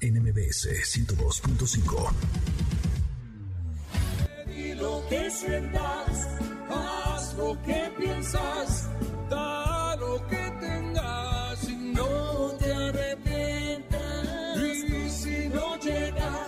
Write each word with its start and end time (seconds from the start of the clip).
NMBS 0.00 0.68
102.5. 0.84 2.12
Y 4.56 4.74
lo 4.74 5.02
que 5.08 5.30
sientas, 5.30 6.28
haz 6.70 7.34
lo 7.34 7.60
que 7.62 7.92
piensas, 7.98 8.88
da 9.28 9.96
lo 9.96 10.26
que 10.28 10.52
tengas 10.60 11.68
y 11.68 11.76
no 11.76 12.52
te 12.58 12.72
arrepientas. 12.72 14.56
Y 14.56 15.10
si 15.10 15.48
no 15.48 15.76
llega 15.78 16.46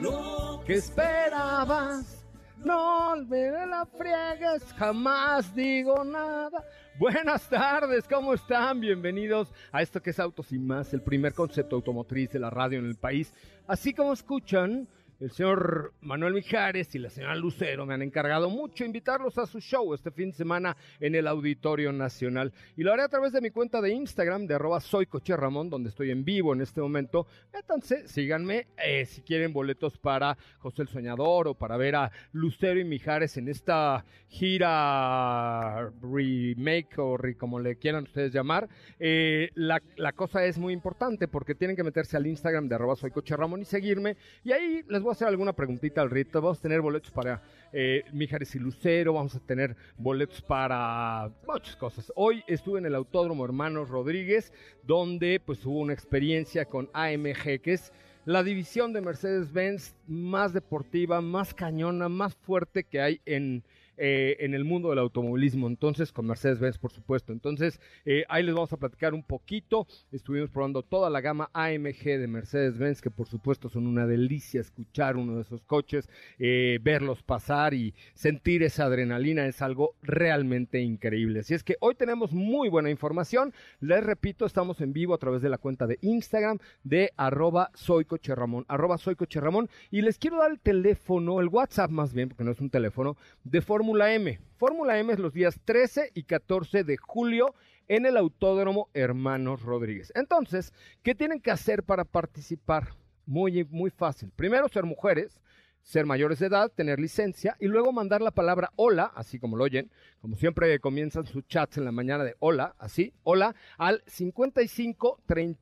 lo 0.00 0.62
¿Qué 0.66 0.74
esperabas? 0.74 2.24
No 2.64 3.16
me 3.16 3.50
la 3.66 3.86
friegues, 3.86 4.64
jamás 4.76 5.54
digo 5.54 6.02
nada. 6.04 6.64
Buenas 6.98 7.46
tardes, 7.50 8.08
¿cómo 8.08 8.32
están? 8.32 8.80
Bienvenidos 8.80 9.52
a 9.70 9.82
esto 9.82 10.00
que 10.00 10.10
es 10.10 10.18
Autos 10.18 10.50
y 10.52 10.58
Más, 10.58 10.94
el 10.94 11.02
primer 11.02 11.34
concepto 11.34 11.76
automotriz 11.76 12.30
de 12.30 12.38
la 12.38 12.48
radio 12.48 12.78
en 12.78 12.86
el 12.86 12.96
país. 12.96 13.34
Así 13.66 13.92
como 13.92 14.14
escuchan, 14.14 14.88
el 15.18 15.30
señor 15.30 15.94
Manuel 16.02 16.34
Mijares 16.34 16.94
y 16.94 16.98
la 16.98 17.08
señora 17.08 17.34
Lucero 17.36 17.86
me 17.86 17.94
han 17.94 18.02
encargado 18.02 18.50
mucho 18.50 18.84
invitarlos 18.84 19.38
a 19.38 19.46
su 19.46 19.60
show 19.60 19.94
este 19.94 20.10
fin 20.10 20.30
de 20.30 20.36
semana 20.36 20.76
en 21.00 21.14
el 21.14 21.26
Auditorio 21.26 21.90
Nacional. 21.92 22.52
Y 22.76 22.82
lo 22.82 22.92
haré 22.92 23.02
a 23.02 23.08
través 23.08 23.32
de 23.32 23.40
mi 23.40 23.50
cuenta 23.50 23.80
de 23.80 23.92
Instagram 23.92 24.46
de 24.46 24.54
arroba 24.54 24.80
soy 24.80 25.08
Ramón, 25.28 25.70
donde 25.70 25.88
estoy 25.88 26.10
en 26.10 26.24
vivo 26.24 26.52
en 26.52 26.60
este 26.60 26.82
momento. 26.82 27.26
Entonces, 27.52 28.10
síganme 28.10 28.66
eh, 28.76 29.06
si 29.06 29.22
quieren 29.22 29.52
boletos 29.52 29.96
para 29.96 30.36
José 30.58 30.82
el 30.82 30.88
Soñador 30.88 31.48
o 31.48 31.54
para 31.54 31.78
ver 31.78 31.96
a 31.96 32.12
Lucero 32.32 32.78
y 32.78 32.84
Mijares 32.84 33.38
en 33.38 33.48
esta 33.48 34.04
gira 34.28 35.90
remake 36.02 36.98
o 36.98 37.16
como 37.38 37.58
le 37.58 37.76
quieran 37.76 38.04
ustedes 38.04 38.32
llamar. 38.32 38.68
Eh, 38.98 39.50
la, 39.54 39.80
la, 39.96 40.12
cosa 40.12 40.44
es 40.44 40.58
muy 40.58 40.74
importante 40.74 41.26
porque 41.26 41.54
tienen 41.54 41.76
que 41.76 41.82
meterse 41.82 42.16
al 42.16 42.26
Instagram 42.26 42.68
de 42.68 42.74
arroba 42.74 42.96
soy 42.96 43.10
Ramón 43.28 43.62
y 43.62 43.64
seguirme. 43.64 44.16
Y 44.44 44.52
ahí 44.52 44.82
les 44.88 45.05
voy 45.06 45.12
a 45.12 45.14
hacer 45.14 45.28
alguna 45.28 45.52
preguntita 45.52 46.00
al 46.00 46.10
rito. 46.10 46.42
Vamos 46.42 46.58
a 46.58 46.62
tener 46.62 46.80
boletos 46.80 47.12
para 47.12 47.40
eh, 47.72 48.02
Mijares 48.12 48.52
y 48.56 48.58
Lucero, 48.58 49.12
vamos 49.12 49.36
a 49.36 49.38
tener 49.38 49.76
boletos 49.96 50.42
para 50.42 51.30
muchas 51.46 51.76
cosas. 51.76 52.12
Hoy 52.16 52.42
estuve 52.48 52.80
en 52.80 52.86
el 52.86 52.94
Autódromo 52.96 53.44
Hermanos 53.44 53.88
Rodríguez, 53.88 54.52
donde 54.82 55.40
pues 55.44 55.64
hubo 55.64 55.78
una 55.78 55.92
experiencia 55.92 56.64
con 56.64 56.90
AMG, 56.92 57.60
que 57.62 57.74
es 57.74 57.92
la 58.24 58.42
división 58.42 58.92
de 58.92 59.00
Mercedes-Benz 59.00 59.94
más 60.08 60.52
deportiva, 60.52 61.20
más 61.20 61.54
cañona, 61.54 62.08
más 62.08 62.34
fuerte 62.34 62.82
que 62.82 63.00
hay 63.00 63.20
en, 63.26 63.62
eh, 63.96 64.36
en 64.40 64.54
el 64.54 64.64
mundo 64.64 64.90
del 64.90 64.98
automovilismo, 64.98 65.66
entonces 65.66 66.12
con 66.12 66.26
Mercedes-Benz 66.26 66.78
por 66.78 66.92
supuesto. 66.92 67.32
Entonces 67.32 67.80
eh, 68.04 68.24
ahí 68.28 68.42
les 68.42 68.54
vamos 68.54 68.72
a 68.72 68.76
platicar 68.76 69.14
un 69.14 69.22
poquito. 69.22 69.86
Estuvimos 70.12 70.50
probando 70.50 70.82
toda 70.82 71.08
la 71.10 71.20
gama 71.20 71.50
AMG 71.52 72.04
de 72.04 72.26
Mercedes-Benz, 72.26 73.00
que 73.00 73.10
por 73.10 73.26
supuesto 73.26 73.68
son 73.68 73.86
una 73.86 74.06
delicia 74.06 74.60
escuchar 74.60 75.16
uno 75.16 75.36
de 75.36 75.42
esos 75.42 75.62
coches, 75.62 76.08
eh, 76.38 76.78
verlos 76.82 77.22
pasar 77.22 77.74
y 77.74 77.94
sentir 78.14 78.62
esa 78.62 78.84
adrenalina 78.84 79.46
es 79.46 79.62
algo 79.62 79.94
realmente 80.02 80.80
increíble. 80.80 81.40
Así 81.40 81.54
es 81.54 81.64
que 81.64 81.76
hoy 81.80 81.94
tenemos 81.94 82.32
muy 82.32 82.68
buena 82.68 82.90
información. 82.90 83.54
Les 83.80 84.04
repito, 84.04 84.46
estamos 84.46 84.80
en 84.80 84.92
vivo 84.92 85.14
a 85.14 85.18
través 85.18 85.42
de 85.42 85.48
la 85.48 85.58
cuenta 85.58 85.86
de 85.86 85.98
Instagram 86.02 86.58
de 86.84 87.12
arroba 87.16 87.70
soycocherramón, 87.74 88.66
soycocherramón 88.98 89.68
y 89.90 90.02
les 90.02 90.18
quiero 90.18 90.38
dar 90.38 90.50
el 90.50 90.60
teléfono, 90.60 91.40
el 91.40 91.48
WhatsApp 91.48 91.90
más 91.90 92.12
bien, 92.12 92.28
porque 92.28 92.44
no 92.44 92.50
es 92.50 92.60
un 92.60 92.70
teléfono, 92.70 93.16
de 93.44 93.60
forma 93.60 93.85
Fórmula 93.86 94.12
M. 94.14 94.40
Fórmula 94.56 94.98
M 94.98 95.12
es 95.12 95.20
los 95.20 95.32
días 95.32 95.60
13 95.64 96.10
y 96.12 96.24
14 96.24 96.82
de 96.82 96.96
julio 96.96 97.54
en 97.86 98.04
el 98.04 98.16
Autódromo 98.16 98.90
Hermanos 98.94 99.62
Rodríguez. 99.62 100.12
Entonces, 100.16 100.72
¿qué 101.04 101.14
tienen 101.14 101.40
que 101.40 101.52
hacer 101.52 101.84
para 101.84 102.04
participar? 102.04 102.96
Muy, 103.26 103.62
muy 103.62 103.90
fácil. 103.90 104.32
Primero, 104.34 104.66
ser 104.68 104.82
mujeres, 104.82 105.40
ser 105.82 106.04
mayores 106.04 106.40
de 106.40 106.46
edad, 106.46 106.72
tener 106.74 106.98
licencia 106.98 107.56
y 107.60 107.68
luego 107.68 107.92
mandar 107.92 108.22
la 108.22 108.32
palabra 108.32 108.72
hola, 108.74 109.12
así 109.14 109.38
como 109.38 109.56
lo 109.56 109.62
oyen, 109.62 109.88
como 110.20 110.34
siempre 110.34 110.80
comienzan 110.80 111.24
sus 111.24 111.46
chats 111.46 111.78
en 111.78 111.84
la 111.84 111.92
mañana 111.92 112.24
de 112.24 112.34
hola, 112.40 112.74
así, 112.78 113.14
hola, 113.22 113.54
al 113.78 114.02
55 114.08 115.22
30, 115.26 115.60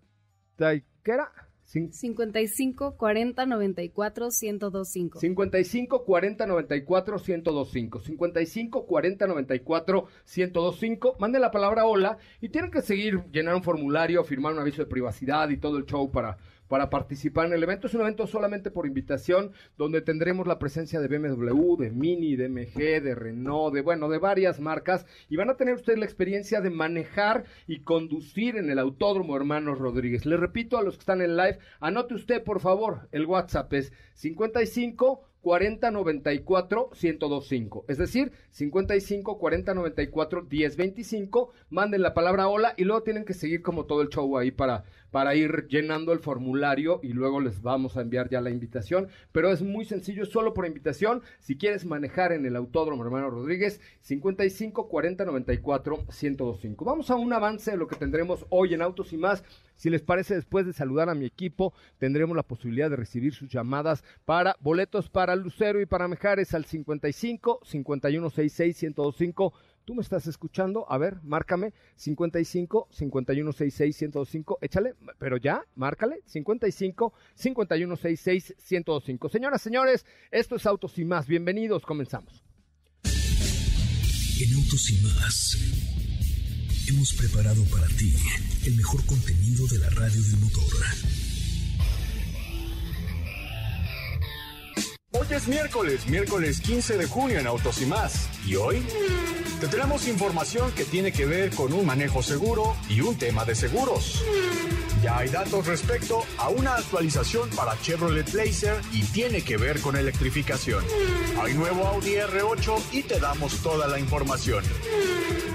¿qué 1.03 1.13
era? 1.13 1.31
55 1.65 2.97
40 2.97 3.47
94 3.47 4.29
1025. 4.31 5.21
55 5.21 6.05
40 6.05 6.47
94 6.47 7.19
1025. 7.19 8.01
55 8.01 8.87
40 8.87 9.27
94 9.27 10.09
1025. 10.37 11.17
Mande 11.19 11.39
la 11.39 11.51
palabra 11.51 11.87
hola 11.87 12.19
y 12.41 12.51
tienen 12.51 12.71
que 12.71 12.83
seguir, 12.83 13.25
llenar 13.33 13.55
un 13.55 13.63
formulario, 13.63 14.23
firmar 14.25 14.53
un 14.53 14.61
aviso 14.61 14.83
de 14.83 14.91
privacidad 14.91 15.49
y 15.49 15.57
todo 15.57 15.79
el 15.79 15.87
show 15.87 16.11
para 16.11 16.37
para 16.75 16.91
participar 16.91 17.47
en 17.47 17.53
el 17.53 17.63
evento. 17.63 17.87
Es 17.87 17.95
un 17.95 18.01
evento 18.01 18.27
solamente 18.27 18.73
por 18.73 18.85
invitación, 18.85 19.53
donde 19.79 20.01
tendremos 20.01 20.49
la 20.49 20.59
presencia 20.59 20.99
de 20.99 21.07
BMW, 21.07 21.77
de 21.77 21.93
Mini, 21.93 22.35
de 22.35 22.49
MG, 22.49 23.01
de 23.01 23.15
Renault, 23.15 23.73
de 23.73 23.81
bueno, 23.81 24.09
de 24.09 24.19
varias 24.19 24.59
marcas, 24.59 25.07
y 25.31 25.37
van 25.37 25.51
a 25.51 25.57
tener 25.57 25.75
ustedes 25.77 26.01
la 26.01 26.05
experiencia 26.05 26.61
de 26.61 26.71
manejar 26.71 27.45
y 27.69 27.83
conducir 27.83 28.57
en 28.57 28.71
el 28.71 28.81
Autódromo 28.81 29.37
Hermanos 29.37 29.79
Rodríguez. 29.79 30.27
Le 30.27 30.37
repito 30.37 30.77
a 30.77 30.83
los 30.83 30.97
que 30.97 31.03
están 31.03 31.23
en 31.23 31.37
live, 31.37 31.61
anote 31.79 32.15
usted 32.15 32.43
por 32.43 32.59
favor, 32.59 33.09
el 33.13 33.27
WhatsApp 33.27 33.73
es 33.75 33.93
55 34.15 35.29
40 35.45 35.91
94 35.91 36.91
1025. 36.91 37.85
Es 37.87 37.99
decir, 37.99 38.33
55 38.51 39.39
40 39.39 39.75
94 39.75 40.43
10 40.43 40.77
25. 40.77 41.53
Manden 41.69 42.01
la 42.01 42.15
palabra 42.15 42.49
hola 42.49 42.73
y 42.79 42.85
luego 42.85 43.03
tienen 43.03 43.27
que 43.27 43.35
seguir 43.35 43.61
como 43.61 43.85
todo 43.85 44.01
el 44.01 44.09
show 44.09 44.39
ahí 44.39 44.51
para, 44.51 44.85
para 45.15 45.37
ir 45.37 45.69
llenando 45.69 46.13
el 46.13 46.19
formulario 46.19 46.99
y 47.01 47.13
luego 47.13 47.41
les 47.41 47.63
vamos 47.63 47.97
a 47.97 48.01
enviar 48.01 48.29
ya 48.29 48.41
la 48.41 48.51
invitación. 48.51 49.07
Pero 49.31 49.53
es 49.53 49.63
muy 49.63 49.85
sencillo, 49.85 50.27
solo 50.27 50.55
por 50.55 50.67
invitación. 50.67 51.23
Si 51.39 51.57
quieres 51.57 51.85
manejar 51.85 52.33
en 52.33 52.45
el 52.47 52.57
Autódromo 52.57 53.05
Hermano 53.05 53.31
Rodríguez, 53.31 53.81
55 54.01 54.89
40 54.89 55.25
94 55.25 55.99
1025. 55.99 56.85
Vamos 56.85 57.11
a 57.13 57.15
un 57.15 57.33
avance 57.33 57.71
de 57.71 57.77
lo 57.77 57.87
que 57.87 57.95
tendremos 57.95 58.45
hoy 58.49 58.75
en 58.75 58.83
Autos 58.83 59.13
y 59.13 59.17
más. 59.17 59.45
Si 59.77 59.89
les 59.89 60.03
parece, 60.03 60.35
después 60.35 60.67
de 60.67 60.73
saludar 60.73 61.09
a 61.09 61.15
mi 61.15 61.27
equipo, 61.27 61.75
tendremos 61.99 62.37
la 62.37 62.43
posibilidad 62.43 62.91
de 62.91 62.97
recibir 62.97 63.35
sus 63.35 63.49
llamadas 63.49 64.03
para 64.25 64.57
boletos 64.59 65.11
para 65.11 65.37
Lucero 65.37 65.81
y 65.81 65.87
para 65.87 66.09
Mejares 66.09 66.55
al 66.55 66.65
55 66.65 67.61
5166 67.63 68.83
1025. 68.83 69.55
Tú 69.85 69.95
me 69.95 70.01
estás 70.01 70.27
escuchando, 70.27 70.91
a 70.91 70.97
ver, 70.97 71.19
márcame 71.23 71.75
55 71.97 72.89
5166 72.91 74.01
1025. 74.01 74.59
Échale, 74.63 74.95
pero 75.19 75.37
ya, 75.37 75.63
márcale 75.77 76.23
55 76.25 77.13
5166 77.35 78.55
1025. 78.71 79.29
Señoras, 79.29 79.61
señores, 79.61 80.07
esto 80.31 80.57
es 80.57 80.65
Autos 80.65 80.99
y 80.99 81.05
más. 81.05 81.27
Bienvenidos, 81.27 81.85
comenzamos. 81.85 82.43
En 83.05 84.55
Autos 84.55 84.91
y 84.91 85.03
más 85.03 85.57
hemos 86.89 87.15
preparado 87.15 87.63
para 87.65 87.87
ti 87.89 88.15
el 88.67 88.77
mejor 88.77 89.05
contenido 89.05 89.67
de 89.67 89.79
la 89.79 89.91
radio 89.91 90.23
del 90.23 90.41
motor. 90.41 91.24
Hoy 95.17 95.29
es 95.31 95.47
miércoles, 95.47 96.09
miércoles 96.09 96.61
15 96.61 96.99
de 96.99 97.07
junio 97.07 97.39
en 97.39 97.47
Autos 97.47 97.81
y 97.81 97.87
más. 97.87 98.29
Y 98.45 98.57
hoy 98.57 98.85
te 99.61 99.69
información 100.09 100.73
que 100.73 100.85
tiene 100.85 101.13
que 101.13 101.25
ver 101.25 101.55
con 101.55 101.73
un 101.73 101.87
manejo 101.87 102.21
seguro 102.21 102.75
y 102.89 103.01
un 103.01 103.17
tema 103.17 103.45
de 103.45 103.55
seguros. 103.55 104.25
Ya 105.05 105.19
hay 105.19 105.29
datos 105.29 105.67
respecto 105.67 106.25
a 106.39 106.49
una 106.49 106.77
actualización 106.77 107.51
para 107.51 107.79
Chevrolet 107.83 108.33
Blazer 108.33 108.81
y 108.91 109.03
tiene 109.03 109.43
que 109.43 109.59
ver 109.59 109.83
con 109.83 109.97
electrificación. 109.97 110.83
Hay 111.43 111.53
nuevo 111.53 111.87
Audi 111.87 112.15
R8 112.15 112.81
y 112.91 113.03
te 113.03 113.21
damos 113.21 113.59
toda 113.59 113.87
la 113.87 113.99
información. 113.99 114.65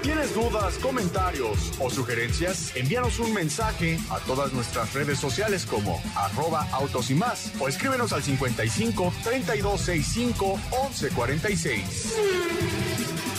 ¿Tienes 0.02 0.36
dudas, 0.36 0.78
comentarios 0.78 1.72
o 1.80 1.90
sugerencias? 1.90 2.76
Envíanos 2.76 3.18
un 3.18 3.34
mensaje 3.34 3.98
a 4.10 4.20
todas 4.20 4.52
nuestras 4.52 4.94
redes 4.94 5.18
sociales 5.18 5.66
como 5.66 6.00
arroba 6.14 6.68
autos 6.70 7.10
y 7.10 7.16
más 7.16 7.50
o 7.58 7.66
escríbenos 7.66 8.12
al 8.12 8.22
55 8.22 9.12
3265 9.24 10.60
1146. 10.92 13.29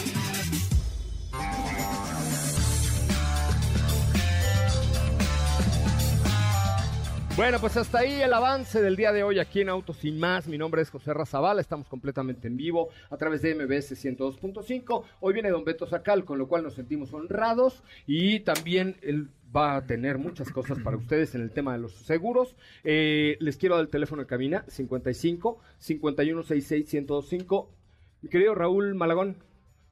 Bueno, 7.38 7.60
pues 7.62 7.78
hasta 7.78 8.00
ahí 8.00 8.22
el 8.22 8.34
avance 8.34 8.82
del 8.82 8.98
día 8.98 9.14
de 9.14 9.24
hoy 9.24 9.40
aquí 9.40 9.62
en 9.62 9.70
Autos 9.70 10.04
y 10.04 10.12
Más. 10.12 10.48
Mi 10.48 10.58
nombre 10.58 10.82
es 10.82 10.90
José 10.90 11.14
Razabala, 11.14 11.62
estamos 11.62 11.88
completamente 11.88 12.50
en 12.50 12.58
vivo 12.58 12.90
a 13.10 13.16
través 13.16 13.42
de 13.42 13.56
MBS 13.56 13.94
102.5. 13.94 15.04
Hoy 15.22 15.34
viene 15.34 15.50
Don 15.50 15.64
Beto 15.64 15.88
Sacal, 15.88 16.26
con 16.26 16.38
lo 16.38 16.50
cual 16.50 16.64
nos 16.64 16.74
sentimos 16.74 17.14
honrados 17.14 17.84
y 18.06 18.42
también 18.42 18.98
él 19.02 19.30
va 19.56 19.78
a 19.78 19.86
tener 19.86 20.18
muchas 20.18 20.52
cosas 20.52 20.80
para 20.80 20.98
ustedes 20.98 21.34
en 21.34 21.42
el 21.42 21.52
tema 21.52 21.72
de 21.72 21.80
los 21.80 21.94
seguros. 21.94 22.56
Eh, 22.84 23.38
les 23.40 23.56
quiero 23.56 23.76
dar 23.76 23.86
el 23.86 23.92
teléfono 23.92 24.22
de 24.22 24.28
cabina, 24.28 24.66
55 24.68 25.58
5166 25.80 26.94
1025. 26.94 27.72
Mi 28.24 28.30
querido 28.30 28.56
Raúl 28.56 28.94
Malagón, 28.94 29.38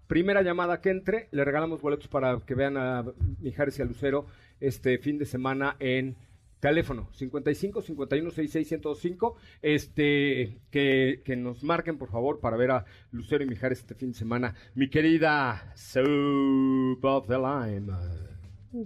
primera 0.08 0.42
llamada 0.42 0.82
que 0.82 0.90
entre, 0.90 1.30
le 1.32 1.46
regalamos 1.46 1.82
boletos 1.82 2.10
para 2.10 2.38
que 2.46 2.54
vean 2.54 2.76
a 2.76 3.06
Mijares 3.40 3.80
y 3.80 3.82
a 3.82 3.86
Lucero 3.86 4.26
este 4.60 4.98
fin 4.98 5.18
de 5.18 5.26
semana 5.26 5.78
en 5.80 6.18
Teléfono 6.60 7.10
55 7.14 7.82
51 7.82 8.32
66 8.32 8.72
1025. 8.72 9.36
Este, 9.62 10.58
que, 10.72 11.22
que 11.24 11.36
nos 11.36 11.64
marquen 11.64 11.98
por 11.98 12.10
favor 12.10 12.40
para 12.40 12.58
ver 12.58 12.72
a 12.72 12.86
Lucero 13.12 13.44
y 13.44 13.48
Mijares 13.48 13.80
este 13.80 13.96
fin 13.96 14.12
de 14.12 14.18
semana. 14.18 14.56
Mi 14.76 14.90
querida 14.90 15.72
Soup 15.76 17.04
of 17.04 17.28
the 17.28 17.38
Lime. 17.38 17.94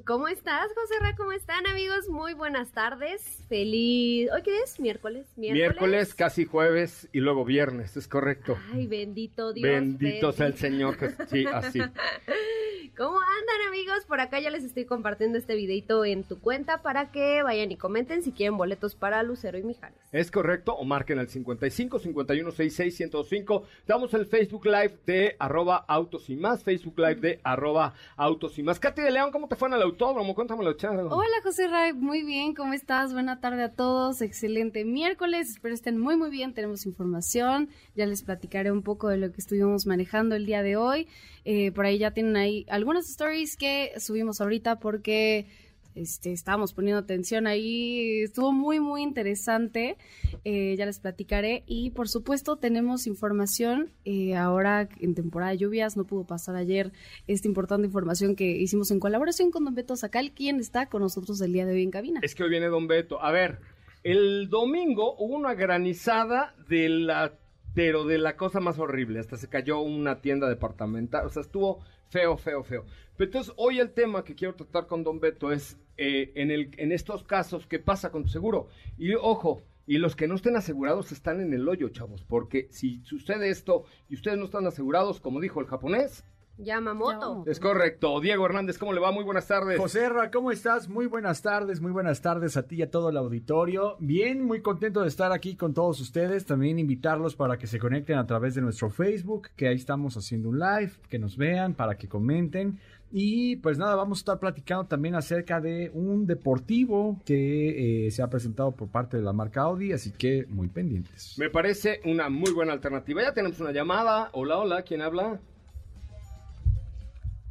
¿Cómo 0.05 0.29
estás, 0.29 0.67
José 0.73 0.93
Ra? 1.01 1.13
¿Cómo 1.17 1.33
están, 1.33 1.67
amigos? 1.67 2.07
Muy 2.07 2.33
buenas 2.33 2.71
tardes. 2.71 3.43
Feliz. 3.49 4.29
¿Hoy 4.31 4.41
qué 4.41 4.59
es? 4.59 4.79
¿Miércoles? 4.79 5.27
Miércoles, 5.35 6.15
casi 6.15 6.45
jueves 6.45 7.09
y 7.11 7.19
luego 7.19 7.43
viernes, 7.43 7.97
es 7.97 8.07
correcto. 8.07 8.57
Ay, 8.71 8.87
bendito 8.87 9.51
Dios. 9.51 9.69
Bendito 9.69 10.31
sea 10.31 10.47
el 10.47 10.55
Señor. 10.55 10.97
Que, 10.97 11.09
sí, 11.27 11.45
así. 11.45 11.81
¿Cómo 12.95 13.17
andan 13.19 13.67
amigos? 13.69 14.05
Por 14.07 14.21
acá 14.21 14.39
ya 14.39 14.51
les 14.51 14.63
estoy 14.63 14.85
compartiendo 14.85 15.39
este 15.39 15.55
videito 15.55 16.05
en 16.05 16.23
tu 16.23 16.39
cuenta 16.39 16.83
para 16.83 17.11
que 17.11 17.41
vayan 17.41 17.71
y 17.71 17.75
comenten 17.75 18.21
si 18.21 18.31
quieren 18.31 18.55
boletos 18.55 18.93
para 18.93 19.23
Lucero 19.23 19.57
y 19.57 19.63
Mijares. 19.63 19.97
Es 20.11 20.29
correcto, 20.29 20.75
o 20.75 20.85
marquen 20.85 21.17
al 21.17 21.27
55 21.27 21.97
51 21.97 22.51
66 22.51 22.95
105. 22.95 23.63
Damos 23.87 24.13
el 24.13 24.27
Facebook 24.27 24.67
Live 24.67 24.99
de 25.07 25.35
arroba 25.39 25.83
autos 25.87 26.29
y 26.29 26.35
más, 26.35 26.63
Facebook 26.63 26.99
Live 26.99 27.15
de 27.15 27.39
arroba 27.43 27.95
autos 28.15 28.59
y 28.59 28.63
más. 28.63 28.79
Katy 28.79 29.01
de 29.01 29.09
León, 29.09 29.31
¿cómo 29.31 29.47
te 29.47 29.55
fue 29.55 29.69
en 29.69 29.73
el 29.73 29.81
autódromo? 29.81 30.35
Cuéntamelo, 30.35 30.73
chaval. 30.73 31.07
Hola 31.09 31.41
José 31.41 31.67
Ray, 31.67 31.93
muy 31.93 32.21
bien, 32.21 32.53
¿cómo 32.53 32.73
estás? 32.73 33.11
Buena 33.11 33.39
tarde 33.39 33.63
a 33.63 33.71
todos, 33.71 34.21
excelente 34.21 34.85
miércoles, 34.85 35.49
espero 35.49 35.73
estén 35.73 35.97
muy 35.97 36.15
muy 36.15 36.29
bien, 36.29 36.53
tenemos 36.53 36.85
información, 36.85 37.69
ya 37.95 38.05
les 38.05 38.21
platicaré 38.21 38.71
un 38.71 38.83
poco 38.83 39.09
de 39.09 39.17
lo 39.17 39.31
que 39.31 39.41
estuvimos 39.41 39.87
manejando 39.87 40.35
el 40.35 40.45
día 40.45 40.61
de 40.61 40.77
hoy. 40.77 41.07
Eh, 41.45 41.71
por 41.73 41.85
ahí 41.85 41.97
ya 41.97 42.11
tienen 42.11 42.37
ahí 42.37 42.65
algunas 42.83 43.09
stories 43.09 43.55
que 43.55 43.93
subimos 43.97 44.41
ahorita 44.41 44.77
porque 44.77 45.47
este, 45.95 46.33
estábamos 46.33 46.73
poniendo 46.73 46.99
atención 46.99 47.47
ahí. 47.47 48.23
Estuvo 48.23 48.51
muy, 48.51 48.81
muy 48.81 49.01
interesante. 49.01 49.95
Eh, 50.43 50.75
ya 50.77 50.85
les 50.85 50.99
platicaré. 50.99 51.63
Y 51.65 51.91
por 51.91 52.09
supuesto, 52.09 52.57
tenemos 52.57 53.07
información. 53.07 53.93
Eh, 54.03 54.35
ahora 54.35 54.89
en 54.99 55.15
temporada 55.15 55.51
de 55.53 55.59
lluvias, 55.59 55.95
no 55.95 56.03
pudo 56.03 56.25
pasar 56.25 56.57
ayer 56.57 56.91
esta 57.25 57.47
importante 57.47 57.87
información 57.87 58.35
que 58.35 58.51
hicimos 58.51 58.91
en 58.91 58.99
colaboración 58.99 59.49
con 59.49 59.63
Don 59.63 59.75
Beto 59.75 59.95
Sacal, 59.95 60.33
quien 60.33 60.59
está 60.59 60.87
con 60.87 61.01
nosotros 61.01 61.39
el 61.39 61.53
día 61.53 61.65
de 61.65 61.75
hoy 61.75 61.83
en 61.83 61.91
cabina. 61.91 62.19
Es 62.21 62.35
que 62.35 62.43
hoy 62.43 62.49
viene 62.49 62.67
Don 62.67 62.87
Beto. 62.87 63.23
A 63.23 63.31
ver, 63.31 63.59
el 64.03 64.49
domingo 64.49 65.15
hubo 65.17 65.37
una 65.37 65.53
granizada 65.53 66.53
de 66.67 66.89
la 66.89 67.31
pero 67.73 68.05
de 68.05 68.17
la 68.17 68.37
cosa 68.37 68.59
más 68.59 68.79
horrible, 68.79 69.19
hasta 69.19 69.37
se 69.37 69.49
cayó 69.49 69.79
una 69.79 70.21
tienda 70.21 70.47
departamental, 70.47 71.25
o 71.25 71.29
sea, 71.29 71.41
estuvo 71.41 71.79
feo, 72.09 72.37
feo, 72.37 72.63
feo. 72.63 72.85
Pero 73.17 73.29
entonces 73.29 73.53
hoy 73.57 73.79
el 73.79 73.91
tema 73.91 74.23
que 74.23 74.35
quiero 74.35 74.55
tratar 74.55 74.87
con 74.87 75.03
Don 75.03 75.19
Beto 75.19 75.51
es 75.51 75.77
eh, 75.97 76.31
en, 76.35 76.51
el, 76.51 76.71
en 76.77 76.91
estos 76.91 77.23
casos, 77.23 77.67
¿qué 77.67 77.79
pasa 77.79 78.11
con 78.11 78.23
tu 78.23 78.29
seguro? 78.29 78.67
Y 78.97 79.13
ojo, 79.13 79.63
y 79.85 79.97
los 79.97 80.15
que 80.15 80.27
no 80.27 80.35
estén 80.35 80.55
asegurados 80.55 81.11
están 81.11 81.41
en 81.41 81.53
el 81.53 81.67
hoyo, 81.67 81.89
chavos, 81.89 82.23
porque 82.23 82.67
si 82.71 83.01
sucede 83.03 83.49
esto 83.49 83.85
y 84.07 84.15
ustedes 84.15 84.37
no 84.37 84.45
están 84.45 84.65
asegurados, 84.65 85.19
como 85.19 85.41
dijo 85.41 85.59
el 85.59 85.67
japonés, 85.67 86.23
Yamamoto. 86.57 87.43
es 87.47 87.59
correcto. 87.59 88.19
Diego 88.19 88.45
Hernández, 88.45 88.77
¿cómo 88.77 88.93
le 88.93 88.99
va? 88.99 89.11
Muy 89.11 89.23
buenas 89.23 89.47
tardes. 89.47 89.79
José 89.79 90.07
Ra, 90.09 90.29
¿cómo 90.29 90.51
estás? 90.51 90.87
Muy 90.87 91.07
buenas 91.07 91.41
tardes, 91.41 91.81
muy 91.81 91.91
buenas 91.91 92.21
tardes 92.21 92.57
a 92.57 92.63
ti 92.63 92.77
y 92.77 92.81
a 92.83 92.91
todo 92.91 93.09
el 93.09 93.17
auditorio. 93.17 93.97
Bien, 93.99 94.43
muy 94.43 94.61
contento 94.61 95.01
de 95.01 95.07
estar 95.07 95.31
aquí 95.31 95.55
con 95.55 95.73
todos 95.73 95.99
ustedes. 95.99 96.45
También 96.45 96.79
invitarlos 96.79 97.35
para 97.35 97.57
que 97.57 97.67
se 97.67 97.79
conecten 97.79 98.17
a 98.17 98.27
través 98.27 98.55
de 98.55 98.61
nuestro 98.61 98.89
Facebook, 98.89 99.49
que 99.55 99.67
ahí 99.67 99.75
estamos 99.75 100.15
haciendo 100.15 100.49
un 100.49 100.59
live, 100.59 100.91
que 101.09 101.19
nos 101.19 101.37
vean, 101.37 101.73
para 101.73 101.97
que 101.97 102.07
comenten. 102.07 102.79
Y 103.15 103.57
pues 103.57 103.77
nada, 103.77 103.95
vamos 103.95 104.19
a 104.19 104.21
estar 104.21 104.39
platicando 104.39 104.85
también 104.85 105.13
acerca 105.13 105.61
de 105.61 105.91
un 105.93 106.25
deportivo 106.25 107.21
que 107.25 108.07
eh, 108.07 108.11
se 108.11 108.23
ha 108.23 108.27
presentado 108.27 108.71
por 108.71 108.87
parte 108.87 109.17
de 109.17 109.23
la 109.23 109.33
marca 109.33 109.61
Audi, 109.61 109.91
así 109.91 110.11
que 110.11 110.47
muy 110.49 110.67
pendientes. 110.67 111.35
Me 111.37 111.51
parece 111.51 112.01
una 112.05 112.29
muy 112.29 112.51
buena 112.51 112.73
alternativa. 112.73 113.21
Ya 113.21 113.33
tenemos 113.33 113.59
una 113.59 113.71
llamada. 113.71 114.29
Hola, 114.33 114.57
hola, 114.57 114.81
¿quién 114.81 115.03
habla? 115.03 115.39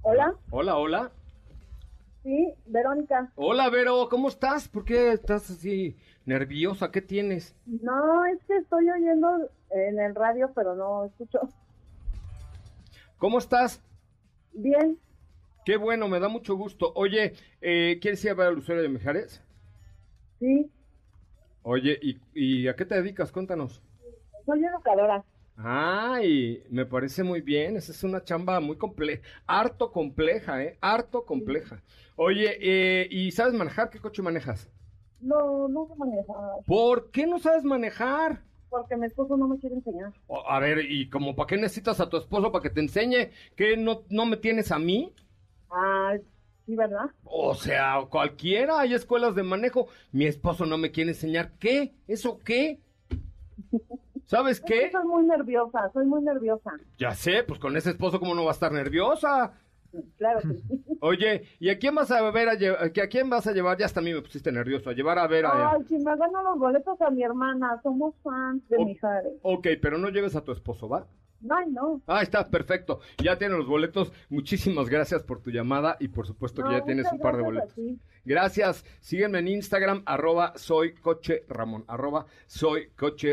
Hola, 0.03 0.35
Hola, 0.51 0.77
hola. 0.77 1.11
sí, 2.23 2.55
Verónica. 2.67 3.33
Hola, 3.35 3.69
Vero, 3.69 4.09
¿cómo 4.09 4.29
estás? 4.29 4.69
¿Por 4.69 4.85
qué 4.87 5.13
estás 5.13 5.51
así 5.51 5.97
nerviosa? 6.25 6.91
¿Qué 6.91 7.03
tienes? 7.03 7.55
No, 7.67 8.25
es 8.27 8.39
que 8.47 8.57
estoy 8.59 8.89
oyendo 8.89 9.51
en 9.71 9.99
el 9.99 10.15
radio, 10.15 10.53
pero 10.55 10.77
no 10.77 11.05
escucho. 11.07 11.41
¿Cómo 13.19 13.39
estás? 13.39 13.81
Bien, 14.55 14.99
Qué 15.65 15.77
bueno, 15.77 16.07
me 16.09 16.21
da 16.21 16.29
mucho 16.29 16.55
gusto. 16.55 16.93
Oye, 16.95 17.35
eh, 17.61 17.99
¿quieres 18.01 18.25
ir 18.25 18.31
a 18.31 18.35
ver 18.35 18.47
al 18.49 18.59
usuario 18.59 18.83
de 18.83 18.89
Mijares? 18.89 19.43
sí, 20.39 20.71
Oye, 21.65 21.99
¿y, 22.01 22.21
y 22.35 22.69
a 22.69 22.77
qué 22.77 22.85
te 22.85 22.95
dedicas? 22.95 23.33
Cuéntanos. 23.33 23.83
soy 24.47 24.65
educadora. 24.65 25.25
Ay, 25.57 26.65
me 26.71 26.87
parece 26.87 27.23
muy 27.23 27.41
bien. 27.41 27.77
Esa 27.77 27.93
es 27.93 28.03
una 28.05 28.25
chamba 28.25 28.61
muy 28.61 28.77
compleja, 28.77 29.23
harto 29.47 29.93
compleja, 29.93 30.63
¿eh? 30.63 30.79
Harto 30.81 31.25
compleja. 31.27 31.83
Oye, 32.17 32.57
eh, 32.61 33.09
¿y 33.11 33.31
sabes 33.33 33.55
manejar? 33.55 33.91
¿Qué 33.91 34.01
coche 34.01 34.23
manejas? 34.23 34.69
No, 35.31 35.69
no 35.69 35.87
sé 35.87 35.95
manejar, 35.97 36.61
¿Por 36.67 37.11
qué 37.13 37.27
no 37.27 37.39
sabes 37.39 37.63
manejar? 37.65 38.43
porque 38.69 38.97
mi 38.97 39.07
esposo 39.07 39.37
no 39.37 39.47
me 39.47 39.57
quiere 39.61 39.77
enseñar. 39.77 40.13
O- 40.27 40.43
a 40.49 40.59
ver, 40.59 40.81
¿y 40.91 41.09
como 41.11 41.37
para 41.37 41.47
qué 41.47 41.57
necesitas 41.57 42.01
a 42.01 42.09
tu 42.09 42.17
esposo 42.17 42.51
para 42.53 42.63
que 42.63 42.71
te 42.71 42.81
enseñe? 42.81 43.31
¿Que 43.57 43.77
no, 43.77 44.03
no 44.11 44.27
me 44.27 44.37
tienes 44.37 44.73
a 44.73 44.79
mí? 44.81 45.15
Ah, 45.71 46.17
sí, 46.67 46.77
¿verdad? 46.77 47.11
O 47.25 47.55
sea, 47.55 48.07
cualquiera, 48.11 48.79
hay 48.81 48.95
escuelas 48.95 49.35
de 49.35 49.43
manejo. 49.43 49.89
Mi 50.13 50.27
esposo 50.27 50.67
no 50.67 50.79
me 50.79 50.91
quiere 50.93 51.11
enseñar. 51.11 51.53
¿Qué? 51.59 51.95
¿Eso 52.07 52.39
qué? 52.45 52.81
¿Sabes 54.33 54.59
Es 54.59 54.65
qué? 54.65 54.91
soy 54.91 55.05
muy 55.07 55.25
nerviosa, 55.25 55.91
soy 55.93 56.07
muy 56.07 56.23
nerviosa. 56.23 56.73
Ya 56.99 57.15
sé, 57.15 57.45
pues 57.47 57.61
con 57.61 57.77
ese 57.77 57.91
esposo, 57.91 58.19
¿cómo 58.19 58.35
no 58.35 58.45
va 58.45 58.51
a 58.51 58.55
estar 58.55 58.73
nerviosa? 58.73 59.53
Claro 60.17 60.41
que 60.41 60.55
sí. 60.55 60.83
Oye, 61.03 61.45
¿y 61.61 61.69
a 61.69 61.79
quién 61.79 61.95
vas 61.95 62.11
a 62.11 62.31
ver 62.31 62.49
a 62.49 62.55
lle- 62.55 62.93
que 62.93 63.03
a 63.03 63.09
quién 63.09 63.29
vas 63.29 63.47
a 63.47 63.53
llevar? 63.53 63.77
Ya 63.77 63.85
hasta 63.85 64.01
a 64.01 64.03
mí 64.03 64.11
me 64.15 64.23
pusiste 64.23 64.51
nervioso, 64.51 64.89
a 64.89 64.95
llevar 64.95 65.19
a 65.19 65.27
ver 65.27 65.45
a... 65.45 65.73
Ay, 65.73 65.83
si 65.87 65.99
me 65.99 66.17
ganan 66.17 66.45
los 66.45 66.59
boletos 66.59 66.99
a 67.03 67.11
mi 67.11 67.23
hermana, 67.23 67.79
somos 67.83 68.15
fans 68.23 68.67
de 68.71 68.77
Oh. 68.79 68.85
Mijares. 68.87 69.33
Ok, 69.43 69.67
pero 69.83 69.99
no 69.99 70.09
lleves 70.09 70.35
a 70.35 70.43
tu 70.43 70.53
esposo, 70.53 70.89
¿va? 70.89 71.07
Ay, 71.51 71.71
no. 71.71 72.01
Ah, 72.07 72.23
está, 72.23 72.49
perfecto. 72.49 73.01
Ya 73.23 73.37
tienen 73.37 73.59
los 73.59 73.67
boletos. 73.67 74.13
Muchísimas 74.31 74.89
gracias 74.89 75.25
por 75.25 75.43
tu 75.43 75.51
llamada 75.51 75.97
y 76.01 76.09
por 76.09 76.27
supuesto 76.27 76.63
que 76.63 76.69
No, 76.71 76.79
ya 76.79 76.85
tienes 76.85 77.11
un 77.13 77.19
par 77.19 77.37
de 77.37 77.43
boletos. 77.43 77.75
Gracias. 78.25 78.85
Sígueme 79.01 79.41
en 79.41 79.49
Instagram, 79.49 80.03
arroba 80.07 80.53
soy 80.57 80.95
coche 80.95 81.43
Ramón, 81.49 81.85
arroba 81.89 82.27
soy 82.47 82.91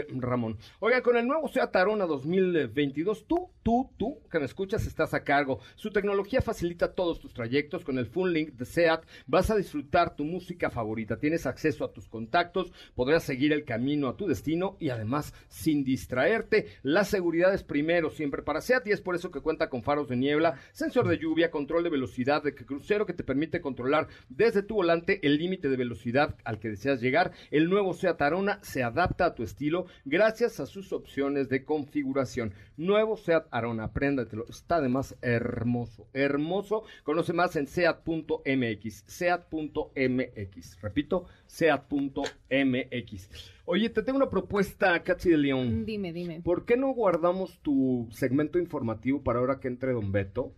Ramón. 0.09 0.57
Oigan, 0.79 1.03
con 1.03 1.15
el 1.15 1.27
nuevo 1.27 1.47
Seat 1.47 1.75
Arona 1.75 2.07
2022, 2.07 3.27
tú, 3.27 3.51
tú, 3.61 3.91
tú, 3.97 4.17
que 4.31 4.39
me 4.39 4.45
escuchas, 4.45 4.87
estás 4.87 5.13
a 5.13 5.23
cargo. 5.23 5.59
Su 5.75 5.91
tecnología 5.91 6.41
facilita 6.41 6.93
todos 6.93 7.19
tus 7.19 7.35
trayectos. 7.35 7.83
Con 7.83 7.99
el 7.99 8.07
Full 8.07 8.31
Link 8.31 8.53
de 8.53 8.65
Seat 8.65 9.05
vas 9.27 9.51
a 9.51 9.55
disfrutar 9.55 10.15
tu 10.15 10.23
música 10.23 10.71
favorita. 10.71 11.19
Tienes 11.19 11.45
acceso 11.45 11.85
a 11.85 11.93
tus 11.93 12.07
contactos, 12.07 12.73
podrás 12.95 13.23
seguir 13.23 13.53
el 13.53 13.65
camino 13.65 14.07
a 14.07 14.17
tu 14.17 14.25
destino 14.25 14.75
y 14.79 14.89
además 14.89 15.35
sin 15.49 15.83
distraerte. 15.83 16.65
La 16.81 17.03
seguridad 17.03 17.53
es 17.53 17.63
primero 17.63 18.09
siempre 18.09 18.41
para 18.41 18.61
Seat 18.61 18.87
y 18.87 18.91
es 18.91 19.01
por 19.01 19.13
eso 19.15 19.29
que 19.29 19.41
cuenta 19.41 19.69
con 19.69 19.83
faros 19.83 20.07
de 20.09 20.17
niebla, 20.17 20.55
sensor 20.71 21.07
de 21.07 21.19
lluvia, 21.19 21.51
control 21.51 21.83
de 21.83 21.91
velocidad 21.91 22.41
de 22.41 22.55
crucero 22.55 23.05
que 23.05 23.13
te 23.13 23.23
permite 23.23 23.61
controlar 23.61 24.07
desde 24.29 24.63
tu 24.63 24.78
volante 24.79 25.19
el 25.27 25.37
límite 25.37 25.67
de 25.67 25.75
velocidad 25.75 26.37
al 26.45 26.57
que 26.57 26.69
deseas 26.69 27.01
llegar. 27.01 27.33
El 27.51 27.69
nuevo 27.69 27.93
Seat 27.93 28.21
Arona 28.21 28.59
se 28.61 28.81
adapta 28.81 29.25
a 29.25 29.35
tu 29.35 29.43
estilo 29.43 29.87
gracias 30.05 30.61
a 30.61 30.65
sus 30.65 30.93
opciones 30.93 31.49
de 31.49 31.65
configuración. 31.65 32.53
Nuevo 32.77 33.17
Seat 33.17 33.45
Arona, 33.51 33.83
apréndatelo. 33.83 34.45
Está 34.47 34.77
además 34.77 35.17
hermoso, 35.21 36.07
hermoso. 36.13 36.83
Conoce 37.03 37.33
más 37.33 37.57
en 37.57 37.67
seat.mx, 37.67 39.03
seat.mx. 39.05 40.81
Repito, 40.81 41.25
seat.mx. 41.45 43.29
Oye, 43.65 43.89
te 43.89 44.01
tengo 44.01 44.15
una 44.15 44.29
propuesta, 44.29 45.03
Katsi 45.03 45.29
de 45.29 45.37
León. 45.37 45.85
Dime, 45.85 46.13
dime. 46.13 46.39
¿Por 46.41 46.63
qué 46.63 46.77
no 46.77 46.93
guardamos 46.93 47.59
tu 47.59 48.07
segmento 48.11 48.59
informativo 48.59 49.21
para 49.23 49.39
ahora 49.39 49.59
que 49.59 49.67
entre 49.67 49.91
Don 49.91 50.13
Beto? 50.13 50.53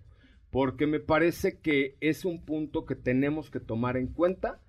Porque 0.51 0.85
me 0.85 0.99
parece 0.99 1.57
que 1.57 1.95
es 2.01 2.25
un 2.25 2.41
punto 2.41 2.85
que 2.85 2.95
tenemos 2.95 3.49
que 3.49 3.59
tomar 3.59 3.97
en 3.97 4.07
cuenta, 4.07 4.59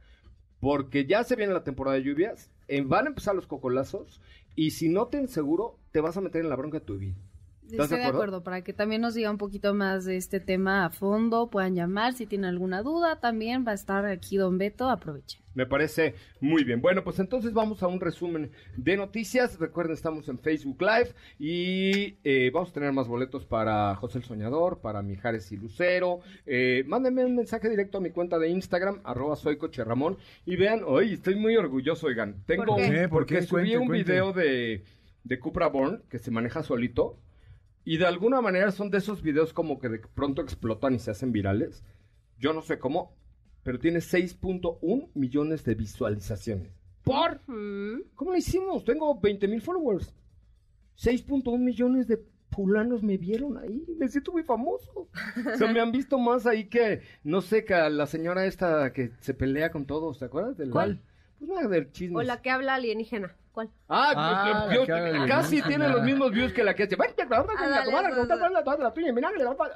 porque 0.61 1.07
ya 1.07 1.25
se 1.25 1.37
viene 1.37 1.53
la 1.53 1.65
temporada 1.65 1.97
de 1.97 2.05
lluvias, 2.05 2.51
eh, 2.69 2.83
van 2.83 3.07
a 3.07 3.09
empezar 3.09 3.35
los 3.35 3.47
cocolazos, 3.47 4.21
y 4.55 4.71
si 4.71 4.89
no 4.89 5.09
te 5.09 5.27
seguro, 5.29 5.77
te 5.91 6.01
vas 6.01 6.17
a 6.17 6.21
meter 6.21 6.43
en 6.43 6.49
la 6.49 6.57
bronca 6.57 6.79
de 6.79 6.87
tu 6.87 6.99
vida. 6.99 7.17
¿Estás 7.73 7.87
Estoy 7.87 7.99
de 7.99 8.05
de 8.05 8.11
acuerdo? 8.11 8.43
para 8.45 8.62
que 8.62 8.73
también 8.73 9.00
nos 9.00 9.14
diga 9.14 9.31
un 9.31 9.38
poquito 9.38 9.75
más 9.75 10.05
de 10.05 10.17
este 10.17 10.41
tema 10.41 10.85
a 10.85 10.91
fondo, 10.91 11.49
puedan 11.50 11.75
llamar 11.75 12.12
si 12.12 12.26
tienen 12.26 12.45
alguna 12.47 12.83
duda, 12.83 13.19
también 13.21 13.64
va 13.67 13.73
a 13.73 13.75
estar 13.75 14.05
aquí 14.07 14.37
Don 14.37 14.59
Beto, 14.59 14.88
aprovechen. 14.88 15.41
Me 15.55 15.67
parece 15.67 16.14
muy 16.41 16.64
bien. 16.64 16.81
Bueno, 16.81 17.05
pues 17.05 17.19
entonces 17.19 17.52
vamos 17.52 17.83
a 17.83 17.87
un 17.87 18.00
resumen 18.00 18.50
de 18.76 18.97
noticias. 18.97 19.59
Recuerden, 19.61 19.93
estamos 19.93 20.26
en 20.31 20.38
Facebook 20.38 20.81
Live 20.81 21.11
y 21.38 22.17
eh, 22.25 22.50
vamos 22.55 22.71
a 22.71 22.73
tener 22.73 22.91
más 22.93 23.07
boletos 23.07 23.45
para 23.45 23.95
José 23.97 24.19
el 24.19 24.25
Soñador, 24.25 24.81
para 24.81 25.02
Mijares 25.02 25.52
y 25.52 25.59
Lucero. 25.59 26.21
Eh, 26.47 26.85
mándenme 26.87 27.25
un 27.26 27.37
mensaje 27.37 27.69
directo 27.69 27.99
a 27.99 28.00
mi 28.00 28.11
cuenta 28.11 28.38
de 28.38 28.49
Instagram, 28.49 29.00
arroba 29.05 29.37
soy 29.37 29.59
Coche 29.59 29.85
Ramón. 29.85 30.17
Y 30.47 30.57
vean, 30.57 30.83
hoy 30.87 31.12
estoy 31.14 31.35
muy 31.35 31.55
orgulloso, 31.57 32.07
oigan. 32.07 32.37
Tengo 32.47 32.64
¿Por 32.64 32.76
qué? 32.76 32.83
un- 32.83 32.88
¿Por 32.88 33.00
qué? 33.02 33.09
porque 33.09 33.43
subí 33.43 33.49
Cuente, 33.62 33.79
un 33.79 33.87
cuente. 33.88 34.05
video 34.12 34.33
de, 34.33 34.85
de 35.25 35.38
Cupra 35.38 35.67
Born 35.69 36.02
que 36.09 36.19
se 36.19 36.31
maneja 36.31 36.62
solito. 36.62 37.19
Y 37.85 37.97
de 37.97 38.07
alguna 38.07 38.41
manera 38.41 38.71
son 38.71 38.91
de 38.91 38.99
esos 38.99 39.23
videos 39.23 39.53
como 39.53 39.79
que 39.79 39.89
de 39.89 39.99
pronto 39.99 40.43
explotan 40.43 40.95
y 40.95 40.99
se 40.99 41.11
hacen 41.11 41.33
virales. 41.33 41.83
Yo 42.39 42.53
no 42.53 42.62
sé 42.62 42.79
cómo, 42.79 43.15
pero 43.62 43.79
tiene 43.79 43.99
6.1 43.99 45.11
millones 45.15 45.65
de 45.65 45.75
visualizaciones. 45.75 46.73
¿Por? 47.03 47.41
¿Cómo 48.15 48.31
lo 48.31 48.37
hicimos? 48.37 48.85
Tengo 48.85 49.19
20 49.21 49.49
mil 49.49 49.61
followers. 49.61 50.15
6.1 50.97 51.59
millones 51.59 52.07
de 52.07 52.25
fulanos 52.51 53.03
me 53.03 53.17
vieron 53.17 53.59
ahí. 53.59 53.85
Me 53.99 54.09
siento 54.09 54.33
muy 54.33 54.45
famoso. 54.45 55.09
O 55.53 55.57
sea, 55.57 55.73
me 55.73 55.81
han 55.81 55.91
visto 55.91 56.19
más 56.19 56.47
ahí 56.47 56.69
que, 56.69 57.03
no 57.25 57.41
sé, 57.41 57.65
que 57.65 57.75
a 57.75 57.89
la 57.91 58.07
señora 58.07 58.47
esta 58.47 58.93
que 58.93 59.11
se 59.21 59.35
pelea 59.35 59.71
con 59.71 59.87
todos. 59.87 60.19
¿Te 60.19 60.27
acuerdas? 60.27 60.57
Del, 60.57 60.71
¿Cuál? 60.71 61.01
Pues 61.39 61.51
una 61.51 61.69
del 61.69 61.91
chisme. 61.91 62.19
O 62.19 62.23
la 62.23 62.41
que 62.41 62.51
habla 62.51 62.75
alienígena. 62.75 63.35
¿Cuál? 63.53 63.69
Ah, 63.89 64.13
Ah, 64.17 64.67
la 64.73 65.27
casi 65.27 65.61
tiene 65.63 65.89
los 65.89 66.03
mismos 66.03 66.31
views 66.33 66.53
que 66.53 66.65
la 66.65 66.75
que 66.75 66.85
hace. 66.85 66.97
dale, 66.97 67.91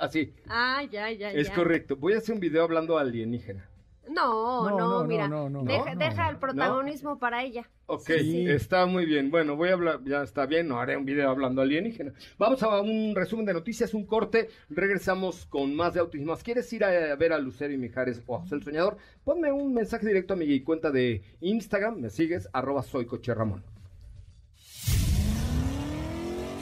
Así. 0.01 0.35
Ah, 0.49 0.83
ya, 0.91 1.11
ya, 1.11 1.31
ya. 1.33 1.39
Es 1.39 1.51
correcto. 1.51 1.97
Voy 1.97 2.15
a 2.15 2.19
hacer 2.19 2.35
un 2.35 2.41
video 2.41 2.63
hablando 2.65 2.99
alienígena. 2.99 3.69
No, 4.09 4.69
No, 4.71 4.79
no, 4.79 4.89
no, 5.01 5.05
mira. 5.05 5.29
no, 5.29 5.49
no, 5.51 5.63
deja, 5.65 5.95
no, 5.95 5.99
deja 5.99 6.25
no. 6.25 6.31
el 6.31 6.37
protagonismo 6.39 7.19
para 7.19 7.43
ella. 7.43 7.69
Ok, 7.87 8.07
Sí. 8.19 8.49
está 8.49 8.87
muy 8.87 9.05
bien. 9.05 9.31
Bueno, 9.31 9.57
voy 9.57 9.69
a 9.71 9.73
hablar, 9.75 10.01
ya 10.05 10.23
está 10.23 10.47
bien, 10.47 10.69
no 10.69 10.81
haré 10.81 10.97
un 10.97 11.05
video 11.05 11.31
hablando 11.31 11.63
alienígena. 11.63 12.13
Vamos 12.39 12.63
a 12.63 12.81
un 12.81 13.15
resumen 13.15 13.47
de 13.47 13.55
noticias, 13.55 13.95
un 13.95 14.07
corte. 14.07 14.49
Regresamos 14.71 15.47
con 15.47 15.75
más 15.75 15.95
de 15.95 16.01
autos 16.01 16.21
y 16.21 16.25
más. 16.25 16.43
¿Quieres 16.43 16.73
ir 16.73 16.85
a 16.85 17.15
ver 17.17 17.33
a 17.33 17.39
Lucero 17.39 17.73
y 17.73 17.79
Mijares 17.79 18.23
o 18.27 18.37
a 18.37 18.41
José 18.41 18.55
el 18.57 18.63
Soñador? 18.63 18.97
Ponme 19.25 19.51
un 19.53 19.73
mensaje 19.75 20.07
directo 20.07 20.35
a 20.35 20.37
mi 20.37 20.61
cuenta 20.63 20.91
de 20.91 21.23
Instagram, 21.41 22.01
me 22.01 22.11
sigues, 22.11 22.49
arroba 22.53 22.83
soy 22.83 23.07
Coche 23.07 23.35
Ramón. 23.35 23.65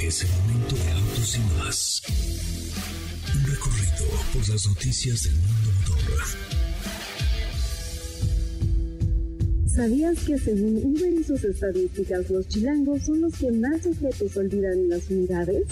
Es 0.00 0.22
el 0.22 0.30
momento 0.42 0.74
de 0.76 0.90
autos 0.92 1.36
y 1.36 1.40
más. 1.58 2.02
Un 3.34 3.50
recorrido 3.50 4.04
por 4.32 4.48
las 4.48 4.66
noticias 4.68 5.22
del 5.22 5.34
mundo 5.36 5.70
motor. 5.88 6.53
¿Sabías 9.74 10.16
que 10.24 10.38
según 10.38 10.76
Uber 10.76 11.12
y 11.12 11.24
sus 11.24 11.42
estadísticas, 11.42 12.30
los 12.30 12.46
chilangos 12.46 13.02
son 13.02 13.22
los 13.22 13.36
que 13.36 13.50
más 13.50 13.84
objetos 13.84 14.36
olvidan 14.36 14.74
en 14.74 14.88
las 14.88 15.10
unidades? 15.10 15.64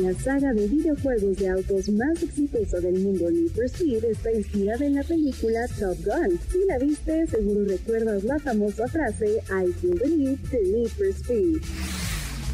La 0.00 0.14
saga 0.14 0.54
de 0.54 0.66
videojuegos 0.66 1.36
de 1.36 1.50
autos 1.50 1.90
más 1.90 2.22
exitosa 2.22 2.80
del 2.80 3.00
mundo, 3.00 3.30
Need 3.30 3.50
for 3.50 3.64
Speed, 3.66 4.04
está 4.04 4.32
inspirada 4.32 4.86
en 4.86 4.94
la 4.94 5.02
película 5.02 5.68
Top 5.78 5.98
Gun. 6.02 6.38
Si 6.50 6.64
la 6.66 6.78
viste, 6.78 7.26
seguro 7.26 7.66
recuerdas 7.66 8.24
la 8.24 8.38
famosa 8.38 8.88
frase 8.88 9.42
I 9.50 9.70
feel 9.82 9.98
the 9.98 10.08
need 10.08 10.38
to 10.50 10.58
Need 10.62 10.88
for 10.88 11.06
Speed. 11.08 11.60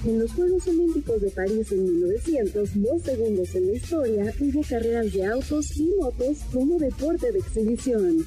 En 0.05 0.19
los 0.19 0.33
Juegos 0.33 0.67
Olímpicos 0.67 1.21
de 1.21 1.31
París 1.31 1.71
en 1.71 1.85
1900, 1.85 2.71
dos 2.75 3.03
segundos 3.03 3.55
en 3.55 3.67
la 3.69 3.73
historia, 3.75 4.35
hubo 4.41 4.63
carreras 4.69 5.13
de 5.13 5.27
autos 5.27 5.77
y 5.77 5.89
motos 6.01 6.39
como 6.53 6.77
deporte 6.77 7.31
de 7.31 7.39
exhibición. 7.39 8.27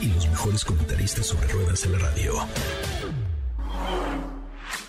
Y 0.00 0.12
los 0.14 0.28
mejores 0.28 0.64
comentaristas 0.64 1.26
sobre 1.26 1.48
ruedas 1.48 1.84
en 1.84 1.92
la 1.92 1.98
radio. 1.98 2.34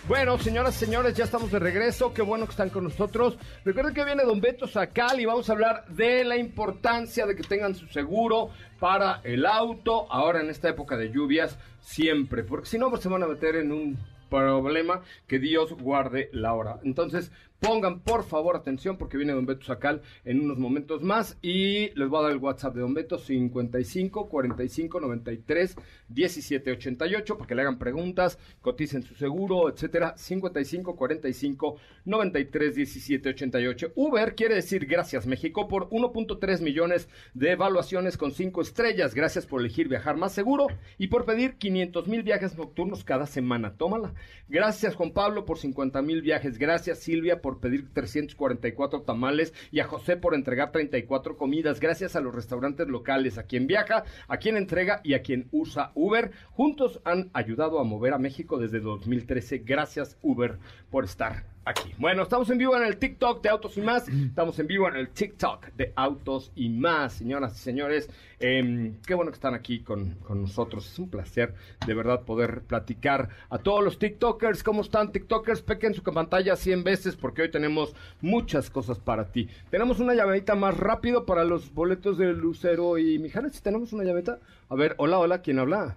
Bueno, 0.07 0.37
señoras 0.39 0.75
y 0.75 0.85
señores, 0.85 1.13
ya 1.15 1.23
estamos 1.23 1.51
de 1.51 1.59
regreso. 1.59 2.13
Qué 2.13 2.21
bueno 2.21 2.45
que 2.45 2.51
están 2.51 2.69
con 2.69 2.83
nosotros. 2.83 3.37
Recuerden 3.63 3.93
que 3.93 4.03
viene 4.03 4.23
Don 4.23 4.41
Beto 4.41 4.67
Sacal 4.67 5.19
y 5.19 5.25
vamos 5.25 5.49
a 5.49 5.53
hablar 5.53 5.85
de 5.87 6.23
la 6.23 6.37
importancia 6.37 7.25
de 7.25 7.35
que 7.35 7.43
tengan 7.43 7.75
su 7.75 7.87
seguro 7.87 8.49
para 8.79 9.21
el 9.23 9.45
auto. 9.45 10.11
Ahora 10.11 10.41
en 10.41 10.49
esta 10.49 10.69
época 10.69 10.97
de 10.97 11.11
lluvias, 11.11 11.57
siempre. 11.81 12.43
Porque 12.43 12.67
si 12.67 12.77
no, 12.77 12.89
pues 12.89 13.01
se 13.01 13.09
van 13.09 13.23
a 13.23 13.27
meter 13.27 13.55
en 13.55 13.71
un 13.71 13.99
problema 14.29 15.01
que 15.27 15.39
Dios 15.39 15.73
guarde 15.73 16.29
la 16.33 16.53
hora. 16.53 16.79
Entonces, 16.83 17.31
pongan 17.59 17.99
por 17.99 18.23
favor 18.23 18.55
atención 18.55 18.97
porque 18.97 19.17
viene 19.17 19.33
Don 19.33 19.45
Beto 19.45 19.65
Sacal 19.65 20.01
en 20.25 20.39
unos 20.41 20.57
momentos 20.57 21.01
más 21.01 21.37
y 21.41 21.89
les 21.95 22.09
voy 22.09 22.19
a 22.19 22.23
dar 22.23 22.31
el 22.31 22.37
WhatsApp 22.37 22.75
de 22.75 22.81
Don 22.81 22.93
Beto 22.93 23.17
55 23.17 24.29
45 24.29 24.99
93 24.99 25.75
17 26.09 26.71
88 26.71 27.37
para 27.37 27.47
que 27.47 27.55
le 27.55 27.61
hagan 27.61 27.77
preguntas, 27.77 28.39
coticen 28.61 29.03
su 29.03 29.15
seguro, 29.15 29.69
etcétera. 29.69 30.15
55 30.17 30.95
45 30.95 31.77
93 32.05 32.75
17 32.75 33.29
88. 33.29 33.91
Uber 33.95 34.35
quiere 34.35 34.55
decir 34.55 34.85
gracias 34.85 35.27
México 35.27 35.67
por 35.67 35.89
1.3 35.89 36.61
millones 36.61 37.09
de 37.33 37.51
evaluaciones 37.51 38.17
con 38.17 38.31
5 38.31 38.61
estrellas. 38.61 39.13
Gracias 39.13 39.45
por 39.45 39.61
elegir 39.61 39.87
viajar 39.87 40.17
más 40.17 40.33
seguro 40.33 40.67
y 40.97 41.07
por 41.07 41.25
pedir 41.25 41.55
500 41.55 42.07
mil 42.07 42.23
viajes 42.23 42.57
nocturnos 42.57 43.03
cada 43.03 43.25
semana. 43.25 43.75
Tómala. 43.77 44.13
Gracias 44.47 44.95
Juan 44.95 45.11
Pablo 45.11 45.45
por 45.45 45.57
50 45.59 46.01
mil 46.01 46.21
viajes. 46.21 46.57
Gracias 46.57 46.99
Silvia 46.99 47.41
por 47.41 47.48
pedir 47.57 47.89
344 47.91 49.01
tamales 49.01 49.53
y 49.71 49.79
a 49.79 49.85
José 49.85 50.15
por 50.15 50.35
entregar 50.35 50.71
34 50.71 51.37
comidas. 51.37 51.79
Gracias 51.79 52.15
a 52.15 52.21
los 52.21 52.35
restaurantes 52.35 52.87
locales, 52.87 53.37
a 53.37 53.43
quien 53.43 53.65
viaja, 53.65 54.03
a 54.27 54.37
quien 54.37 54.57
entrega 54.57 55.01
y 55.03 55.15
a 55.15 55.23
quien 55.23 55.47
usa 55.51 55.91
Uber. 55.95 56.31
Juntos 56.51 57.01
han 57.03 57.31
ayudado 57.33 57.79
a 57.79 57.83
mover 57.83 58.13
a 58.13 58.19
México 58.19 58.59
desde 58.59 58.79
2013. 58.79 59.59
Gracias 59.59 60.17
Uber 60.21 60.57
por 60.91 61.05
estar 61.05 61.45
aquí. 61.69 61.93
Bueno, 61.97 62.23
estamos 62.23 62.49
en 62.49 62.57
vivo 62.57 62.75
en 62.75 62.83
el 62.83 62.97
TikTok 62.97 63.43
de 63.43 63.49
Autos 63.49 63.77
y 63.77 63.81
Más. 63.81 64.07
Estamos 64.07 64.57
en 64.57 64.67
vivo 64.67 64.87
en 64.87 64.95
el 64.95 65.09
TikTok 65.09 65.67
de 65.77 65.93
Autos 65.95 66.51
y 66.55 66.69
Más, 66.69 67.13
señoras 67.13 67.55
y 67.55 67.59
señores. 67.59 68.09
Eh, 68.39 68.93
qué 69.05 69.13
bueno 69.13 69.31
que 69.31 69.35
están 69.35 69.53
aquí 69.53 69.81
con, 69.81 70.15
con 70.25 70.41
nosotros. 70.41 70.91
Es 70.91 70.97
un 70.97 71.09
placer, 71.09 71.53
de 71.85 71.93
verdad, 71.93 72.23
poder 72.23 72.61
platicar 72.61 73.29
a 73.49 73.59
todos 73.59 73.83
los 73.83 73.99
TikTokers. 73.99 74.63
¿Cómo 74.63 74.81
están, 74.81 75.11
TikTokers? 75.11 75.61
Pequen 75.61 75.93
su 75.93 76.01
pantalla 76.01 76.55
100 76.55 76.83
veces 76.83 77.15
porque 77.15 77.43
hoy 77.43 77.51
tenemos 77.51 77.93
muchas 78.21 78.69
cosas 78.69 78.97
para 78.97 79.31
ti. 79.31 79.47
Tenemos 79.69 79.99
una 79.99 80.15
llamadita 80.15 80.55
más 80.55 80.75
rápido 80.75 81.25
para 81.25 81.43
los 81.43 81.73
boletos 81.73 82.17
de 82.17 82.33
Lucero 82.33 82.97
y 82.97 83.19
Mijares. 83.19 83.61
¿Tenemos 83.61 83.93
una 83.93 84.03
llamadita? 84.03 84.39
A 84.69 84.75
ver, 84.75 84.95
hola, 84.97 85.19
hola, 85.19 85.41
¿quién 85.41 85.59
habla? 85.59 85.95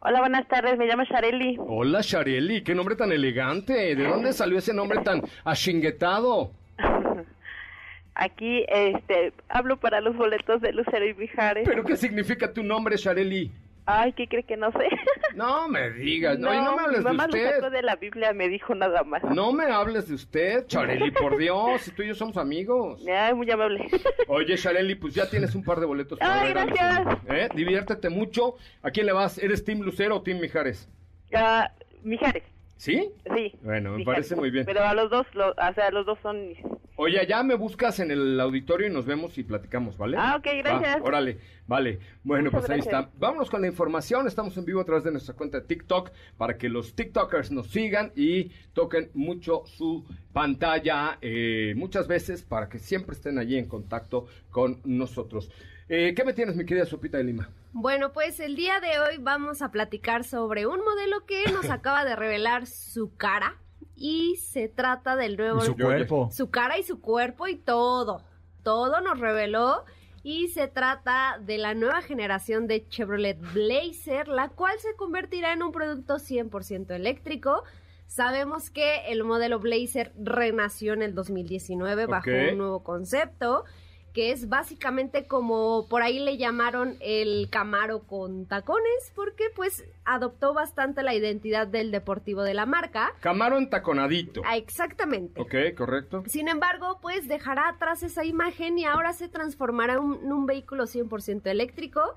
Hola, 0.00 0.20
buenas 0.20 0.46
tardes, 0.46 0.78
me 0.78 0.86
llamo 0.86 1.02
Shareli. 1.04 1.56
Hola, 1.58 2.00
Shareli, 2.02 2.62
qué 2.62 2.72
nombre 2.72 2.94
tan 2.94 3.10
elegante. 3.10 3.96
¿De 3.96 4.04
dónde 4.06 4.32
salió 4.32 4.58
ese 4.58 4.72
nombre 4.72 5.00
tan 5.00 5.22
achinguetado? 5.44 6.52
Aquí 8.14 8.64
este, 8.68 9.32
hablo 9.48 9.76
para 9.76 10.00
los 10.00 10.16
boletos 10.16 10.60
de 10.60 10.72
Lucero 10.72 11.04
y 11.04 11.14
Mijares. 11.14 11.68
¿Pero 11.68 11.84
qué 11.84 11.96
significa 11.96 12.52
tu 12.52 12.62
nombre, 12.62 12.96
Shareli? 12.96 13.50
Ay, 13.90 14.12
¿qué 14.12 14.28
cree 14.28 14.42
que 14.42 14.56
no 14.58 14.70
sé? 14.72 14.78
No 15.34 15.68
me 15.68 15.90
digas, 15.90 16.36
no, 16.38 16.52
no 16.52 16.76
me 16.76 16.82
hables 16.82 16.98
mi 16.98 17.04
mamá 17.04 17.26
de 17.28 17.32
lo 17.32 17.38
usted. 17.38 17.54
sacó 17.56 17.70
de 17.70 17.82
la 17.82 17.94
Biblia, 17.96 18.32
me 18.32 18.48
dijo 18.48 18.74
nada 18.74 19.04
más. 19.04 19.22
No 19.24 19.52
me 19.52 19.66
hables 19.66 20.08
de 20.08 20.14
usted, 20.14 20.64
Shareli, 20.66 21.12
por 21.12 21.36
Dios, 21.38 21.82
si 21.82 21.92
tú 21.92 22.02
y 22.02 22.08
yo 22.08 22.14
somos 22.16 22.36
amigos. 22.38 23.00
Ay, 23.08 23.34
muy 23.34 23.48
amable. 23.50 23.86
Oye, 24.28 24.56
Shareli, 24.56 24.96
pues 24.96 25.14
ya 25.14 25.30
tienes 25.30 25.54
un 25.54 25.62
par 25.62 25.78
de 25.78 25.86
boletos 25.86 26.18
para 26.18 26.40
Ay, 26.40 26.50
gracias. 26.52 27.06
¿eh? 27.28 27.48
Diviértete 27.54 28.08
mucho. 28.08 28.56
¿A 28.82 28.90
quién 28.90 29.06
le 29.06 29.12
vas? 29.12 29.38
¿Eres 29.38 29.64
Team 29.64 29.80
Lucero 29.80 30.16
o 30.16 30.22
Team 30.22 30.40
Mijares? 30.40 30.88
Ah, 31.32 31.70
Mijares, 32.02 32.42
¿Sí? 32.76 33.10
sí. 33.34 33.52
Bueno, 33.62 33.92
me 33.92 33.98
Mijares. 33.98 34.16
parece 34.28 34.36
muy 34.36 34.50
bien. 34.50 34.66
Pero 34.66 34.82
a 34.84 34.92
los 34.94 35.08
dos, 35.08 35.26
lo- 35.34 35.50
o 35.52 35.74
sea, 35.74 35.90
los 35.92 36.04
dos 36.04 36.18
son 36.22 36.48
mis... 36.48 36.58
Oye, 37.00 37.24
ya 37.28 37.44
me 37.44 37.54
buscas 37.54 38.00
en 38.00 38.10
el 38.10 38.40
auditorio 38.40 38.88
y 38.88 38.90
nos 38.90 39.06
vemos 39.06 39.38
y 39.38 39.44
platicamos, 39.44 39.96
¿vale? 39.96 40.16
Ah, 40.18 40.34
ok, 40.36 40.48
gracias. 40.58 40.96
Va, 41.00 41.04
órale, 41.04 41.38
vale. 41.68 42.00
Bueno, 42.24 42.46
Muchas 42.46 42.62
pues 42.62 42.70
ahí 42.70 42.80
gracias. 42.80 43.04
está. 43.04 43.18
Vámonos 43.20 43.48
con 43.48 43.60
la 43.60 43.68
información. 43.68 44.26
Estamos 44.26 44.56
en 44.56 44.64
vivo 44.64 44.80
a 44.80 44.84
través 44.84 45.04
de 45.04 45.12
nuestra 45.12 45.36
cuenta 45.36 45.60
de 45.60 45.66
TikTok 45.68 46.10
para 46.36 46.58
que 46.58 46.68
los 46.68 46.96
TikTokers 46.96 47.52
nos 47.52 47.68
sigan 47.68 48.10
y 48.16 48.48
toquen 48.72 49.12
mucho 49.14 49.62
su 49.66 50.04
pantalla 50.32 51.18
eh, 51.20 51.72
muchas 51.76 52.08
veces 52.08 52.42
para 52.42 52.68
que 52.68 52.80
siempre 52.80 53.14
estén 53.14 53.38
allí 53.38 53.56
en 53.56 53.68
contacto 53.68 54.26
con 54.50 54.80
nosotros. 54.82 55.52
Eh, 55.88 56.14
¿Qué 56.16 56.24
me 56.24 56.32
tienes, 56.32 56.56
mi 56.56 56.66
querida 56.66 56.84
Sopita 56.84 57.18
de 57.18 57.22
Lima? 57.22 57.48
Bueno, 57.72 58.12
pues 58.12 58.40
el 58.40 58.56
día 58.56 58.80
de 58.80 58.98
hoy 58.98 59.18
vamos 59.20 59.62
a 59.62 59.70
platicar 59.70 60.24
sobre 60.24 60.66
un 60.66 60.80
modelo 60.80 61.24
que 61.26 61.44
nos 61.52 61.70
acaba 61.70 62.04
de 62.04 62.16
revelar 62.16 62.66
su 62.66 63.14
cara 63.16 63.56
y 63.98 64.36
se 64.36 64.68
trata 64.68 65.16
del 65.16 65.36
nuevo 65.36 65.62
Y 65.62 65.66
su 65.66 65.76
cuerpo. 65.76 66.28
su 66.32 66.50
cara 66.50 66.78
y 66.78 66.82
su 66.82 67.00
cuerpo 67.00 67.48
y 67.48 67.56
todo. 67.56 68.22
Todo 68.62 69.00
nos 69.00 69.18
reveló 69.18 69.84
y 70.22 70.48
se 70.48 70.68
trata 70.68 71.38
de 71.40 71.58
la 71.58 71.74
nueva 71.74 72.02
generación 72.02 72.66
de 72.66 72.86
Chevrolet 72.88 73.38
Blazer, 73.54 74.28
la 74.28 74.50
cual 74.50 74.78
se 74.78 74.94
convertirá 74.96 75.52
en 75.52 75.62
un 75.62 75.72
producto 75.72 76.16
100% 76.16 76.90
eléctrico. 76.94 77.62
Sabemos 78.06 78.70
que 78.70 79.06
el 79.08 79.24
modelo 79.24 79.58
Blazer 79.58 80.12
renació 80.18 80.94
en 80.94 81.02
el 81.02 81.14
2019 81.14 82.06
bajo 82.06 82.30
un 82.30 82.58
nuevo 82.58 82.82
concepto 82.82 83.64
que 84.12 84.32
es 84.32 84.48
básicamente 84.48 85.26
como 85.26 85.86
por 85.88 86.02
ahí 86.02 86.18
le 86.18 86.36
llamaron 86.36 86.96
el 87.00 87.48
Camaro 87.50 88.00
con 88.00 88.46
tacones, 88.46 89.12
porque 89.14 89.44
pues 89.54 89.84
adoptó 90.04 90.54
bastante 90.54 91.02
la 91.02 91.14
identidad 91.14 91.66
del 91.66 91.90
deportivo 91.90 92.42
de 92.42 92.54
la 92.54 92.66
marca. 92.66 93.14
Camaro 93.20 93.58
entaconadito. 93.58 94.42
Ah, 94.44 94.56
exactamente. 94.56 95.40
Ok, 95.40 95.54
correcto. 95.76 96.24
Sin 96.26 96.48
embargo, 96.48 96.98
pues 97.00 97.28
dejará 97.28 97.68
atrás 97.68 98.02
esa 98.02 98.24
imagen 98.24 98.78
y 98.78 98.84
ahora 98.84 99.12
se 99.12 99.28
transformará 99.28 99.94
en 99.94 100.00
un, 100.00 100.20
en 100.24 100.32
un 100.32 100.46
vehículo 100.46 100.84
100% 100.84 101.46
eléctrico. 101.46 102.16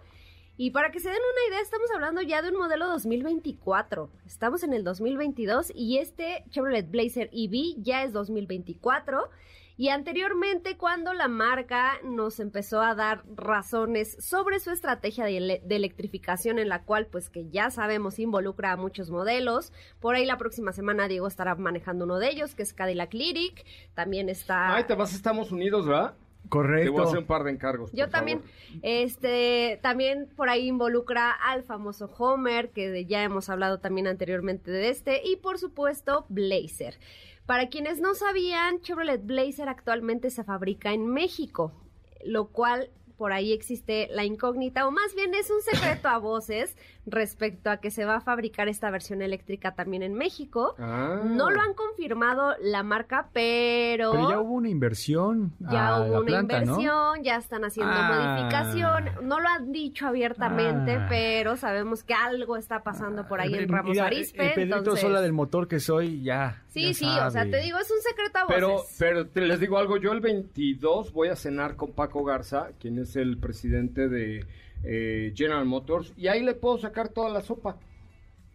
Y 0.58 0.72
para 0.72 0.92
que 0.92 1.00
se 1.00 1.10
den 1.10 1.18
una 1.18 1.48
idea, 1.50 1.62
estamos 1.62 1.90
hablando 1.92 2.22
ya 2.22 2.42
de 2.42 2.50
un 2.50 2.58
modelo 2.58 2.88
2024. 2.88 4.10
Estamos 4.26 4.64
en 4.64 4.74
el 4.74 4.84
2022 4.84 5.72
y 5.74 5.98
este 5.98 6.44
Chevrolet 6.52 6.90
Blazer 6.90 7.30
EV 7.34 7.82
ya 7.82 8.04
es 8.04 8.14
2024. 8.14 9.30
Y 9.82 9.90
anteriormente, 9.90 10.78
cuando 10.78 11.12
la 11.12 11.28
marca 11.28 11.94
nos 12.04 12.40
empezó 12.40 12.84
a 12.84 12.94
dar 12.94 13.24
razones 13.36 14.16
sobre 14.24 14.60
su 14.60 14.70
estrategia 14.70 15.26
de, 15.26 15.38
ele- 15.38 15.62
de 15.66 15.76
electrificación, 15.76 16.60
en 16.60 16.70
la 16.70 16.84
cual, 16.84 17.08
pues 17.08 17.32
que 17.32 17.50
ya 17.50 17.72
sabemos, 17.72 18.20
involucra 18.20 18.74
a 18.74 18.78
muchos 18.78 19.10
modelos. 19.10 19.74
Por 20.00 20.14
ahí 20.14 20.24
la 20.28 20.38
próxima 20.38 20.72
semana 20.72 21.08
Diego 21.08 21.26
estará 21.26 21.56
manejando 21.56 22.06
uno 22.06 22.20
de 22.20 22.30
ellos, 22.30 22.54
que 22.54 22.62
es 22.62 22.74
Cadillac 22.74 23.12
Lyric. 23.16 23.66
También 23.96 24.30
está... 24.30 24.76
Ay, 24.76 24.84
te 24.84 24.94
vas 24.94 25.14
a 25.14 25.16
Estados 25.16 25.52
Unidos, 25.52 25.88
¿verdad? 25.88 26.14
Te 26.44 26.50
Correcto. 26.50 26.92
voy 26.92 27.02
a 27.02 27.06
hacer 27.06 27.18
un 27.18 27.26
par 27.26 27.44
de 27.44 27.50
encargos. 27.50 27.92
Yo 27.92 28.06
por 28.06 28.12
también, 28.12 28.40
favor. 28.42 28.54
este, 28.84 29.80
también 29.82 30.28
por 30.36 30.50
ahí 30.50 30.68
involucra 30.68 31.32
al 31.32 31.64
famoso 31.64 32.06
Homer, 32.20 32.70
que 32.70 33.06
ya 33.06 33.24
hemos 33.24 33.50
hablado 33.50 33.80
también 33.80 34.06
anteriormente 34.06 34.70
de 34.70 34.90
este, 34.90 35.22
y 35.26 35.38
por 35.38 35.58
supuesto 35.58 36.28
Blazer. 36.30 37.00
Para 37.46 37.70
quienes 37.70 38.00
no 38.00 38.16
sabían, 38.16 38.82
Chevrolet 38.82 39.26
Blazer 39.26 39.68
actualmente 39.68 40.30
se 40.30 40.44
fabrica 40.44 40.94
en 40.94 41.08
México, 41.08 41.74
lo 42.24 42.48
cual 42.50 42.90
por 43.18 43.34
ahí 43.34 43.54
existe 43.54 44.08
la 44.12 44.26
incógnita, 44.26 44.88
o 44.88 44.92
más 44.92 45.14
bien 45.14 45.36
es 45.36 45.52
un 45.52 45.62
secreto 45.62 46.08
a 46.08 46.18
voces 46.18 46.76
respecto 47.06 47.70
a 47.72 47.78
que 47.78 47.90
se 47.90 48.06
va 48.06 48.18
a 48.18 48.22
fabricar 48.22 48.68
esta 48.68 48.92
versión 48.92 49.22
eléctrica 49.22 49.74
también 49.74 50.04
en 50.04 50.14
México. 50.14 50.76
Ah. 50.78 51.22
No 51.26 51.50
lo 51.50 51.60
han 51.62 51.74
confirmado 51.74 52.54
la 52.62 52.84
marca, 52.84 53.30
pero... 53.34 54.12
Pero 54.12 54.30
ya 54.30 54.40
hubo 54.40 54.54
una 54.54 54.70
inversión. 54.70 55.54
Ya 55.60 56.00
hubo 56.02 56.18
una 56.20 56.26
planta, 56.26 56.60
¿no? 56.62 56.74
inversión, 56.80 57.24
ya 57.24 57.38
están 57.38 57.66
haciendo 57.66 57.94
Ah. 57.96 58.38
modificación. 58.38 59.28
No 59.28 59.40
lo 59.40 59.50
han 59.50 59.72
dicho 59.72 60.06
abiertamente, 60.08 60.98
Ah. 60.98 61.08
pero 61.10 61.58
sabemos 61.58 62.04
que 62.04 62.14
algo 62.14 62.56
está 62.56 62.84
pasando 62.84 63.28
por 63.28 63.42
ahí 63.42 63.56
en 63.56 63.68
Ramos 63.68 63.92
Mira, 63.92 64.06
Arizpe. 64.06 64.50
El 64.50 64.54
Pedrito 64.54 64.78
entonces- 64.78 65.02
Sola 65.02 65.22
del 65.22 65.34
motor 65.34 65.68
que 65.68 65.80
soy, 65.80 66.22
ya. 66.22 66.62
Sí, 66.68 66.88
ya 66.88 66.94
sí, 66.94 67.06
o 67.28 67.32
sea, 67.32 67.50
te 67.50 67.62
digo, 67.62 67.80
es 67.80 67.90
un 67.92 68.02
secreto 68.02 68.38
a 68.40 68.44
voces. 68.46 68.56
Pero, 68.56 68.82
pero 69.00 69.28
te- 69.28 69.42
les 69.42 69.60
digo 69.60 69.78
algo, 69.78 69.98
yo 69.98 70.12
el 70.12 70.22
22 70.22 71.12
voy 71.14 71.30
a 71.30 71.36
cenar 71.36 71.76
con 71.76 71.92
Paco 71.94 72.24
Garza, 72.24 72.70
quien 72.80 73.00
es 73.00 73.16
el 73.16 73.38
presidente 73.40 74.08
de 74.08 74.46
eh, 74.84 75.34
General 75.36 75.66
Motors, 75.66 76.14
y 76.18 76.28
ahí 76.28 76.42
le 76.44 76.54
puedo 76.56 76.78
sacar 76.78 77.10
toda 77.10 77.30
la 77.30 77.42
sopa, 77.42 77.78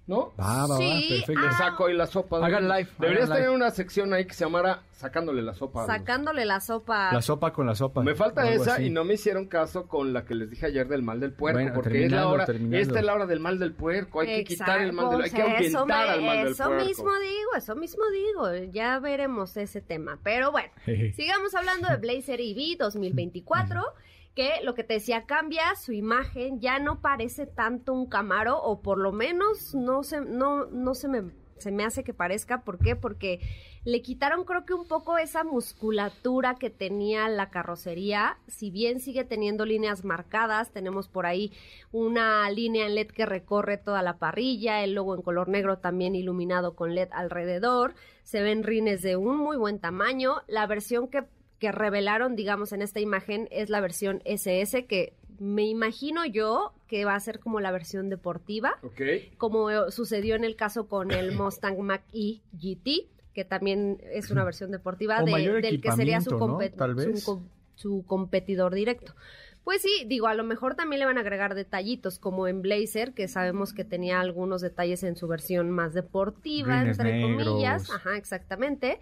¿no? 0.06 0.32
Va, 0.38 0.66
va, 0.66 0.66
va, 0.68 0.76
Sí, 0.76 1.06
perfecto. 1.08 1.40
Le 1.42 1.48
ah, 1.48 1.52
saco 1.58 1.86
ahí 1.86 1.94
la 1.96 2.06
sopa. 2.06 2.44
Hagan 2.44 2.68
live, 2.68 2.88
Deberías 2.98 3.24
hagan 3.24 3.36
tener 3.36 3.50
live. 3.50 3.56
una 3.56 3.70
sección 3.70 4.12
ahí 4.14 4.24
que 4.24 4.34
se 4.34 4.44
llamara 4.44 4.82
Sacándole 4.92 5.42
la 5.42 5.52
sopa. 5.52 5.84
Sacándole 5.84 6.44
la 6.46 6.58
sopa. 6.60 7.12
La 7.12 7.20
sopa 7.20 7.52
con 7.52 7.66
la 7.66 7.74
sopa. 7.74 8.02
Me 8.02 8.14
falta 8.14 8.48
esa 8.50 8.74
así. 8.74 8.84
y 8.84 8.90
no 8.90 9.04
me 9.04 9.14
hicieron 9.14 9.46
caso 9.46 9.86
con 9.88 10.12
la 10.14 10.24
que 10.24 10.34
les 10.34 10.48
dije 10.48 10.66
ayer 10.66 10.88
del 10.88 11.02
mal 11.02 11.18
del 11.20 11.32
puerco, 11.32 11.58
Bueno, 11.60 11.74
porque 11.74 12.06
es 12.06 12.12
la 12.12 12.28
hora, 12.28 12.46
terminando. 12.46 12.78
esta 12.78 12.98
es 13.00 13.04
la 13.04 13.14
hora 13.14 13.26
del 13.26 13.40
mal 13.40 13.58
del 13.58 13.72
puerco, 13.72 14.20
hay 14.20 14.28
que 14.38 14.44
quitar 14.44 14.80
el 14.80 14.92
mal 14.94 15.10
del, 15.10 15.22
hay 15.22 15.30
que 15.30 15.36
Exacto, 15.38 15.62
eso 15.64 15.78
ahuyentar 15.80 16.06
me- 16.06 16.12
al 16.14 16.22
mal 16.22 16.38
del 16.38 16.52
Eso 16.52 16.64
puerco. 16.64 16.84
mismo 16.86 17.10
digo, 17.18 17.50
eso 17.56 17.76
mismo 17.76 18.02
digo. 18.10 18.70
Ya 18.72 18.98
veremos 19.00 19.56
ese 19.58 19.80
tema. 19.82 20.18
Pero 20.22 20.50
bueno, 20.52 20.70
sigamos 21.16 21.54
hablando 21.54 21.88
de 21.88 21.96
Blazer 21.98 22.40
EV 22.40 22.78
2024. 22.78 23.82
Que 24.36 24.60
lo 24.62 24.74
que 24.74 24.84
te 24.84 24.94
decía, 24.94 25.26
cambia 25.26 25.74
su 25.74 25.92
imagen, 25.92 26.60
ya 26.60 26.78
no 26.78 27.00
parece 27.00 27.46
tanto 27.46 27.92
un 27.92 28.06
Camaro, 28.06 28.62
o 28.62 28.80
por 28.82 28.98
lo 28.98 29.10
menos 29.10 29.74
no 29.74 30.04
se, 30.04 30.20
no, 30.20 30.66
no 30.66 30.94
se 30.94 31.08
me, 31.08 31.32
se 31.58 31.72
me 31.72 31.84
hace 31.84 32.04
que 32.04 32.14
parezca. 32.14 32.60
¿Por 32.62 32.78
qué? 32.78 32.94
Porque 32.96 33.40
le 33.86 34.02
quitaron 34.02 34.44
creo 34.44 34.66
que 34.66 34.74
un 34.74 34.88
poco 34.88 35.16
esa 35.16 35.44
musculatura 35.44 36.56
que 36.56 36.70
tenía 36.70 37.28
la 37.28 37.50
carrocería, 37.50 38.36
si 38.48 38.72
bien 38.72 38.98
sigue 38.98 39.22
teniendo 39.22 39.64
líneas 39.64 40.04
marcadas, 40.04 40.72
tenemos 40.72 41.08
por 41.08 41.24
ahí 41.24 41.52
una 41.92 42.50
línea 42.50 42.86
en 42.86 42.96
LED 42.96 43.12
que 43.12 43.26
recorre 43.26 43.78
toda 43.78 44.02
la 44.02 44.18
parrilla, 44.18 44.82
el 44.82 44.94
logo 44.94 45.14
en 45.14 45.22
color 45.22 45.48
negro 45.48 45.78
también 45.78 46.16
iluminado 46.16 46.74
con 46.74 46.96
LED 46.96 47.10
alrededor, 47.12 47.94
se 48.24 48.42
ven 48.42 48.64
rines 48.64 49.02
de 49.02 49.16
un 49.16 49.36
muy 49.36 49.56
buen 49.56 49.78
tamaño, 49.78 50.42
la 50.48 50.66
versión 50.66 51.06
que, 51.06 51.24
que 51.58 51.72
revelaron, 51.72 52.36
digamos, 52.36 52.72
en 52.72 52.82
esta 52.82 53.00
imagen 53.00 53.48
es 53.50 53.70
la 53.70 53.80
versión 53.80 54.20
SS 54.24 54.86
que 54.86 55.14
me 55.38 55.64
imagino 55.64 56.24
yo 56.24 56.72
que 56.86 57.04
va 57.04 57.14
a 57.14 57.20
ser 57.20 57.40
como 57.40 57.60
la 57.60 57.70
versión 57.70 58.08
deportiva 58.08 58.76
Ok. 58.82 59.00
como 59.36 59.70
eh, 59.70 59.90
sucedió 59.90 60.34
en 60.34 60.44
el 60.44 60.56
caso 60.56 60.86
con 60.88 61.10
el 61.10 61.32
Mustang 61.34 61.78
Mach-E 61.80 62.40
GT, 62.52 63.08
que 63.34 63.44
también 63.44 63.98
es 64.12 64.30
una 64.30 64.44
versión 64.44 64.70
deportiva 64.70 65.22
de- 65.24 65.60
del 65.60 65.80
que 65.80 65.92
sería 65.92 66.20
su, 66.22 66.30
¿no? 66.30 66.38
compet- 66.38 66.74
Tal 66.76 66.94
vez. 66.94 67.20
su 67.20 67.24
com- 67.24 67.48
su 67.74 68.04
competidor 68.06 68.74
directo. 68.74 69.14
Pues 69.62 69.82
sí, 69.82 70.04
digo, 70.06 70.28
a 70.28 70.34
lo 70.34 70.44
mejor 70.44 70.76
también 70.76 71.00
le 71.00 71.06
van 71.06 71.18
a 71.18 71.22
agregar 71.22 71.54
detallitos, 71.54 72.18
como 72.20 72.46
en 72.48 72.62
Blazer, 72.62 73.12
que 73.12 73.26
sabemos 73.28 73.72
que 73.74 73.84
tenía 73.84 74.20
algunos 74.20 74.62
detalles 74.62 75.02
en 75.02 75.16
su 75.16 75.26
versión 75.26 75.70
más 75.70 75.92
deportiva, 75.92 76.80
Rines 76.80 76.98
entre 77.00 77.20
comillas. 77.20 77.90
Ajá, 77.90 78.16
exactamente. 78.16 79.00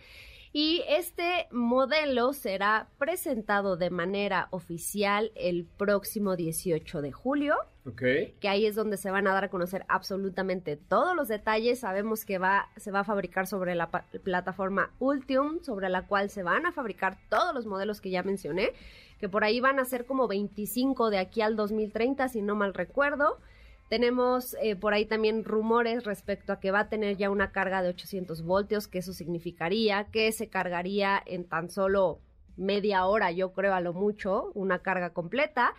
Y 0.56 0.84
este 0.86 1.48
modelo 1.50 2.32
será 2.32 2.86
presentado 2.96 3.76
de 3.76 3.90
manera 3.90 4.46
oficial 4.52 5.32
el 5.34 5.64
próximo 5.64 6.36
18 6.36 7.02
de 7.02 7.10
julio 7.10 7.56
Ok. 7.84 8.00
que 8.38 8.48
ahí 8.48 8.64
es 8.64 8.76
donde 8.76 8.96
se 8.96 9.10
van 9.10 9.26
a 9.26 9.34
dar 9.34 9.42
a 9.42 9.50
conocer 9.50 9.84
absolutamente 9.88 10.76
todos 10.76 11.16
los 11.16 11.26
detalles. 11.26 11.80
Sabemos 11.80 12.24
que 12.24 12.38
va, 12.38 12.68
se 12.76 12.92
va 12.92 13.00
a 13.00 13.04
fabricar 13.04 13.48
sobre 13.48 13.74
la 13.74 13.90
plataforma 14.22 14.92
Ultium, 15.00 15.60
sobre 15.64 15.88
la 15.88 16.06
cual 16.06 16.30
se 16.30 16.44
van 16.44 16.66
a 16.66 16.72
fabricar 16.72 17.18
todos 17.28 17.52
los 17.52 17.66
modelos 17.66 18.00
que 18.00 18.10
ya 18.10 18.22
mencioné, 18.22 18.74
que 19.18 19.28
por 19.28 19.42
ahí 19.42 19.58
van 19.58 19.80
a 19.80 19.84
ser 19.84 20.06
como 20.06 20.28
25 20.28 21.10
de 21.10 21.18
aquí 21.18 21.40
al 21.40 21.56
2030, 21.56 22.28
si 22.28 22.42
no 22.42 22.54
mal 22.54 22.74
recuerdo. 22.74 23.40
Tenemos 23.88 24.56
eh, 24.62 24.76
por 24.76 24.94
ahí 24.94 25.04
también 25.04 25.44
rumores 25.44 26.04
respecto 26.04 26.52
a 26.52 26.60
que 26.60 26.70
va 26.70 26.80
a 26.80 26.88
tener 26.88 27.16
ya 27.16 27.30
una 27.30 27.52
carga 27.52 27.82
de 27.82 27.90
800 27.90 28.42
voltios, 28.42 28.88
que 28.88 28.98
eso 28.98 29.12
significaría 29.12 30.04
que 30.04 30.32
se 30.32 30.48
cargaría 30.48 31.22
en 31.26 31.44
tan 31.44 31.70
solo 31.70 32.20
media 32.56 33.04
hora, 33.06 33.30
yo 33.30 33.52
creo 33.52 33.74
a 33.74 33.80
lo 33.80 33.92
mucho, 33.92 34.50
una 34.54 34.80
carga 34.80 35.10
completa. 35.10 35.74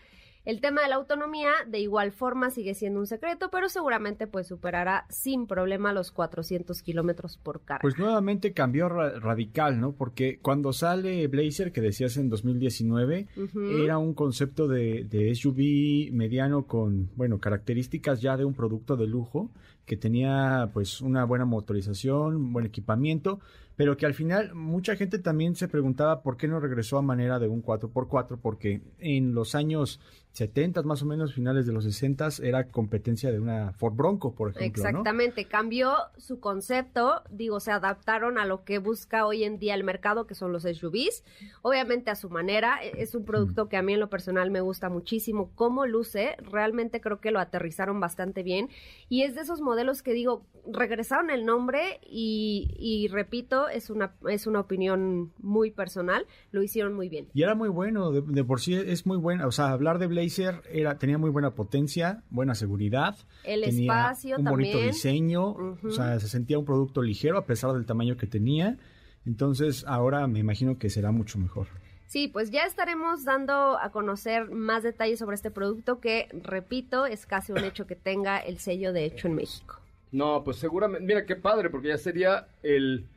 El 0.46 0.62
tema 0.62 0.82
de 0.84 0.90
la 0.90 0.96
autonomía, 0.96 1.50
de 1.68 1.80
igual 1.80 2.12
forma, 2.12 2.52
sigue 2.52 2.76
siendo 2.76 3.00
un 3.00 3.08
secreto, 3.08 3.50
pero 3.52 3.68
seguramente 3.68 4.28
pues 4.28 4.48
superará 4.48 5.06
sin 5.10 5.48
problema 5.48 5.92
los 5.92 6.12
400 6.12 6.82
kilómetros 6.84 7.38
por 7.38 7.62
carga. 7.62 7.82
Pues 7.82 7.98
nuevamente 7.98 8.54
cambió 8.54 8.88
ra- 8.88 9.20
radical, 9.20 9.80
¿no? 9.80 9.94
Porque 9.94 10.38
cuando 10.42 10.72
sale 10.72 11.28
Blazer, 11.28 11.72
que 11.72 11.82
decías 11.82 12.18
en 12.18 12.30
2019, 12.30 13.28
Ujú. 13.36 13.60
era 13.84 13.98
un 13.98 14.14
concepto 14.14 14.68
de, 14.68 15.04
de 15.06 15.34
SUV 15.34 16.12
mediano 16.14 16.68
con, 16.68 17.10
bueno, 17.16 17.40
características 17.40 18.22
ya 18.22 18.38
de 18.38 18.46
un 18.46 18.54
producto 18.54 18.96
de 18.98 19.08
lujo, 19.08 19.50
que 19.86 19.98
tenía 19.98 20.70
pues 20.74 21.02
una 21.02 21.26
buena 21.26 21.46
motorización, 21.46 22.54
buen 22.54 22.66
equipamiento, 22.66 23.40
pero 23.76 23.98
que 23.98 24.06
al 24.06 24.14
final 24.14 24.56
mucha 24.56 24.96
gente 24.96 25.20
también 25.20 25.56
se 25.56 25.68
preguntaba 25.68 26.22
por 26.24 26.38
qué 26.38 26.48
no 26.48 26.60
regresó 26.60 26.98
a 26.98 27.02
manera 27.02 27.40
de 27.40 27.48
un 27.48 27.62
4x4, 27.64 28.40
porque 28.42 28.82
en 29.00 29.34
los 29.34 29.54
años 29.54 30.00
70, 30.36 30.84
más 30.84 31.02
o 31.02 31.06
menos 31.06 31.34
finales 31.34 31.65
de 31.65 31.71
los 31.71 31.86
60, 31.86 32.28
era 32.43 32.67
competencia 32.67 33.32
de 33.32 33.39
una 33.39 33.71
Ford 33.74 33.93
Bronco, 33.95 34.36
por 34.36 34.50
ejemplo, 34.52 34.84
¿no? 34.84 34.89
Exactamente, 34.89 35.45
cambió 35.45 35.93
su 36.17 36.39
concepto, 36.41 37.21
digo, 37.30 37.60
se 37.62 37.71
adaptaron 37.71 38.38
a 38.38 38.45
lo 38.45 38.65
que 38.65 38.80
busca 38.80 39.26
hoy 39.26 39.45
en 39.45 39.60
día 39.60 39.74
el 39.76 39.84
mercado, 39.86 40.28
que 40.28 40.36
son 40.36 40.52
los 40.52 40.63
SUVs, 40.63 41.24
obviamente 41.62 42.12
a 42.12 42.15
su 42.15 42.30
manera, 42.30 42.80
e- 42.84 43.02
es 43.02 43.15
un 43.15 43.24
producto 43.24 43.69
que 43.69 43.78
a 43.78 43.82
mí 43.82 43.93
en 43.93 44.00
lo 44.02 44.10
personal 44.10 44.52
me 44.52 44.60
gusta 44.60 44.89
muchísimo, 44.89 45.52
cómo 45.56 45.86
luce, 45.86 46.36
realmente 46.52 47.00
creo 47.00 47.21
que 47.21 47.32
lo 47.32 47.39
aterrizaron 47.39 48.00
bastante 48.02 48.43
bien, 48.43 48.69
y 49.08 49.21
es 49.24 49.36
de 49.36 49.41
esos 49.41 49.62
modelos 49.62 50.04
que 50.04 50.12
digo, 50.12 50.45
regresaron 50.69 51.30
el 51.30 51.45
nombre 51.45 52.00
y, 52.04 52.76
y 52.78 53.08
repito, 53.08 53.69
es 53.69 53.89
una, 53.89 54.13
es 54.28 54.48
una 54.48 54.60
opinión 54.60 55.32
muy 55.39 55.71
personal, 55.71 56.26
lo 56.52 56.62
hicieron 56.63 56.93
muy 56.93 57.08
bien. 57.08 57.28
Y 57.34 57.43
era 57.43 57.56
muy 57.56 57.69
bueno, 57.69 58.12
de, 58.12 58.21
de 58.21 58.43
por 58.43 58.60
sí 58.60 58.74
es 58.74 59.06
muy 59.06 59.17
buena. 59.17 59.48
O 59.48 59.52
sea, 59.52 59.69
hablar 59.69 60.00
de 60.00 60.08
Blazer 60.26 60.62
era, 60.72 60.98
tenía 60.98 61.18
muy 61.18 61.30
buena 61.30 61.52
potencia, 61.52 62.24
buena 62.30 62.56
seguridad. 62.56 63.16
El 63.44 63.62
tenía 63.62 63.94
espacio 63.94 64.38
un 64.38 64.46
bonito 64.46 64.72
también. 64.72 64.92
diseño. 64.94 65.50
Ujú. 65.50 65.88
O 65.88 65.92
sea, 65.92 66.20
se 66.20 66.28
sentía 66.28 66.58
un 66.58 66.66
producto 66.66 67.02
ligero 67.02 67.38
a 67.38 67.46
pesar 67.46 67.74
del 67.74 67.86
tamaño 67.86 68.18
que 68.18 68.28
tenía. 68.28 68.78
Entonces, 69.26 69.84
ahora 69.88 70.28
me 70.28 70.40
imagino 70.40 70.78
que 70.78 70.90
será 70.90 71.12
mucho 71.12 71.38
mejor. 71.40 71.68
Sí, 72.08 72.28
pues 72.28 72.52
ya 72.52 72.66
estaremos 72.66 73.24
dando 73.24 73.78
a 73.80 73.92
conocer 73.92 74.50
más 74.52 74.84
detalles 74.84 75.20
sobre 75.20 75.36
este 75.36 75.50
producto 75.52 76.00
que, 76.00 76.28
repito, 76.44 77.06
es 77.06 77.26
casi 77.26 77.52
un 77.52 77.64
hecho 77.64 77.88
que 77.88 77.96
tenga 77.96 78.38
el 78.38 78.60
sello 78.60 78.94
de 78.94 79.06
hecho 79.06 79.28
en 79.28 79.36
México. 79.36 79.80
No, 80.12 80.44
pues 80.44 80.58
seguramente, 80.58 81.06
mira 81.06 81.26
qué 81.26 81.36
padre, 81.36 81.70
porque 81.70 81.90
ya 81.90 81.98
sería 81.98 82.48
el, 82.62 83.08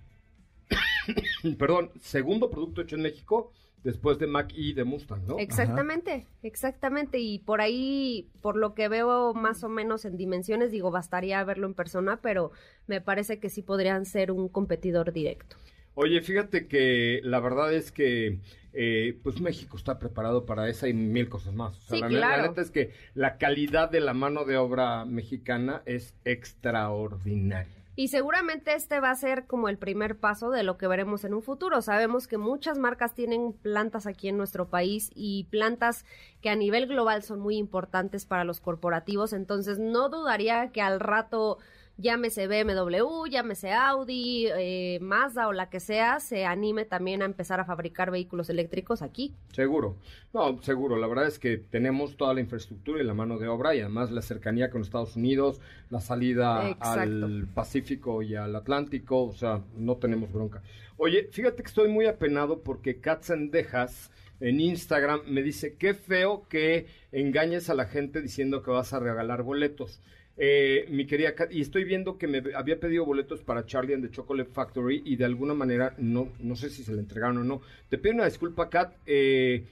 perdón, 1.59 1.91
segundo 2.01 2.51
producto 2.51 2.81
hecho 2.81 2.97
en 2.97 3.03
México 3.03 3.53
después 3.89 4.19
de 4.19 4.27
Mac 4.27 4.53
y 4.55 4.75
de 4.75 4.85
Mustang, 4.85 5.27
¿no? 5.27 5.39
Exactamente, 5.39 6.27
exactamente. 6.43 7.19
Y 7.21 7.39
por 7.39 7.63
ahí, 7.63 8.29
por 8.43 8.55
lo 8.57 8.75
que 8.75 8.89
veo 8.89 9.33
más 9.33 9.65
o 9.65 9.71
menos 9.71 10.05
en 10.05 10.19
dimensiones, 10.19 10.71
digo, 10.71 10.91
bastaría 10.91 11.43
verlo 11.43 11.67
en 11.67 11.73
persona, 11.73 12.19
pero 12.21 12.53
me 12.87 13.01
parece 13.01 13.39
que 13.41 13.49
sí 13.49 13.63
podrían 13.63 14.05
ser 14.05 14.31
un 14.31 14.49
competidor 14.51 15.13
directo. 15.15 15.57
Oye, 15.95 16.21
fíjate 16.21 16.67
que 16.69 17.21
la 17.25 17.41
verdad 17.41 17.73
es 17.73 17.91
que 17.91 18.41
eh, 18.75 19.19
pues 19.23 19.41
México 19.41 19.79
está 19.79 19.99
preparado 19.99 20.45
para 20.45 20.69
esa 20.69 20.87
y 20.87 20.93
mil 20.93 21.31
cosas 21.31 21.55
más. 21.55 21.77
O 21.79 21.81
sea, 21.81 21.97
Sí, 21.97 22.01
la, 22.03 22.09
ne- 22.09 22.15
la 22.21 22.27
claro. 22.35 22.49
neta 22.51 22.61
es 22.61 22.71
que 22.71 22.93
la 23.15 23.39
calidad 23.39 23.91
de 23.91 24.01
la 24.01 24.13
mano 24.13 24.45
de 24.45 24.59
obra 24.59 25.07
mexicana 25.07 25.83
es 25.87 26.15
extraordinaria. 26.27 27.78
Y 27.99 28.07
seguramente 28.07 28.75
este 28.75 29.01
va 29.01 29.11
a 29.11 29.17
ser 29.17 29.49
como 29.49 29.69
el 29.69 29.77
primer 29.77 30.21
paso 30.21 30.51
de 30.51 30.63
lo 30.63 30.79
que 30.79 30.87
veremos 30.87 31.25
en 31.25 31.35
un 31.35 31.43
futuro. 31.43 31.83
Sabemos 31.83 32.29
que 32.29 32.39
muchas 32.39 32.79
marcas 32.79 33.13
tienen 33.13 33.53
plantas 33.53 34.07
aquí 34.07 34.29
en 34.29 34.37
nuestro 34.37 34.69
país 34.69 35.11
y 35.17 35.49
plantas 35.51 36.05
que 36.41 36.49
a 36.49 36.55
nivel 36.55 36.87
global 36.87 37.25
son 37.25 37.41
muy 37.41 37.57
importantes 37.57 38.25
para 38.25 38.45
los 38.45 38.61
corporativos. 38.61 39.33
Entonces 39.33 39.81
no 39.81 40.11
dudaría 40.11 40.71
que 40.71 40.81
al 40.81 41.01
rato 41.01 41.59
llámese 41.99 42.47
BMW, 42.47 43.27
llámese 43.29 43.73
Audi, 43.73 44.47
eh, 44.47 44.99
Mazda 45.03 45.49
o 45.49 45.53
la 45.53 45.69
que 45.69 45.81
sea, 45.81 46.21
se 46.21 46.47
anime 46.47 46.85
también 46.85 47.21
a 47.23 47.25
empezar 47.25 47.61
a 47.61 47.65
fabricar 47.65 48.11
vehículos 48.11 48.49
eléctricos 48.49 49.03
aquí. 49.03 49.35
Seguro. 49.53 49.97
No, 50.33 50.63
seguro. 50.63 50.97
La 50.97 51.09
verdad 51.09 51.27
es 51.27 51.39
que 51.39 51.59
tenemos 51.59 52.17
toda 52.17 52.33
la 52.35 52.41
infraestructura 52.41 53.03
y 53.03 53.05
la 53.05 53.15
mano 53.15 53.39
de 53.39 53.49
obra 53.49 53.75
y 53.75 53.81
además 53.81 54.11
la 54.13 54.23
cercanía 54.23 54.71
con 54.71 54.83
Estados 54.83 55.17
Unidos, 55.17 55.61
la 55.91 56.01
salida 56.01 56.71
Exacto. 56.71 57.01
al 57.01 57.49
Pacífico 57.53 58.23
y 58.23 58.37
al 58.37 58.55
Atlántico. 58.55 59.25
O 59.25 59.33
sea, 59.33 59.63
no 59.77 59.97
tenemos 59.97 60.33
bronca. 60.33 60.63
Oye, 60.97 61.29
fíjate 61.33 61.63
que 61.63 61.69
estoy 61.69 61.89
muy 61.89 62.07
apenado 62.07 62.63
porque 62.63 63.01
Katzendejas 63.01 64.11
en 64.41 64.61
Instagram 64.61 65.23
me 65.27 65.43
dice, 65.43 65.75
qué 65.77 65.95
feo 65.95 66.47
que 66.49 66.87
engañes 67.11 67.71
a 67.71 67.75
la 67.75 67.87
gente 67.87 68.21
diciendo 68.21 68.63
que 68.63 68.71
vas 68.71 68.93
a 68.93 69.01
regalar 69.01 69.43
boletos. 69.43 70.01
Eh, 70.41 70.87
mi 70.89 71.05
querida 71.05 71.35
Kat, 71.35 71.53
y 71.53 71.61
estoy 71.61 71.83
viendo 71.83 72.17
que 72.17 72.29
me 72.29 72.41
había 72.55 72.79
pedido 72.79 73.05
boletos 73.05 73.43
para 73.43 73.67
Charlie 73.67 73.95
and 73.95 74.05
the 74.07 74.11
Chocolate 74.11 74.51
Factory 74.51 75.03
y 75.05 75.17
de 75.17 75.25
alguna 75.25 75.53
manera 75.53 75.95
no, 75.99 76.29
no 76.39 76.55
sé 76.55 76.71
si 76.71 76.85
se 76.85 76.93
le 76.93 77.01
entregaron 77.01 77.39
o 77.39 77.45
no. 77.45 77.61
Te 77.89 77.99
pido 77.99 78.15
una 78.15 78.25
disculpa, 78.25 78.71
Kat. 78.71 78.95
Eh, 79.05 79.65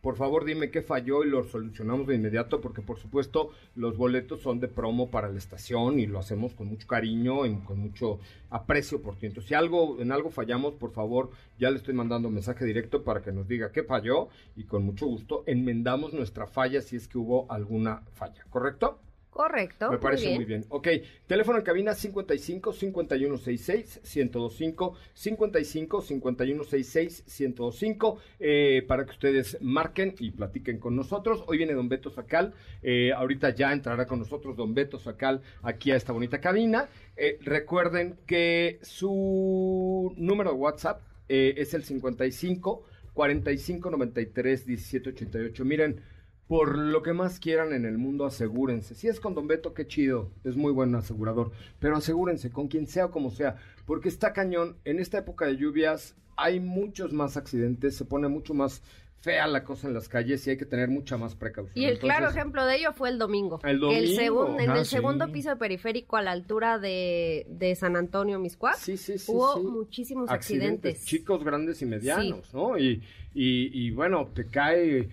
por 0.00 0.16
favor, 0.16 0.44
dime 0.44 0.70
qué 0.70 0.82
falló 0.82 1.24
y 1.24 1.30
lo 1.30 1.44
solucionamos 1.44 2.06
de 2.06 2.14
inmediato, 2.14 2.60
porque 2.60 2.82
por 2.82 2.98
supuesto 2.98 3.52
los 3.74 3.96
boletos 3.96 4.42
son 4.42 4.60
de 4.60 4.68
promo 4.68 5.10
para 5.10 5.30
la 5.30 5.38
estación 5.38 5.98
y 5.98 6.06
lo 6.06 6.18
hacemos 6.18 6.52
con 6.52 6.66
mucho 6.66 6.86
cariño 6.86 7.46
y 7.46 7.54
con 7.60 7.78
mucho 7.78 8.18
aprecio 8.50 9.00
por 9.00 9.16
ti. 9.16 9.26
Entonces, 9.26 9.48
si 9.48 9.54
algo, 9.54 10.00
en 10.00 10.12
algo 10.12 10.28
fallamos, 10.30 10.74
por 10.74 10.92
favor, 10.92 11.30
ya 11.58 11.70
le 11.70 11.78
estoy 11.78 11.94
mandando 11.94 12.28
mensaje 12.28 12.66
directo 12.66 13.02
para 13.02 13.22
que 13.22 13.32
nos 13.32 13.48
diga 13.48 13.72
qué 13.72 13.82
falló 13.82 14.28
y 14.56 14.64
con 14.64 14.84
mucho 14.84 15.06
gusto 15.06 15.42
enmendamos 15.46 16.12
nuestra 16.12 16.46
falla 16.46 16.82
si 16.82 16.96
es 16.96 17.08
que 17.08 17.16
hubo 17.16 17.50
alguna 17.50 18.02
falla, 18.12 18.44
¿correcto? 18.50 18.98
Correcto. 19.34 19.90
Me 19.90 19.98
parece 19.98 20.26
muy 20.28 20.36
muy 20.36 20.44
bien. 20.44 20.60
bien. 20.60 20.70
Ok, 20.70 20.86
teléfono 21.26 21.58
en 21.58 21.64
cabina 21.64 21.92
55 21.92 22.72
5166 22.72 24.00
1025 24.04 24.96
55 25.12 26.02
5166 26.02 27.24
1025 27.40 28.18
eh, 28.38 28.84
para 28.86 29.04
que 29.04 29.10
ustedes 29.10 29.58
marquen 29.60 30.14
y 30.20 30.30
platiquen 30.30 30.78
con 30.78 30.94
nosotros. 30.94 31.42
Hoy 31.48 31.58
viene 31.58 31.72
Don 31.74 31.88
Beto 31.88 32.10
Sacal. 32.10 32.54
eh, 32.80 33.12
ahorita 33.12 33.50
ya 33.50 33.72
entrará 33.72 34.06
con 34.06 34.20
nosotros 34.20 34.56
Don 34.56 34.72
Beto 34.72 35.00
Sacal 35.00 35.42
aquí 35.64 35.90
a 35.90 35.96
esta 35.96 36.12
bonita 36.12 36.40
cabina. 36.40 36.88
Eh, 37.16 37.38
recuerden 37.42 38.18
que 38.28 38.78
su 38.82 40.14
número 40.16 40.50
de 40.52 40.56
WhatsApp 40.58 41.02
eh, 41.28 41.54
es 41.56 41.74
el 41.74 41.82
55 41.82 42.84
45 43.12 43.90
93 43.90 44.64
17 44.64 45.10
88. 45.10 45.64
Miren. 45.64 46.13
Por 46.46 46.76
lo 46.76 47.02
que 47.02 47.14
más 47.14 47.40
quieran 47.40 47.72
en 47.72 47.86
el 47.86 47.96
mundo, 47.96 48.26
asegúrense. 48.26 48.94
Si 48.94 49.08
es 49.08 49.18
con 49.18 49.34
Don 49.34 49.46
Beto, 49.46 49.72
qué 49.72 49.86
chido. 49.86 50.30
Es 50.44 50.56
muy 50.56 50.72
buen 50.72 50.94
asegurador. 50.94 51.52
Pero 51.78 51.96
asegúrense, 51.96 52.50
con 52.50 52.68
quien 52.68 52.86
sea 52.86 53.06
o 53.06 53.10
como 53.10 53.30
sea. 53.30 53.56
Porque 53.86 54.08
está 54.10 54.32
cañón. 54.34 54.76
En 54.84 54.98
esta 55.00 55.18
época 55.18 55.46
de 55.46 55.56
lluvias 55.56 56.14
hay 56.36 56.60
muchos 56.60 57.12
más 57.14 57.38
accidentes. 57.38 57.96
Se 57.96 58.04
pone 58.04 58.28
mucho 58.28 58.52
más 58.52 58.82
fea 59.22 59.46
la 59.46 59.64
cosa 59.64 59.88
en 59.88 59.94
las 59.94 60.10
calles 60.10 60.46
y 60.46 60.50
hay 60.50 60.58
que 60.58 60.66
tener 60.66 60.90
mucha 60.90 61.16
más 61.16 61.34
precaución. 61.34 61.82
Y 61.82 61.86
el 61.86 61.98
claro 61.98 62.28
ejemplo 62.28 62.66
de 62.66 62.76
ello 62.76 62.92
fue 62.92 63.08
el 63.08 63.18
domingo. 63.18 63.58
El 63.64 63.80
domingo. 63.80 64.20
segun- 64.20 64.60
en 64.60 64.68
Ah, 64.70 64.78
el 64.80 64.84
sí. 64.84 64.96
segundo 64.96 65.32
piso 65.32 65.48
de 65.48 65.56
periférico 65.56 66.18
a 66.18 66.22
la 66.22 66.32
altura 66.32 66.78
de, 66.78 67.46
de 67.48 67.74
San 67.74 67.96
Antonio, 67.96 68.38
Miscuac, 68.38 68.74
Sí, 68.76 68.98
sí, 68.98 69.16
sí, 69.16 69.32
hubo 69.32 69.62
muchísimos 69.62 70.28
accidentes. 70.28 71.06
chicos, 71.06 71.42
grandes 71.42 71.80
y 71.80 71.86
medianos, 71.86 72.52
¿no? 72.52 72.76
Y, 72.76 73.02
y, 73.32 73.70
y 73.72 73.90
bueno, 73.92 74.28
te 74.34 74.44
cae 74.46 75.08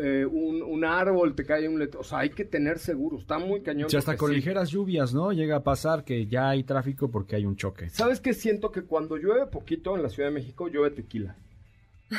eh, 0.00 0.24
un, 0.26 0.62
un 0.62 0.84
árbol, 0.84 1.34
te 1.34 1.44
cae 1.44 1.68
un 1.68 1.78
letrero. 1.78 2.00
O 2.00 2.04
sea, 2.04 2.18
hay 2.20 2.30
que 2.30 2.44
tener 2.44 2.78
seguro. 2.78 3.18
Está 3.18 3.38
muy 3.38 3.62
cañón. 3.62 3.90
Si 3.90 3.96
hasta 3.96 4.16
con 4.16 4.30
sí. 4.30 4.36
ligeras 4.36 4.70
lluvias, 4.70 5.12
¿no? 5.14 5.32
Llega 5.32 5.56
a 5.56 5.62
pasar 5.64 6.04
que 6.04 6.26
ya 6.26 6.50
hay 6.50 6.64
tráfico 6.64 7.10
porque 7.10 7.36
hay 7.36 7.44
un 7.44 7.56
choque. 7.56 7.88
¿Sabes 7.90 8.20
qué 8.20 8.34
siento? 8.34 8.70
Que 8.72 8.82
cuando 8.82 9.16
llueve 9.16 9.46
poquito 9.46 9.96
en 9.96 10.02
la 10.02 10.08
Ciudad 10.08 10.28
de 10.28 10.34
México, 10.34 10.68
llueve 10.68 10.90
tequila. 10.96 11.36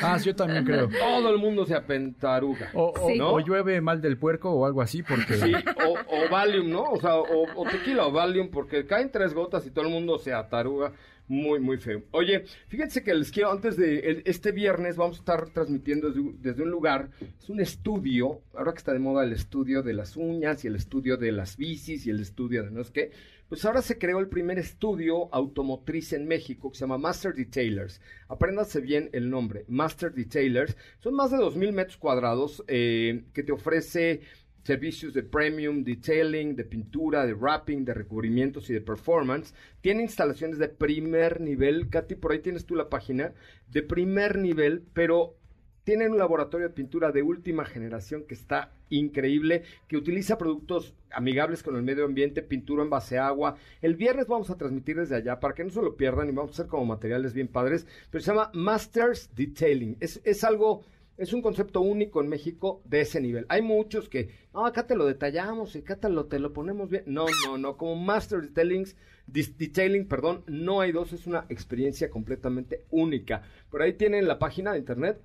Ah, 0.00 0.18
sí, 0.20 0.26
yo 0.26 0.36
también 0.36 0.64
creo. 0.64 0.88
Todo 0.98 1.30
el 1.30 1.38
mundo 1.38 1.66
se 1.66 1.74
apentaruga. 1.74 2.70
O, 2.74 2.92
o- 2.96 3.08
Sí. 3.08 3.18
¿no? 3.18 3.32
o 3.32 3.40
llueve 3.40 3.80
mal 3.80 4.00
del 4.00 4.18
puerco 4.18 4.50
o 4.52 4.64
algo 4.64 4.82
así 4.82 5.02
porque... 5.02 5.34
Sí, 5.34 5.52
o, 5.52 5.92
o 5.94 6.30
Valium, 6.30 6.70
¿no? 6.70 6.84
O 6.92 7.00
sea, 7.00 7.16
o, 7.16 7.46
o 7.56 7.64
tequila 7.68 8.06
o 8.06 8.12
Valium, 8.12 8.50
porque 8.50 8.86
caen 8.86 9.10
tres 9.10 9.34
gotas 9.34 9.66
y 9.66 9.70
todo 9.70 9.84
el 9.86 9.90
mundo 9.90 10.18
se 10.18 10.32
ataruga. 10.32 10.92
Muy, 11.32 11.60
muy 11.60 11.78
feo. 11.78 12.02
Oye, 12.10 12.42
fíjense 12.66 13.04
que 13.04 13.14
les 13.14 13.30
quiero, 13.30 13.52
antes 13.52 13.76
de 13.76 14.20
este 14.24 14.50
viernes, 14.50 14.96
vamos 14.96 15.18
a 15.18 15.20
estar 15.20 15.48
transmitiendo 15.50 16.10
desde, 16.10 16.60
un- 16.64 16.70
lugar, 16.70 17.08
es 17.40 17.48
un 17.48 17.60
estudio, 17.60 18.42
ahora 18.52 18.72
que 18.72 18.78
está 18.78 18.92
de 18.92 18.98
moda 18.98 19.22
el 19.22 19.32
estudio 19.32 19.80
de 19.84 19.92
las 19.94 20.16
uñas 20.16 20.64
y 20.64 20.66
el 20.66 20.74
estudio 20.74 21.16
de 21.16 21.30
las 21.30 21.56
bicis 21.56 22.04
y 22.04 22.10
el 22.10 22.18
estudio 22.18 22.64
de 22.64 22.72
no 22.72 22.82
sé 22.82 22.92
qué, 22.92 23.10
pues 23.48 23.64
ahora 23.64 23.80
se 23.80 23.96
creó 23.96 24.18
el 24.18 24.26
primer 24.28 24.58
estudio 24.58 25.32
automotriz 25.32 26.12
en 26.14 26.26
México 26.26 26.70
que 26.72 26.78
se 26.78 26.80
llama 26.80 26.98
Master 26.98 27.32
Detailers. 27.32 28.00
Apréndanse 28.28 28.80
bien 28.80 29.08
el 29.12 29.30
nombre, 29.30 29.64
Master 29.68 30.12
Detailers. 30.12 30.76
Son 30.98 31.14
más 31.14 31.30
de 31.30 31.36
2.000 31.36 31.72
metros 31.72 31.96
cuadrados 31.96 32.64
eh, 32.66 33.22
que 33.32 33.44
te 33.44 33.52
ofrece 33.52 34.20
servicios 34.62 35.14
de 35.14 35.22
premium, 35.22 35.82
detailing, 35.84 36.56
de 36.56 36.64
pintura, 36.64 37.26
de 37.26 37.34
wrapping, 37.34 37.84
de 37.84 37.94
recubrimientos 37.94 38.70
y 38.70 38.74
de 38.74 38.80
performance. 38.80 39.54
Tiene 39.80 40.02
instalaciones 40.02 40.58
de 40.58 40.68
primer 40.68 41.40
nivel. 41.40 41.88
Katy, 41.88 42.14
por 42.16 42.32
ahí 42.32 42.40
tienes 42.40 42.66
tú 42.66 42.74
la 42.74 42.88
página. 42.88 43.32
De 43.68 43.82
primer 43.82 44.38
nivel, 44.38 44.84
pero 44.92 45.36
tienen 45.84 46.12
un 46.12 46.18
laboratorio 46.18 46.68
de 46.68 46.74
pintura 46.74 47.10
de 47.10 47.22
última 47.22 47.64
generación 47.64 48.24
que 48.24 48.34
está 48.34 48.72
increíble, 48.90 49.62
que 49.88 49.96
utiliza 49.96 50.38
productos 50.38 50.94
amigables 51.10 51.62
con 51.62 51.76
el 51.76 51.82
medio 51.82 52.04
ambiente, 52.04 52.42
pintura 52.42 52.82
en 52.82 52.90
base 52.90 53.18
a 53.18 53.26
agua. 53.26 53.56
El 53.80 53.96
viernes 53.96 54.26
vamos 54.26 54.50
a 54.50 54.56
transmitir 54.56 54.96
desde 54.96 55.16
allá 55.16 55.40
para 55.40 55.54
que 55.54 55.64
no 55.64 55.70
se 55.70 55.82
lo 55.82 55.96
pierdan 55.96 56.28
y 56.28 56.32
vamos 56.32 56.52
a 56.52 56.54
hacer 56.54 56.66
como 56.66 56.84
materiales 56.84 57.32
bien 57.32 57.48
padres, 57.48 57.86
pero 58.10 58.22
se 58.22 58.30
llama 58.30 58.50
Masters 58.52 59.34
Detailing. 59.34 59.96
Es, 60.00 60.20
es 60.24 60.44
algo, 60.44 60.84
es 61.20 61.34
un 61.34 61.42
concepto 61.42 61.82
único 61.82 62.22
en 62.22 62.28
México 62.28 62.80
de 62.86 63.02
ese 63.02 63.20
nivel. 63.20 63.44
Hay 63.50 63.60
muchos 63.60 64.08
que, 64.08 64.30
no, 64.54 64.64
acá 64.64 64.86
te 64.86 64.96
lo 64.96 65.04
detallamos 65.04 65.76
y 65.76 65.80
acá 65.80 65.96
te 65.96 66.08
lo, 66.08 66.24
te 66.24 66.38
lo 66.38 66.54
ponemos 66.54 66.88
bien. 66.88 67.04
No, 67.06 67.26
no, 67.46 67.58
no, 67.58 67.76
como 67.76 67.94
Masters 67.94 68.48
Detailing, 68.48 68.86
Detailing, 69.26 70.08
perdón, 70.08 70.42
no 70.46 70.80
hay 70.80 70.92
dos, 70.92 71.12
es 71.12 71.26
una 71.26 71.44
experiencia 71.50 72.08
completamente 72.08 72.86
única. 72.90 73.42
Por 73.70 73.82
ahí 73.82 73.92
tienen 73.92 74.26
la 74.26 74.38
página 74.38 74.72
de 74.72 74.78
internet. 74.78 75.20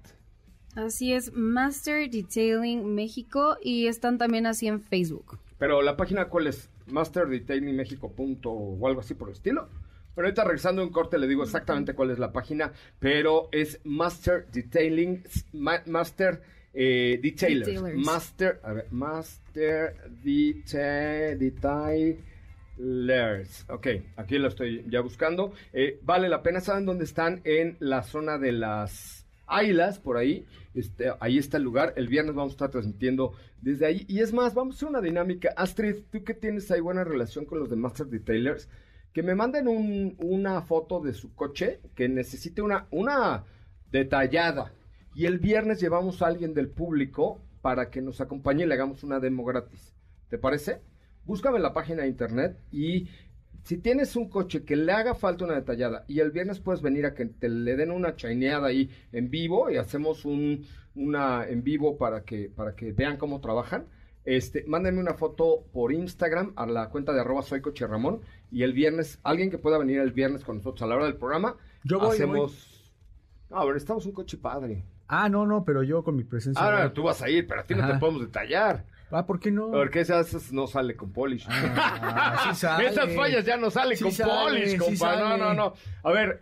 Así 0.76 1.14
es, 1.14 1.32
Master 1.34 2.10
Detailing 2.10 2.94
México 2.94 3.56
y 3.64 3.88
están 3.88 4.18
también 4.18 4.46
así 4.46 4.68
en 4.68 4.82
Facebook. 4.82 5.40
Pero 5.58 5.82
la 5.82 5.96
página 5.96 6.28
cuál 6.28 6.48
es 6.48 6.70
masterdetailingmexico 6.88 8.12
punto 8.12 8.52
o 8.52 8.86
algo 8.86 9.00
así 9.00 9.14
por 9.14 9.30
el 9.30 9.36
estilo. 9.36 9.70
Pero 10.16 10.28
ahorita 10.28 10.44
regresando 10.46 10.82
un 10.82 10.90
corte 10.92 11.18
le 11.18 11.28
digo 11.28 11.44
exactamente 11.44 11.94
cuál 11.94 12.12
es 12.12 12.20
la 12.20 12.32
página, 12.32 12.72
pero 13.00 13.50
es 13.52 13.80
Master 13.84 14.48
Detailing, 14.52 15.24
ma- 15.54 15.84
Master 15.86 16.42
eh, 16.74 17.20
Detailers. 17.22 17.68
Detailers. 17.68 18.06
Master, 18.06 18.60
a 18.64 18.74
ver, 18.74 18.88
Master 18.92 19.96
Deta- 20.24 21.36
Detailers. 22.78 23.66
Ok, 23.70 23.88
aquí 24.18 24.38
lo 24.38 24.48
estoy 24.48 24.86
ya 24.90 25.02
buscando. 25.02 25.54
Eh, 25.74 26.00
vale 26.04 26.30
la 26.30 26.42
pena, 26.44 26.60
¿saben 26.62 26.86
dónde 26.86 27.04
están? 27.06 27.42
En 27.44 27.78
la 27.80 28.04
zona 28.04 28.38
de 28.38 28.52
las 28.52 29.26
Águilas, 29.48 30.00
por 30.00 30.18
ahí. 30.18 30.46
Este, 30.74 31.12
ahí 31.20 31.38
está 31.38 31.58
el 31.58 31.64
lugar. 31.64 31.94
El 31.98 32.08
viernes 32.08 32.34
vamos 32.36 32.54
a 32.54 32.56
estar 32.56 32.72
transmitiendo 32.72 33.34
desde 33.62 33.86
ahí. 33.86 34.06
Y 34.08 34.20
es 34.22 34.34
más, 34.34 34.54
vamos 34.56 34.76
a 34.76 34.78
hacer 34.78 34.90
una 34.90 35.02
dinámica. 35.02 35.54
Astrid, 35.56 35.98
tú 36.12 36.24
que 36.24 36.34
tienes 36.34 36.70
ahí 36.72 36.80
buena 36.82 37.04
relación 37.04 37.46
con 37.46 37.60
los 37.60 37.70
de 37.70 37.76
Master 37.76 38.08
Detailers, 38.08 38.68
que 39.16 39.24
me 39.24 39.34
manden 39.34 39.70
un- 39.70 40.18
una 40.20 40.62
foto 40.62 41.00
de 41.00 41.14
su 41.14 41.34
coche 41.34 41.80
que 41.96 42.10
necesite 42.10 42.62
una, 42.62 42.86
una 42.92 43.46
detallada. 43.90 44.74
Y 45.16 45.26
el 45.26 45.40
viernes 45.40 45.80
llevamos 45.80 46.22
a 46.22 46.28
alguien 46.28 46.54
del 46.54 46.68
público 46.68 47.40
para 47.62 47.90
que 47.90 48.02
nos 48.02 48.20
acompañe 48.20 48.66
y 48.66 48.68
le 48.68 48.74
hagamos 48.74 49.06
una 49.06 49.22
demo 49.22 49.46
gratis. 49.46 49.94
¿Te 50.30 50.38
parece? 50.38 50.82
Búscame 51.24 51.60
la 51.60 51.74
página 51.74 52.02
de 52.04 52.10
internet 52.10 52.58
y 52.74 53.08
si 53.64 53.78
tienes 53.78 54.18
un 54.18 54.28
coche 54.30 54.66
que 54.66 54.76
le 54.76 54.92
haga 54.92 55.16
falta 55.16 55.46
una 55.46 55.56
detallada 55.56 56.04
y 56.10 56.20
el 56.20 56.32
viernes 56.32 56.60
puedes 56.60 56.82
venir 56.82 57.06
a 57.06 57.14
que 57.14 57.26
te 57.26 57.48
le 57.48 57.78
den 57.78 57.92
una 57.92 58.18
chaineada 58.18 58.68
ahí 58.68 58.90
en 59.14 59.30
vivo 59.30 59.72
y 59.72 59.78
hacemos 59.78 60.26
un, 60.26 60.66
una 60.94 61.48
en 61.48 61.64
vivo 61.64 61.98
para 61.98 62.26
que, 62.26 62.52
para 62.54 62.76
que 62.76 62.92
vean 62.92 63.16
cómo 63.16 63.40
trabajan. 63.40 63.86
Este, 64.26 64.64
mándenme 64.68 65.00
una 65.00 65.14
foto 65.14 65.66
por 65.72 65.94
Instagram 65.94 66.54
a 66.56 66.66
la 66.66 66.90
cuenta 66.90 67.14
de 67.14 67.22
arroba 67.22 67.44
soy 67.44 67.62
coche 67.62 67.86
Ramón 67.86 68.22
y 68.56 68.64
el 68.64 68.72
viernes, 68.72 69.20
alguien 69.24 69.52
que 69.52 69.58
pueda 69.58 69.78
venir 69.78 70.00
el 70.00 70.14
viernes 70.14 70.46
con 70.46 70.56
nosotros 70.56 70.82
a 70.82 70.88
la 70.88 70.96
hora 70.96 71.04
del 71.08 71.18
programa, 71.18 71.58
Yo 71.84 72.00
voy, 72.00 72.14
hacemos... 72.16 72.90
No, 73.50 73.58
a 73.58 73.66
ver, 73.66 73.76
estamos 73.76 74.06
un 74.06 74.14
coche 74.14 74.38
padre. 74.38 74.86
Ah, 75.10 75.28
no, 75.28 75.46
no, 75.46 75.66
pero 75.66 75.84
yo 75.84 76.06
con 76.06 76.16
mi 76.16 76.24
presencia. 76.24 76.64
Ahora 76.64 76.94
tú 76.94 77.04
vas 77.04 77.22
a 77.22 77.30
ir, 77.30 77.46
pero 77.48 77.60
a 77.60 77.64
ti 77.66 77.76
no 77.76 77.82
te 77.82 77.92
Ajá. 77.92 78.00
podemos 78.00 78.22
detallar. 78.22 78.86
Ah, 79.12 79.26
¿por 79.26 79.42
qué 79.42 79.52
no? 79.52 79.72
Porque 79.72 80.00
esas 80.00 80.54
no 80.54 80.68
sale 80.68 80.96
con 80.96 81.12
polish. 81.12 81.46
Ah, 81.50 82.46
sí 82.48 82.56
sale. 82.62 82.88
Esas 82.88 83.14
fallas 83.14 83.44
ya 83.44 83.58
no 83.58 83.70
salen 83.70 83.98
Sí 83.98 84.06
con 84.06 84.14
sale, 84.14 84.32
polish, 84.32 84.70
sí 84.72 84.78
compa. 84.78 85.16
no, 85.18 85.28
sale. 85.28 85.38
no, 85.44 85.54
no. 85.54 85.74
A 86.04 86.12
ver, 86.14 86.42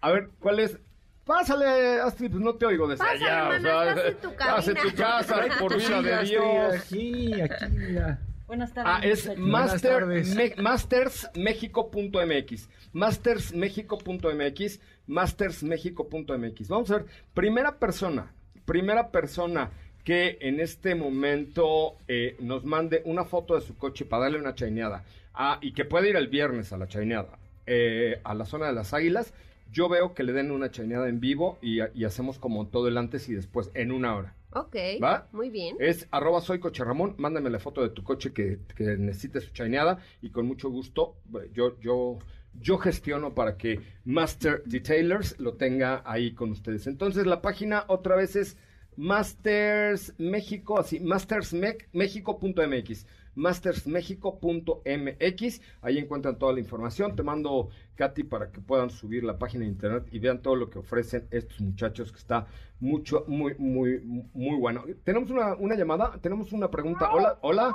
a 0.00 0.10
ver, 0.10 0.30
¿cuál 0.40 0.58
es? 0.58 0.76
Pásale, 1.24 2.00
Astrid, 2.00 2.32
pues 2.32 2.42
no 2.42 2.56
te 2.56 2.66
oigo 2.66 2.88
desde 2.88 3.04
Pásale, 3.04 3.30
allá. 3.30 3.44
mana, 3.44 3.88
estás 3.90 4.06
en 4.06 4.16
tu 4.16 4.28
estás 4.32 4.68
en 4.68 4.74
tu 4.74 4.94
casa, 4.96 5.36
por 5.60 5.76
vida 5.76 6.02
de 6.02 6.14
Astrid, 6.14 6.30
Dios. 6.30 6.74
Aquí, 6.74 7.40
aquí, 7.40 7.64
mira. 7.70 8.18
Buenas 8.46 8.74
tardes. 8.74 8.92
Ah, 8.94 9.00
es 9.02 9.38
master, 9.38 10.04
me- 10.06 10.54
mastersmexico.mx. 10.62 12.68
Mastersmexico.mx. 12.92 14.80
Mastersmexico.mx. 15.06 16.68
Vamos 16.68 16.90
a 16.90 16.96
ver, 16.98 17.06
primera 17.34 17.78
persona, 17.78 18.32
primera 18.64 19.10
persona 19.10 19.70
que 20.04 20.38
en 20.40 20.60
este 20.60 20.94
momento 20.94 21.96
eh, 22.08 22.36
nos 22.40 22.64
mande 22.64 23.02
una 23.06 23.24
foto 23.24 23.54
de 23.54 23.62
su 23.62 23.76
coche 23.76 24.04
para 24.04 24.24
darle 24.24 24.38
una 24.38 24.54
chaineada. 24.54 25.04
Ah, 25.32 25.58
y 25.62 25.72
que 25.72 25.84
puede 25.84 26.10
ir 26.10 26.16
el 26.16 26.28
viernes 26.28 26.72
a 26.72 26.76
la 26.78 26.86
chaineada. 26.86 27.38
eh, 27.66 28.20
a 28.24 28.34
la 28.34 28.44
zona 28.44 28.66
de 28.66 28.74
las 28.74 28.92
águilas. 28.92 29.32
Yo 29.72 29.88
veo 29.88 30.12
que 30.14 30.22
le 30.22 30.32
den 30.34 30.50
una 30.50 30.70
chaineada 30.70 31.08
en 31.08 31.18
vivo 31.18 31.58
y, 31.62 31.78
y 31.94 32.04
hacemos 32.04 32.38
como 32.38 32.66
todo 32.66 32.88
el 32.88 32.98
antes 32.98 33.28
y 33.30 33.34
después 33.34 33.70
en 33.74 33.90
una 33.90 34.14
hora. 34.14 34.34
Ok, 34.54 34.76
¿Va? 35.02 35.28
muy 35.32 35.50
bien. 35.50 35.76
Es 35.80 36.06
arroba 36.10 36.40
soy 36.40 36.60
coche 36.60 36.84
Ramón, 36.84 37.14
mándame 37.18 37.50
la 37.50 37.58
foto 37.58 37.82
de 37.82 37.90
tu 37.90 38.04
coche 38.04 38.32
que, 38.32 38.60
que 38.76 38.96
necesite 38.96 39.40
su 39.40 39.52
chaineada 39.52 39.98
y 40.22 40.30
con 40.30 40.46
mucho 40.46 40.70
gusto 40.70 41.16
eh, 41.34 41.50
yo, 41.52 41.76
yo, 41.80 42.18
yo 42.60 42.78
gestiono 42.78 43.34
para 43.34 43.56
que 43.56 43.80
Master 44.04 44.62
Detailers 44.64 45.40
lo 45.40 45.54
tenga 45.54 46.02
ahí 46.04 46.34
con 46.34 46.52
ustedes. 46.52 46.86
Entonces 46.86 47.26
la 47.26 47.42
página 47.42 47.84
otra 47.88 48.14
vez 48.14 48.36
es 48.36 48.56
Masters 48.96 50.14
México, 50.18 50.78
así, 50.78 51.00
mastersmexico.mx, 51.00 53.06
mastersmexico.mx, 53.34 55.60
ahí 55.82 55.98
encuentran 55.98 56.38
toda 56.38 56.52
la 56.52 56.60
información. 56.60 57.16
Te 57.16 57.22
mando, 57.22 57.68
Katy, 57.96 58.24
para 58.24 58.50
que 58.50 58.60
puedan 58.60 58.90
subir 58.90 59.24
la 59.24 59.38
página 59.38 59.64
de 59.64 59.70
internet 59.70 60.04
y 60.10 60.18
vean 60.18 60.40
todo 60.42 60.56
lo 60.56 60.68
que 60.70 60.78
ofrecen 60.78 61.26
estos 61.30 61.60
muchachos, 61.60 62.12
que 62.12 62.18
está 62.18 62.46
mucho, 62.80 63.24
muy, 63.26 63.54
muy, 63.58 64.00
muy 64.00 64.58
bueno. 64.58 64.84
Tenemos 65.04 65.30
una, 65.30 65.54
una 65.54 65.74
llamada, 65.74 66.18
tenemos 66.20 66.52
una 66.52 66.70
pregunta. 66.70 67.10
Hola, 67.12 67.38
hola. 67.42 67.74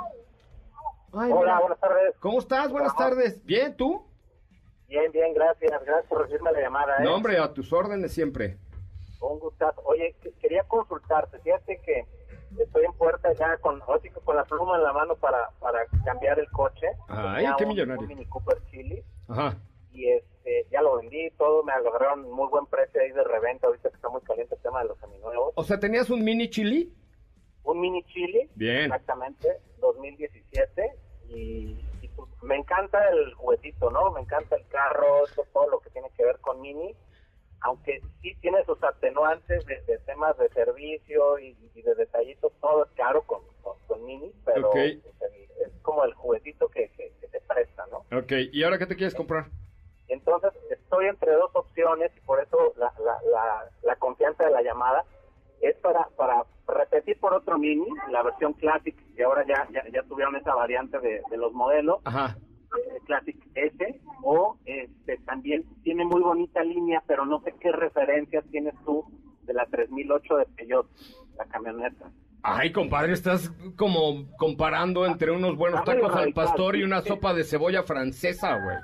Ay, 1.12 1.30
Hola, 1.32 1.58
buenas 1.60 1.80
tardes. 1.80 2.14
¿Cómo 2.20 2.38
estás? 2.38 2.70
Buenas 2.70 2.94
tardes. 2.96 3.44
¿Bien, 3.44 3.76
tú? 3.76 4.04
Bien, 4.88 5.10
bien, 5.12 5.34
gracias. 5.34 5.70
Gracias 5.84 6.06
por 6.08 6.20
recibirme 6.22 6.52
la 6.52 6.60
llamada. 6.60 6.98
¿eh? 6.98 7.04
No, 7.04 7.14
hombre, 7.16 7.38
a 7.38 7.52
tus 7.52 7.72
órdenes 7.72 8.12
siempre. 8.12 8.58
Un 9.20 9.38
gustazo. 9.40 9.82
Oye, 9.84 10.14
que- 10.22 10.30
quería 10.40 10.62
consultarte. 10.64 11.38
Fíjate 11.40 11.80
que 11.84 12.06
estoy 12.58 12.84
en 12.84 12.92
puerta 12.94 13.32
ya 13.32 13.56
con, 13.58 13.80
con 13.80 14.36
la 14.36 14.44
pluma 14.44 14.76
en 14.76 14.82
la 14.82 14.92
mano 14.92 15.14
para, 15.16 15.50
para 15.60 15.86
cambiar 16.04 16.38
el 16.38 16.50
coche. 16.50 16.86
Ay, 17.08 17.46
qué 17.58 17.64
un- 17.64 17.68
millonario. 17.70 18.02
Un 18.02 18.08
Mini 18.08 18.26
Cooper 18.26 18.58
Chili. 18.70 19.02
Ajá. 19.28 19.56
Y 19.92 20.08
este, 20.08 20.66
ya 20.70 20.82
lo 20.82 20.96
vendí 20.96 21.30
todo. 21.38 21.62
Me 21.64 21.72
agarraron 21.72 22.30
muy 22.30 22.48
buen 22.48 22.66
precio 22.66 23.00
ahí 23.00 23.10
de 23.12 23.24
reventa. 23.24 23.66
Ahorita 23.66 23.88
que 23.90 23.96
está 23.96 24.08
muy 24.08 24.20
caliente 24.22 24.54
el 24.54 24.60
tema 24.62 24.82
de 24.82 24.88
los 24.88 24.98
seminuevos. 24.98 25.52
O 25.56 25.64
sea, 25.64 25.78
¿tenías 25.78 26.10
un 26.10 26.22
mini 26.24 26.48
chili? 26.50 26.94
Un 27.62 27.78
Mini 27.80 28.02
Chili. 28.04 28.48
Bien. 28.54 28.84
Exactamente. 28.84 29.60
2017. 29.80 30.92
Y, 31.28 31.78
y, 32.02 32.08
pues, 32.16 32.28
me 32.42 32.56
encanta 32.56 32.98
el 33.10 33.34
juguetito, 33.34 33.90
¿no? 33.90 34.10
Me 34.12 34.20
encanta 34.22 34.56
el 34.56 34.66
carro, 34.68 35.24
todo 35.52 35.68
lo 35.68 35.78
que 35.80 35.90
tiene 35.90 36.08
que 36.16 36.24
ver 36.24 36.38
con 36.40 36.60
Mini. 36.60 36.96
Aunque 37.62 38.00
sí 38.22 38.34
tiene 38.40 38.64
sus 38.64 38.82
atenuantes 38.82 39.64
de, 39.66 39.80
de 39.82 39.98
temas 39.98 40.36
de 40.38 40.48
servicio 40.50 41.38
y, 41.38 41.56
y 41.74 41.82
de 41.82 41.94
detallitos, 41.94 42.52
todo 42.60 42.84
es 42.84 42.90
caro 42.92 43.22
con, 43.22 43.40
con, 43.62 43.76
con 43.86 44.04
Mini, 44.04 44.32
pero 44.44 44.72
es 44.74 45.00
como 45.82 46.04
el 46.04 46.14
juguetito 46.14 46.68
que, 46.68 46.88
que, 46.90 47.12
que 47.20 47.26
te 47.28 47.40
presta, 47.40 47.84
¿no? 47.90 47.98
Ok, 48.18 48.32
¿y 48.52 48.62
ahora 48.62 48.78
qué 48.78 48.86
te 48.86 48.96
quieres 48.96 49.14
comprar? 49.14 49.46
Entonces 50.08 50.52
estoy 50.70 51.06
entre 51.06 51.32
dos 51.32 51.50
opciones 51.54 52.10
y 52.16 52.20
por 52.20 52.42
eso 52.42 52.72
la, 52.76 52.92
la, 53.04 53.18
la, 53.30 53.70
la 53.82 53.96
confianza 53.96 54.44
de 54.44 54.50
la 54.50 54.62
llamada 54.62 55.04
es 55.60 55.76
para, 55.76 56.08
para 56.16 56.44
repetir 56.66 57.20
por 57.20 57.34
otro 57.34 57.58
Mini, 57.58 57.86
la 58.10 58.22
versión 58.22 58.54
Classic, 58.54 58.96
que 59.14 59.22
ahora 59.22 59.44
ya, 59.46 59.68
ya, 59.70 59.84
ya 59.92 60.02
tuvieron 60.04 60.34
esa 60.36 60.54
variante 60.54 60.98
de, 60.98 61.22
de 61.30 61.36
los 61.36 61.52
modelos. 61.52 62.00
Ajá. 62.04 62.36
Classic 63.06 63.36
S 63.54 64.00
o 64.22 64.56
este 64.64 65.16
también 65.26 65.64
tiene 65.82 66.04
muy 66.04 66.20
bonita 66.22 66.62
línea 66.62 67.02
pero 67.06 67.24
no 67.26 67.40
sé 67.40 67.54
qué 67.60 67.72
referencias 67.72 68.44
tienes 68.50 68.74
tú 68.84 69.04
de 69.42 69.54
la 69.54 69.66
3008 69.66 70.36
de 70.36 70.46
Peugeot 70.46 70.86
la 71.36 71.44
camioneta 71.46 72.10
Ay, 72.42 72.72
compadre, 72.72 73.12
estás 73.12 73.52
como 73.76 74.26
comparando 74.38 75.04
entre 75.04 75.30
unos 75.30 75.56
buenos 75.56 75.84
tacos 75.84 76.14
al 76.14 76.32
pastor 76.32 76.74
y 76.76 76.82
una 76.84 77.02
sopa 77.02 77.34
de 77.34 77.44
cebolla 77.44 77.82
francesa, 77.82 78.54
güey. 78.64 78.76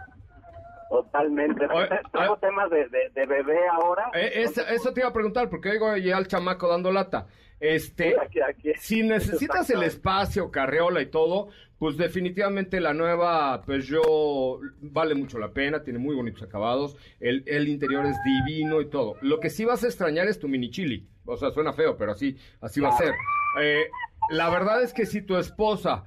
totalmente 0.90 1.66
tengo 2.12 2.36
temas 2.36 2.70
de, 2.70 2.86
de, 2.88 3.10
de 3.14 3.26
bebé 3.26 3.58
ahora 3.72 4.10
Eh, 4.14 4.42
es- 4.42 4.58
eso 4.58 4.92
te 4.92 5.00
iba 5.00 5.08
a 5.08 5.12
preguntar, 5.12 5.48
porque 5.48 5.70
oigo 5.70 5.96
ya 5.96 6.16
al 6.16 6.26
chamaco 6.28 6.68
dando 6.68 6.92
lata. 6.92 7.26
Este, 7.58 8.14
Aquí, 8.20 8.40
aquí. 8.40 8.72
si 8.78 9.02
necesitas 9.02 9.70
el 9.70 9.82
espacio, 9.82 10.50
carreola 10.50 11.00
y 11.00 11.06
todo, 11.06 11.48
pues 11.78 11.96
definitivamente 11.96 12.80
la 12.80 12.94
nueva 12.94 13.62
Peugeot 13.62 14.60
vale 14.80 15.14
mucho 15.14 15.38
la 15.38 15.52
pena, 15.52 15.82
tiene 15.82 15.98
muy 15.98 16.14
bonitos 16.14 16.42
acabados, 16.42 16.96
el, 17.20 17.42
el 17.46 17.68
interior 17.68 18.04
es 18.06 18.16
divino 18.24 18.80
y 18.80 18.88
todo. 18.90 19.16
Lo 19.22 19.40
que 19.40 19.50
sí 19.50 19.64
vas 19.64 19.84
a 19.84 19.86
extrañar 19.86 20.28
es 20.28 20.38
tu 20.38 20.48
mini 20.48 20.70
chili. 20.70 21.06
O 21.24 21.36
sea, 21.36 21.50
suena 21.50 21.72
feo, 21.72 21.96
pero 21.96 22.12
así, 22.12 22.36
así 22.60 22.80
va 22.80 22.90
a 22.90 22.98
ser. 22.98 23.12
Eh, 23.60 23.86
la 24.30 24.48
verdad 24.50 24.82
es 24.82 24.92
que 24.92 25.06
si 25.06 25.22
tu 25.22 25.36
esposa 25.36 26.04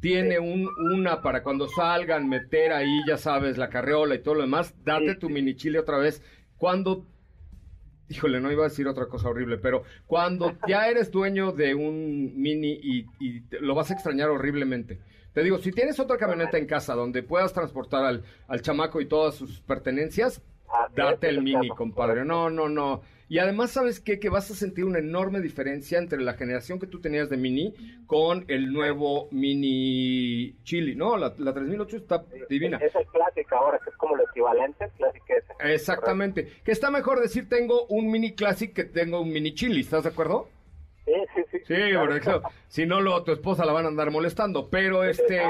tiene 0.00 0.38
un, 0.38 0.68
una 0.92 1.22
para 1.22 1.42
cuando 1.42 1.68
salgan, 1.68 2.28
meter 2.28 2.72
ahí, 2.72 3.00
ya 3.06 3.16
sabes, 3.18 3.58
la 3.58 3.68
carreola 3.68 4.14
y 4.14 4.22
todo 4.22 4.34
lo 4.34 4.40
demás, 4.42 4.74
date 4.84 5.16
tu 5.16 5.28
mini 5.28 5.54
chile 5.54 5.78
otra 5.78 5.98
vez. 5.98 6.22
Cuando 6.56 7.06
híjole, 8.08 8.40
no 8.40 8.50
iba 8.50 8.64
a 8.64 8.68
decir 8.68 8.86
otra 8.88 9.06
cosa 9.06 9.28
horrible, 9.28 9.58
pero 9.58 9.82
cuando 10.06 10.54
ya 10.66 10.88
eres 10.88 11.10
dueño 11.10 11.52
de 11.52 11.74
un 11.74 12.32
Mini 12.40 12.78
y, 12.82 13.06
y 13.18 13.40
te- 13.42 13.60
lo 13.60 13.74
vas 13.74 13.90
a 13.90 13.94
extrañar 13.94 14.30
horriblemente. 14.30 14.98
Te 15.34 15.42
digo, 15.42 15.58
si 15.58 15.70
tienes 15.72 16.00
otra 16.00 16.16
camioneta 16.16 16.58
en 16.58 16.66
casa 16.66 16.94
donde 16.94 17.22
puedas 17.22 17.52
transportar 17.52 18.04
al, 18.04 18.24
al 18.48 18.62
chamaco 18.62 19.00
y 19.00 19.06
todas 19.06 19.34
sus 19.36 19.60
pertenencias, 19.60 20.42
date 20.96 21.28
el 21.28 21.42
Mini, 21.42 21.68
compadre. 21.68 22.24
No, 22.24 22.50
no, 22.50 22.68
no. 22.68 23.02
Y 23.28 23.38
además, 23.38 23.72
¿sabes 23.72 24.00
qué? 24.00 24.18
Que 24.18 24.30
vas 24.30 24.50
a 24.50 24.54
sentir 24.54 24.84
una 24.84 25.00
enorme 25.00 25.40
diferencia 25.40 25.98
entre 25.98 26.20
la 26.20 26.32
generación 26.32 26.78
que 26.78 26.86
tú 26.86 27.00
tenías 27.00 27.28
de 27.28 27.36
Mini 27.36 27.74
con 28.06 28.46
el 28.48 28.72
nuevo 28.72 29.28
Mini 29.30 30.56
Chili, 30.62 30.94
¿no? 30.96 31.16
La, 31.18 31.34
la 31.36 31.52
3008 31.52 31.96
está 31.98 32.24
divina. 32.48 32.78
Es 32.78 32.94
el 32.94 33.06
Classic 33.06 33.52
ahora, 33.52 33.78
que 33.84 33.90
es 33.90 33.96
como 33.96 34.16
lo 34.16 34.24
equivalente 34.24 34.84
al 34.84 34.90
Classic 34.92 35.22
S. 35.28 35.46
Exactamente. 35.60 36.48
Que 36.64 36.72
está 36.72 36.90
mejor 36.90 37.20
decir 37.20 37.48
tengo 37.50 37.84
un 37.86 38.10
Mini 38.10 38.34
Classic 38.34 38.72
que 38.72 38.84
tengo 38.84 39.20
un 39.20 39.30
Mini 39.30 39.54
Chili, 39.54 39.80
¿estás 39.80 40.04
de 40.04 40.10
acuerdo? 40.10 40.48
Sí, 41.04 41.12
sí, 41.34 41.42
sí. 41.50 41.58
Sí, 41.66 41.74
porque 41.98 42.20
claro, 42.20 42.42
si 42.68 42.86
no, 42.86 43.00
lo, 43.00 43.22
tu 43.24 43.32
esposa 43.32 43.64
la 43.64 43.72
van 43.72 43.84
a 43.84 43.88
andar 43.88 44.10
molestando. 44.10 44.68
Pero 44.70 45.04
este, 45.04 45.42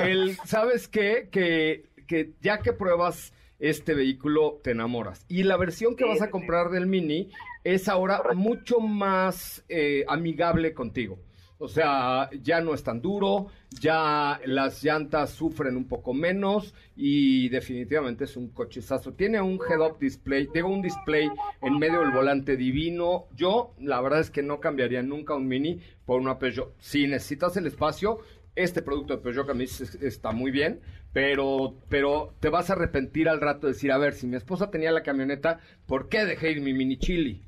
el, 0.00 0.36
¿sabes 0.44 0.88
qué? 0.88 1.28
Que, 1.30 1.84
que 2.06 2.32
ya 2.40 2.58
que 2.58 2.72
pruebas 2.72 3.32
este 3.62 3.94
vehículo, 3.94 4.60
te 4.62 4.72
enamoras. 4.72 5.24
Y 5.28 5.44
la 5.44 5.56
versión 5.56 5.94
que 5.94 6.04
vas 6.04 6.20
a 6.20 6.30
comprar 6.30 6.70
del 6.70 6.88
Mini 6.88 7.30
es 7.62 7.88
ahora 7.88 8.20
mucho 8.34 8.80
más 8.80 9.64
eh, 9.68 10.04
amigable 10.08 10.74
contigo. 10.74 11.20
O 11.58 11.68
sea, 11.68 12.28
ya 12.42 12.60
no 12.60 12.74
es 12.74 12.82
tan 12.82 13.00
duro, 13.00 13.46
ya 13.80 14.40
las 14.46 14.82
llantas 14.82 15.30
sufren 15.30 15.76
un 15.76 15.86
poco 15.86 16.12
menos 16.12 16.74
y 16.96 17.50
definitivamente 17.50 18.24
es 18.24 18.36
un 18.36 18.48
cochezazo. 18.48 19.12
Tiene 19.12 19.40
un 19.40 19.60
head-up 19.70 19.96
display, 20.00 20.48
digo 20.52 20.68
un 20.68 20.82
display 20.82 21.30
en 21.60 21.78
medio 21.78 22.00
del 22.00 22.10
volante 22.10 22.56
divino. 22.56 23.26
Yo, 23.36 23.74
la 23.78 24.00
verdad 24.00 24.18
es 24.18 24.32
que 24.32 24.42
no 24.42 24.58
cambiaría 24.58 25.04
nunca 25.04 25.36
un 25.36 25.46
Mini 25.46 25.78
por 26.04 26.20
una 26.20 26.36
Peugeot. 26.36 26.74
Si 26.80 27.06
necesitas 27.06 27.56
el 27.56 27.68
espacio, 27.68 28.18
este 28.54 28.82
producto 28.82 29.16
de 29.16 29.22
Peugeot 29.22 29.46
que 29.46 29.52
a 29.52 29.54
mí 29.54 29.64
es- 29.64 29.94
está 30.02 30.32
muy 30.32 30.50
bien, 30.50 30.80
pero, 31.12 31.74
pero 31.88 32.34
te 32.40 32.48
vas 32.48 32.70
a 32.70 32.74
arrepentir 32.74 33.28
al 33.28 33.40
rato 33.40 33.66
de 33.66 33.72
decir, 33.72 33.92
a 33.92 33.98
ver, 33.98 34.14
si 34.14 34.26
mi 34.26 34.36
esposa 34.36 34.70
tenía 34.70 34.92
la 34.92 35.02
camioneta, 35.02 35.60
¿por 35.86 36.08
qué 36.08 36.24
dejé 36.24 36.50
ir 36.52 36.60
mi 36.60 36.72
Mini 36.72 36.98
Chili? 36.98 37.42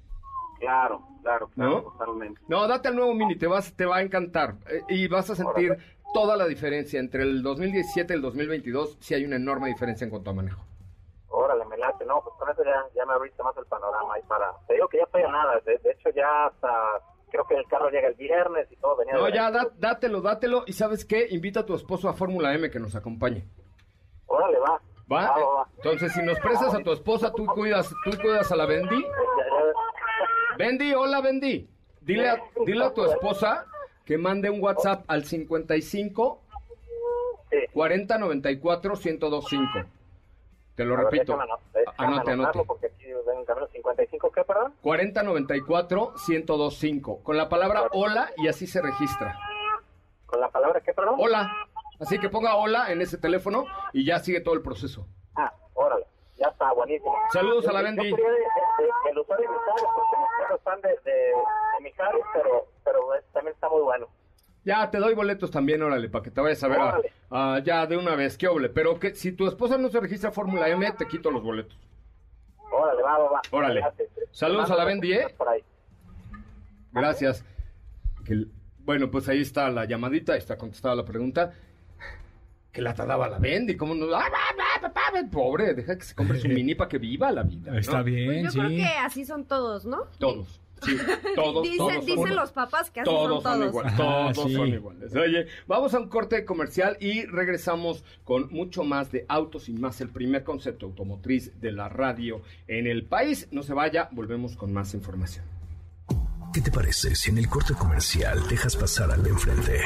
Claro, 0.58 1.02
claro, 1.22 1.48
claro, 1.48 1.70
¿No? 1.70 1.82
totalmente. 1.82 2.40
No, 2.48 2.66
date 2.66 2.88
al 2.88 2.96
nuevo 2.96 3.14
Mini, 3.14 3.36
te, 3.36 3.46
vas, 3.46 3.74
te 3.74 3.84
va 3.86 3.96
a 3.98 4.02
encantar. 4.02 4.56
eh, 4.70 4.80
y 4.88 5.08
vas 5.08 5.28
a 5.30 5.34
sentir 5.36 5.76
toda 6.14 6.36
la 6.36 6.46
diferencia 6.46 7.00
entre 7.00 7.22
el 7.24 7.42
2017 7.42 8.12
y 8.12 8.16
el 8.16 8.22
2022. 8.22 8.96
Sí 9.00 9.14
hay 9.14 9.24
una 9.24 9.36
enorme 9.36 9.68
diferencia 9.68 10.04
en 10.04 10.10
cuanto 10.10 10.30
a 10.30 10.34
manejo. 10.34 10.62
Órale, 11.28 11.64
me 11.66 11.76
late. 11.76 12.04
No, 12.06 12.22
pues 12.22 12.34
con 12.38 12.48
eso 12.48 12.62
ya, 12.64 12.84
ya 12.94 13.04
me 13.04 13.12
abriste 13.14 13.42
más 13.42 13.56
el 13.56 13.66
panorama 13.66 14.14
ahí 14.14 14.22
para... 14.28 14.52
Te 14.68 14.74
digo 14.74 14.86
que 14.88 14.98
ya 14.98 15.02
estoy 15.04 15.22
a 15.22 15.28
nada. 15.32 15.60
De, 15.66 15.76
de 15.78 15.90
hecho, 15.90 16.10
ya 16.14 16.46
hasta... 16.46 16.70
Creo 17.34 17.46
que 17.48 17.54
el 17.56 17.66
carro 17.66 17.90
llega 17.90 18.06
el 18.06 18.14
viernes 18.14 18.68
y 18.70 18.76
todo. 18.76 18.94
Venía 18.96 19.14
No, 19.14 19.28
ya, 19.28 19.50
da- 19.50 19.66
dátelo, 19.76 20.20
dátelo. 20.20 20.62
Y 20.68 20.72
¿sabes 20.72 21.04
qué? 21.04 21.26
Invita 21.30 21.60
a 21.60 21.66
tu 21.66 21.74
esposo 21.74 22.08
a 22.08 22.12
Fórmula 22.12 22.54
M 22.54 22.70
que 22.70 22.78
nos 22.78 22.94
acompañe. 22.94 23.44
Órale, 24.26 24.56
va. 24.60 24.80
¿Va? 25.12 25.30
Va, 25.30 25.38
va, 25.40 25.54
va. 25.56 25.68
Entonces, 25.78 26.12
si 26.12 26.22
nos 26.22 26.38
prestas 26.38 26.72
a 26.74 26.78
tu 26.78 26.92
esposa, 26.92 27.32
tú 27.32 27.44
cuidas, 27.46 27.92
tú 28.04 28.12
cuidas 28.22 28.52
a 28.52 28.56
la 28.56 28.66
Bendy. 28.66 29.04
Bendy, 30.56 30.94
hola 30.94 31.20
Bendy. 31.20 31.68
Dile 32.02 32.28
a, 32.30 32.40
dile 32.64 32.84
a 32.84 32.94
tu 32.94 33.04
esposa 33.04 33.66
que 34.04 34.16
mande 34.16 34.48
un 34.48 34.62
WhatsApp 34.62 35.02
al 35.08 35.24
55 35.24 36.40
40 37.72 38.18
94 38.18 38.92
1025. 38.94 39.88
Te 40.74 40.84
lo 40.84 40.94
A 40.94 40.96
ver, 40.98 41.04
repito. 41.06 41.32
déjame 41.32 41.44
ano- 41.52 41.60
déjame 41.72 41.94
Anote, 41.98 42.30
anotarlo 42.32 42.42
anote. 42.44 42.66
Porque 42.66 42.86
aquí 42.86 43.04
en 43.06 43.44
camino 43.44 43.66
55, 43.68 44.30
¿qué, 44.32 44.44
perdón? 44.44 44.74
40 44.82 45.22
94 45.22 46.14
1025. 46.28 47.22
Con 47.22 47.36
la 47.36 47.48
palabra 47.48 47.88
hola 47.92 48.30
y 48.36 48.48
así 48.48 48.66
se 48.66 48.82
registra. 48.82 49.38
¿Con 50.26 50.40
la 50.40 50.48
palabra 50.48 50.80
qué, 50.80 50.92
perdón? 50.92 51.14
Hola. 51.18 51.50
Así 52.00 52.18
que 52.18 52.28
ponga 52.28 52.56
hola 52.56 52.90
en 52.90 53.00
ese 53.02 53.18
teléfono 53.18 53.66
y 53.92 54.04
ya 54.04 54.18
sigue 54.18 54.40
todo 54.40 54.54
el 54.54 54.62
proceso. 54.62 55.06
Ah, 55.36 55.52
órale. 55.74 56.06
Ya 56.36 56.48
está, 56.48 56.72
buenísimo. 56.72 57.14
Saludos 57.32 57.68
a 57.68 57.72
la 57.72 57.78
Yo- 57.80 57.84
Bendy. 57.86 58.10
Yo 58.10 58.16
quería 58.16 58.30
de- 58.30 58.36
de- 58.38 59.10
el 59.12 59.18
usuario 59.20 59.48
Mijares, 59.48 59.84
porque 59.94 60.16
mis 60.18 60.28
carros 60.40 60.58
están 60.58 60.80
de, 60.80 60.88
de, 61.04 61.12
de 61.14 61.80
Mijares, 61.82 62.22
pero, 62.32 62.66
pero 62.82 63.14
es- 63.14 63.24
también 63.32 63.54
está 63.54 63.68
muy 63.68 63.82
bueno. 63.82 64.08
Ya, 64.64 64.90
te 64.90 64.98
doy 64.98 65.14
boletos 65.14 65.50
también, 65.50 65.82
órale, 65.82 66.08
para 66.08 66.22
que 66.22 66.30
te 66.30 66.40
vayas 66.40 66.62
a 66.64 66.68
ver 66.68 66.78
a- 66.80 66.84
Órale. 66.88 67.12
a- 67.30 67.60
ya 67.64 67.86
de 67.86 67.96
una 67.96 68.14
vez, 68.16 68.38
qué 68.38 68.48
oble. 68.48 68.68
Pero 68.70 68.98
que 68.98 69.14
si 69.14 69.32
tu 69.32 69.46
esposa 69.46 69.76
no 69.76 69.88
se 69.90 70.00
registra 70.00 70.30
a 70.30 70.32
Fórmula 70.32 70.68
M, 70.68 70.90
te 70.92 71.06
quito 71.06 71.30
los 71.30 71.42
boletos. 71.42 71.78
Órale, 72.72 73.02
va, 73.02 73.18
va, 73.18 73.30
va. 73.32 73.40
Órale. 73.50 73.80
Gracias. 73.80 74.08
Saludos 74.32 74.70
a 74.70 74.76
la 74.76 74.84
Bendy, 74.84 75.12
¿eh? 75.12 75.26
Por 75.36 75.48
ahí. 75.48 75.62
Gracias. 76.92 77.44
Que 78.24 78.46
bueno, 78.78 79.10
pues 79.10 79.28
ahí 79.28 79.40
está 79.40 79.68
la 79.70 79.84
llamadita, 79.84 80.32
ahí 80.32 80.38
está 80.38 80.56
contestada 80.56 80.94
la 80.94 81.04
pregunta. 81.04 81.52
Que 82.72 82.82
la 82.82 82.92
daba 82.92 83.28
la 83.28 83.38
Bendy, 83.38 83.76
¿cómo 83.76 83.94
no? 83.94 84.12
¡Ah, 84.14 84.24
ah, 84.26 84.54
ah, 84.76 84.80
papá! 84.80 85.00
Pobre, 85.30 85.74
deja 85.74 85.96
que 85.96 86.04
se 86.04 86.14
compre 86.14 86.40
su 86.40 86.48
mini 86.48 86.74
para 86.74 86.88
que 86.88 86.98
viva 86.98 87.30
la 87.30 87.42
vida. 87.44 87.70
¿no? 87.72 87.78
Está 87.78 88.02
bien, 88.02 88.42
Pues 88.42 88.54
yo 88.54 88.62
creo 88.62 88.76
que 88.76 88.84
así 88.98 89.24
son 89.24 89.44
todos, 89.44 89.84
¿no? 89.86 90.06
Todos. 90.18 90.60
Sí, 90.84 90.96
todos, 91.34 91.62
dicen 91.62 91.78
todos 91.78 91.92
son- 91.94 92.06
dicen 92.06 92.36
los 92.36 92.52
papás 92.52 92.90
que 92.90 93.02
todos 93.02 93.42
son 93.42 93.52
todos. 93.60 93.68
iguales, 93.68 93.92
Ah, 93.94 94.32
todos 94.34 94.48
sí. 94.48 94.54
son 94.54 94.68
iguales. 94.68 95.14
Oye, 95.16 95.46
vamos 95.66 95.94
a 95.94 95.98
un 96.00 96.08
corte 96.08 96.44
comercial 96.44 96.96
y 97.00 97.24
regresamos 97.26 98.04
con 98.24 98.48
mucho 98.52 98.84
más 98.84 99.10
de 99.12 99.24
autos 99.28 99.68
y 99.68 99.72
más 99.72 100.00
el 100.00 100.08
primer 100.10 100.44
concepto 100.44 100.86
automotriz 100.86 101.52
de 101.60 101.72
la 101.72 101.88
radio 101.88 102.42
en 102.68 102.86
el 102.86 103.04
país. 103.06 103.48
No 103.50 103.62
se 103.62 103.72
vaya, 103.74 104.08
volvemos 104.12 104.56
con 104.56 104.72
más 104.72 104.94
información. 104.94 105.44
¿Qué 106.52 106.60
te 106.60 106.70
parece 106.70 107.14
si 107.16 107.30
en 107.30 107.38
el 107.38 107.48
corte 107.48 107.74
comercial 107.74 108.46
dejas 108.48 108.76
pasar 108.76 109.10
al 109.10 109.22
de 109.24 109.30
enfrente? 109.30 109.80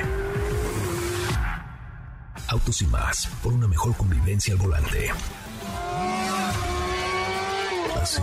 Autos 2.48 2.80
y 2.82 2.86
más, 2.86 3.26
por 3.42 3.52
una 3.52 3.66
mejor 3.68 3.96
convivencia 3.96 4.54
al 4.54 4.60
volante. 4.60 5.10
¿Así? 8.00 8.22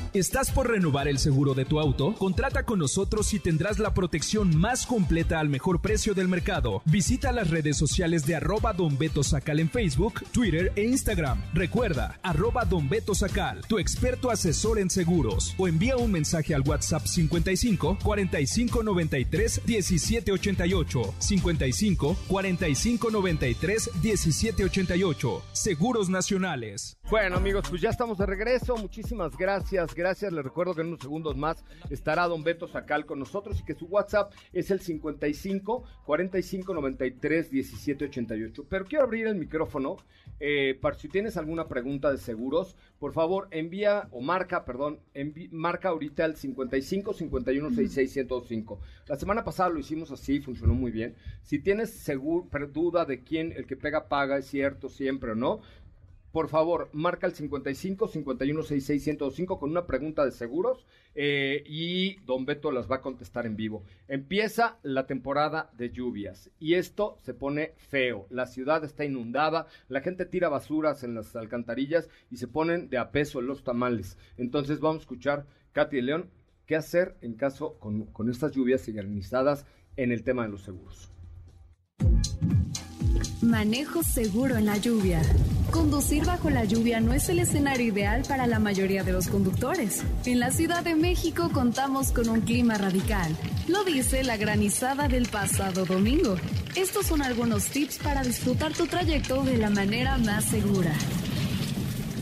¿Estás 0.13 0.51
por 0.51 0.69
renovar 0.69 1.07
el 1.07 1.19
seguro 1.19 1.53
de 1.53 1.63
tu 1.63 1.79
auto? 1.79 2.15
Contrata 2.15 2.63
con 2.63 2.79
nosotros 2.79 3.33
y 3.33 3.39
tendrás 3.39 3.79
la 3.79 3.93
protección 3.93 4.53
más 4.57 4.85
completa 4.85 5.39
al 5.39 5.47
mejor 5.47 5.81
precio 5.81 6.13
del 6.13 6.27
mercado. 6.27 6.81
Visita 6.83 7.31
las 7.31 7.49
redes 7.49 7.77
sociales 7.77 8.25
de 8.25 8.35
arroba 8.35 8.73
Don 8.73 8.97
Beto 8.97 9.23
Sacal 9.23 9.61
en 9.61 9.69
Facebook, 9.69 10.25
Twitter 10.33 10.73
e 10.75 10.83
Instagram. 10.83 11.41
Recuerda, 11.53 12.19
arroba 12.23 12.65
Don 12.65 12.89
Beto 12.89 13.15
Sacal, 13.15 13.61
tu 13.69 13.79
experto 13.79 14.29
asesor 14.29 14.79
en 14.79 14.89
seguros. 14.89 15.55
O 15.57 15.69
envía 15.69 15.95
un 15.95 16.11
mensaje 16.11 16.53
al 16.53 16.67
WhatsApp 16.67 17.05
55 17.05 17.99
45 18.03 18.83
93 18.83 19.61
17 19.65 20.31
88. 20.33 21.13
55 21.19 22.17
45 22.27 23.11
93 23.11 23.89
17 24.01 24.65
88. 24.65 25.41
Seguros 25.53 26.09
Nacionales. 26.09 26.97
Bueno, 27.11 27.35
amigos, 27.35 27.65
pues 27.69 27.81
ya 27.81 27.89
estamos 27.89 28.17
de 28.17 28.25
regreso. 28.25 28.77
Muchísimas 28.77 29.35
gracias. 29.35 29.93
Gracias. 29.93 30.31
Les 30.31 30.45
recuerdo 30.45 30.73
que 30.73 30.79
en 30.79 30.87
unos 30.87 31.01
segundos 31.01 31.35
más 31.35 31.61
estará 31.89 32.25
don 32.25 32.41
Beto 32.41 32.69
Sacal 32.69 33.05
con 33.05 33.19
nosotros 33.19 33.59
y 33.59 33.65
que 33.65 33.75
su 33.75 33.85
WhatsApp 33.87 34.31
es 34.53 34.71
el 34.71 34.79
55 34.79 35.83
45 36.05 36.73
93 36.73 37.51
17 37.51 38.05
88. 38.05 38.65
Pero 38.69 38.85
quiero 38.85 39.03
abrir 39.03 39.27
el 39.27 39.35
micrófono 39.35 39.97
eh, 40.39 40.79
para 40.81 40.95
si 40.97 41.09
tienes 41.09 41.35
alguna 41.37 41.67
pregunta 41.67 42.09
de 42.11 42.17
seguros, 42.17 42.75
por 42.97 43.13
favor 43.13 43.47
envía 43.51 44.07
o 44.11 44.21
marca, 44.21 44.65
perdón, 44.65 44.99
envi- 45.13 45.49
marca 45.51 45.89
ahorita 45.89 46.25
el 46.25 46.35
55 46.35 47.13
51 47.13 47.69
66 47.69 48.11
105. 48.11 48.79
La 49.07 49.17
semana 49.17 49.43
pasada 49.43 49.69
lo 49.69 49.79
hicimos 49.79 50.09
así, 50.11 50.39
funcionó 50.39 50.73
muy 50.73 50.91
bien. 50.91 51.13
Si 51.43 51.59
tienes 51.59 51.91
seguro, 51.91 52.47
duda 52.71 53.05
de 53.05 53.21
quién 53.21 53.51
el 53.51 53.67
que 53.67 53.75
pega 53.75 54.07
paga 54.07 54.37
es 54.37 54.47
cierto 54.47 54.89
siempre 54.89 55.31
o 55.31 55.35
no, 55.35 55.61
por 56.31 56.47
favor, 56.47 56.89
marca 56.93 57.27
el 57.27 57.33
55 57.33 58.07
51 58.07 58.63
66 58.63 59.03
105 59.03 59.59
con 59.59 59.71
una 59.71 59.85
pregunta 59.85 60.23
de 60.23 60.31
seguros 60.31 60.85
eh, 61.13 61.63
y 61.65 62.15
Don 62.25 62.45
Beto 62.45 62.71
las 62.71 62.89
va 62.89 62.97
a 62.97 63.01
contestar 63.01 63.45
en 63.45 63.57
vivo. 63.57 63.83
Empieza 64.07 64.79
la 64.83 65.07
temporada 65.07 65.69
de 65.77 65.91
lluvias 65.91 66.49
y 66.59 66.75
esto 66.75 67.17
se 67.21 67.33
pone 67.33 67.73
feo. 67.75 68.27
La 68.29 68.45
ciudad 68.45 68.83
está 68.83 69.03
inundada, 69.03 69.67
la 69.89 70.01
gente 70.01 70.25
tira 70.25 70.47
basuras 70.47 71.03
en 71.03 71.15
las 71.15 71.35
alcantarillas 71.35 72.09
y 72.29 72.37
se 72.37 72.47
ponen 72.47 72.89
de 72.89 72.97
a 72.97 73.11
peso 73.11 73.41
los 73.41 73.63
tamales. 73.63 74.17
Entonces 74.37 74.79
vamos 74.79 75.01
a 75.01 75.03
escuchar, 75.03 75.45
Katy 75.73 75.97
de 75.97 76.01
León, 76.01 76.29
qué 76.65 76.77
hacer 76.77 77.17
en 77.21 77.33
caso 77.33 77.77
con, 77.79 78.29
estas 78.29 78.53
lluvias 78.53 78.87
organizadas 78.87 79.65
en 79.97 80.11
el 80.13 80.23
tema 80.23 80.43
de 80.43 80.49
los 80.49 80.61
seguros. 80.61 81.11
Manejo 83.41 84.03
seguro 84.03 84.55
en 84.55 84.67
la 84.67 84.77
lluvia. 84.77 85.19
Conducir 85.71 86.23
bajo 86.25 86.51
la 86.51 86.63
lluvia 86.63 86.99
no 86.99 87.11
es 87.11 87.27
el 87.27 87.39
escenario 87.39 87.87
ideal 87.87 88.21
para 88.27 88.45
la 88.45 88.59
mayoría 88.59 89.03
de 89.03 89.13
los 89.13 89.29
conductores. 89.29 90.03
En 90.25 90.39
la 90.39 90.51
Ciudad 90.51 90.83
de 90.83 90.93
México 90.93 91.49
contamos 91.51 92.11
con 92.11 92.29
un 92.29 92.41
clima 92.41 92.77
radical. 92.77 93.35
Lo 93.67 93.83
dice 93.83 94.23
la 94.23 94.37
granizada 94.37 95.07
del 95.07 95.27
pasado 95.27 95.85
domingo. 95.85 96.35
Estos 96.75 97.07
son 97.07 97.23
algunos 97.23 97.65
tips 97.65 97.97
para 97.97 98.21
disfrutar 98.21 98.73
tu 98.73 98.85
trayecto 98.85 99.43
de 99.43 99.57
la 99.57 99.71
manera 99.71 100.19
más 100.19 100.45
segura. 100.45 100.93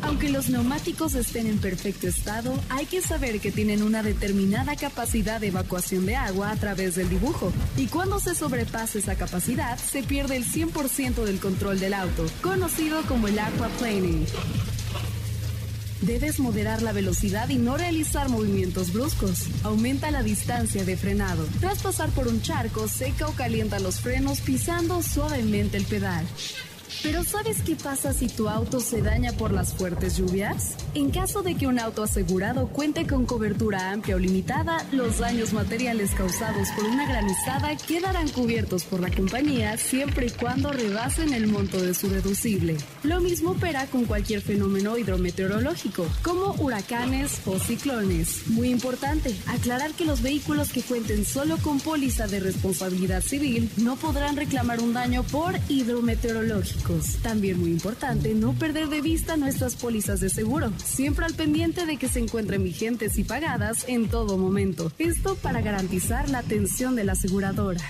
Aunque 0.01 0.29
los 0.29 0.49
neumáticos 0.49 1.15
estén 1.15 1.47
en 1.47 1.59
perfecto 1.59 2.07
estado, 2.07 2.53
hay 2.69 2.85
que 2.85 3.01
saber 3.01 3.39
que 3.39 3.51
tienen 3.51 3.83
una 3.83 4.01
determinada 4.01 4.75
capacidad 4.75 5.41
de 5.41 5.47
evacuación 5.47 6.05
de 6.05 6.15
agua 6.15 6.51
a 6.51 6.55
través 6.55 6.95
del 6.95 7.09
dibujo. 7.09 7.51
Y 7.77 7.87
cuando 7.87 8.19
se 8.19 8.35
sobrepasa 8.35 8.99
esa 8.99 9.15
capacidad, 9.15 9.77
se 9.77 10.03
pierde 10.03 10.37
el 10.37 10.45
100% 10.45 11.25
del 11.25 11.39
control 11.39 11.79
del 11.79 11.93
auto, 11.93 12.25
conocido 12.41 13.01
como 13.03 13.27
el 13.27 13.39
aquaplaning. 13.39 14.25
Debes 16.01 16.39
moderar 16.39 16.81
la 16.81 16.93
velocidad 16.93 17.49
y 17.49 17.57
no 17.57 17.75
realizar 17.75 18.29
movimientos 18.29 18.93
bruscos. 18.93 19.47
Aumenta 19.63 20.11
la 20.11 20.23
distancia 20.23 20.85
de 20.85 20.95
frenado. 20.95 21.45
Tras 21.59 21.81
pasar 21.81 22.09
por 22.11 22.29
un 22.29 22.41
charco, 22.41 22.87
seca 22.87 23.27
o 23.27 23.33
calienta 23.33 23.79
los 23.79 23.99
frenos 23.99 24.39
pisando 24.39 25.03
suavemente 25.03 25.75
el 25.75 25.83
pedal. 25.83 26.25
Pero 27.03 27.23
¿sabes 27.23 27.61
qué 27.61 27.75
pasa 27.75 28.13
si 28.13 28.27
tu 28.27 28.49
auto 28.49 28.79
se 28.79 29.01
daña 29.01 29.31
por 29.33 29.51
las 29.51 29.73
fuertes 29.73 30.17
lluvias? 30.17 30.75
En 30.95 31.11
caso 31.11 31.43
de 31.43 31.55
que 31.55 31.67
un 31.67 31.79
auto 31.79 32.03
asegurado 32.03 32.67
cuente 32.67 33.05
con 33.05 33.25
cobertura 33.25 33.91
amplia 33.91 34.15
o 34.15 34.19
limitada, 34.19 34.85
los 34.91 35.19
daños 35.19 35.53
materiales 35.53 36.11
causados 36.11 36.69
por 36.75 36.85
una 36.85 37.07
granizada 37.07 37.75
quedarán 37.77 38.27
cubiertos 38.29 38.83
por 38.83 38.99
la 38.99 39.11
compañía 39.11 39.77
siempre 39.77 40.27
y 40.27 40.29
cuando 40.31 40.71
rebasen 40.71 41.33
el 41.33 41.47
monto 41.47 41.81
de 41.81 41.93
su 41.93 42.09
deducible. 42.09 42.77
Lo 43.03 43.21
mismo 43.21 43.51
opera 43.51 43.85
con 43.87 44.05
cualquier 44.05 44.41
fenómeno 44.41 44.97
hidrometeorológico, 44.97 46.07
como 46.23 46.53
huracanes 46.59 47.41
o 47.45 47.59
ciclones. 47.59 48.47
Muy 48.47 48.69
importante, 48.69 49.35
aclarar 49.47 49.91
que 49.91 50.05
los 50.05 50.21
vehículos 50.21 50.71
que 50.71 50.81
cuenten 50.81 51.25
solo 51.25 51.57
con 51.57 51.79
póliza 51.79 52.27
de 52.27 52.39
responsabilidad 52.39 53.21
civil 53.21 53.69
no 53.77 53.95
podrán 53.95 54.35
reclamar 54.35 54.79
un 54.79 54.93
daño 54.93 55.23
por 55.23 55.55
hidrometeorológico. 55.69 56.78
También 57.21 57.59
muy 57.59 57.71
importante 57.71 58.33
no 58.33 58.53
perder 58.53 58.87
de 58.87 59.01
vista 59.01 59.37
nuestras 59.37 59.75
pólizas 59.75 60.19
de 60.19 60.29
seguro, 60.29 60.71
siempre 60.77 61.25
al 61.25 61.35
pendiente 61.35 61.85
de 61.85 61.97
que 61.97 62.07
se 62.07 62.19
encuentren 62.19 62.63
vigentes 62.63 63.17
y 63.17 63.23
pagadas 63.23 63.87
en 63.87 64.09
todo 64.09 64.37
momento. 64.37 64.91
Esto 64.97 65.35
para 65.35 65.61
garantizar 65.61 66.29
la 66.29 66.39
atención 66.39 66.95
de 66.95 67.03
la 67.03 67.11
aseguradora. 67.11 67.81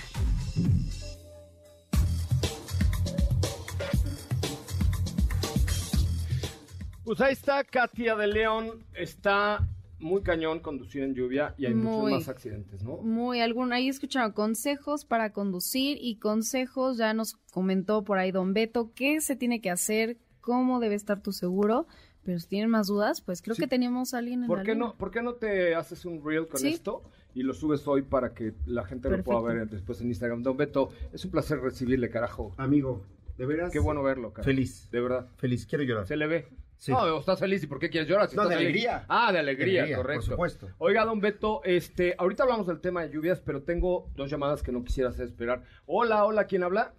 Pues 7.04 7.20
ahí 7.20 7.32
está 7.32 7.64
Katia 7.64 8.14
de 8.14 8.26
León, 8.26 8.84
está 8.94 9.66
muy 10.00 10.22
cañón 10.22 10.60
conducir 10.60 11.02
en 11.02 11.14
lluvia 11.14 11.54
y 11.58 11.66
hay 11.66 11.74
muchos 11.74 12.10
más 12.10 12.28
accidentes, 12.28 12.82
¿no? 12.82 12.96
Muy, 12.98 13.40
algún, 13.40 13.72
ahí 13.72 13.88
escucharon 13.88 14.32
consejos 14.32 15.04
para 15.04 15.32
conducir 15.32 15.98
y 16.00 16.16
consejos, 16.16 16.96
ya 16.96 17.14
nos 17.14 17.34
comentó 17.52 18.02
por 18.02 18.18
ahí 18.18 18.32
Don 18.32 18.52
Beto, 18.54 18.90
qué 18.94 19.20
se 19.20 19.36
tiene 19.36 19.60
que 19.60 19.70
hacer, 19.70 20.16
cómo 20.40 20.80
debe 20.80 20.94
estar 20.94 21.22
tu 21.22 21.32
seguro, 21.32 21.86
pero 22.24 22.38
si 22.38 22.48
tienen 22.48 22.70
más 22.70 22.86
dudas, 22.86 23.20
pues 23.20 23.42
creo 23.42 23.54
Sí. 23.54 23.62
que 23.62 23.68
teníamos 23.68 24.14
a 24.14 24.18
alguien 24.18 24.42
en 24.42 24.46
¿Por 24.46 24.58
la 24.58 24.64
qué 24.64 24.72
línea. 24.72 24.88
no, 24.88 24.94
¿Por 24.96 25.10
qué 25.10 25.22
no 25.22 25.34
te 25.34 25.74
haces 25.74 26.04
un 26.04 26.24
reel 26.24 26.48
con 26.48 26.60
Sí. 26.60 26.68
esto 26.68 27.02
y 27.34 27.42
lo 27.42 27.54
subes 27.54 27.86
hoy 27.86 28.02
para 28.02 28.34
que 28.34 28.54
la 28.66 28.84
gente 28.84 29.08
lo 29.10 29.22
pueda 29.22 29.40
ver 29.42 29.68
después 29.68 30.00
en 30.00 30.08
Instagram? 30.08 30.42
Don 30.42 30.56
Beto, 30.56 30.90
es 31.12 31.24
un 31.24 31.30
placer 31.30 31.60
recibirle, 31.60 32.10
carajo. 32.10 32.54
Amigo, 32.58 33.04
de 33.38 33.46
veras. 33.46 33.72
Qué 33.72 33.78
bueno 33.78 34.02
verlo, 34.02 34.32
carajo. 34.32 34.46
Feliz. 34.50 34.88
De 34.90 35.00
verdad. 35.00 35.28
Feliz, 35.36 35.66
quiero 35.66 35.84
llorar. 35.84 36.06
Se 36.06 36.16
le 36.16 36.26
ve. 36.26 36.48
Sí. 36.80 36.92
No, 36.92 37.18
estás 37.18 37.38
feliz. 37.38 37.62
¿Y 37.62 37.66
por 37.66 37.78
qué 37.78 37.90
quieres 37.90 38.08
llorar? 38.08 38.26
Si 38.28 38.36
No, 38.36 38.42
estás 38.44 38.58
de 38.58 38.64
feliz. 38.64 38.86
alegría. 38.86 39.04
Ah, 39.06 39.30
de 39.32 39.38
alegría, 39.38 39.80
Alegría, 39.82 39.96
por 39.98 40.06
correcto. 40.06 40.24
supuesto. 40.30 40.68
Oiga, 40.78 41.04
don 41.04 41.20
Beto, 41.20 41.60
este, 41.64 42.14
ahorita 42.16 42.44
hablamos 42.44 42.66
del 42.66 42.80
tema 42.80 43.02
de 43.02 43.10
lluvias, 43.10 43.38
pero 43.42 43.62
tengo 43.62 44.08
dos 44.16 44.30
llamadas 44.30 44.62
que 44.62 44.72
no 44.72 44.82
quisiera 44.82 45.10
hacer 45.10 45.26
esperar. 45.26 45.62
Hola, 45.84 46.24
hola, 46.24 46.44
¿quién 46.44 46.62
habla? 46.62 46.94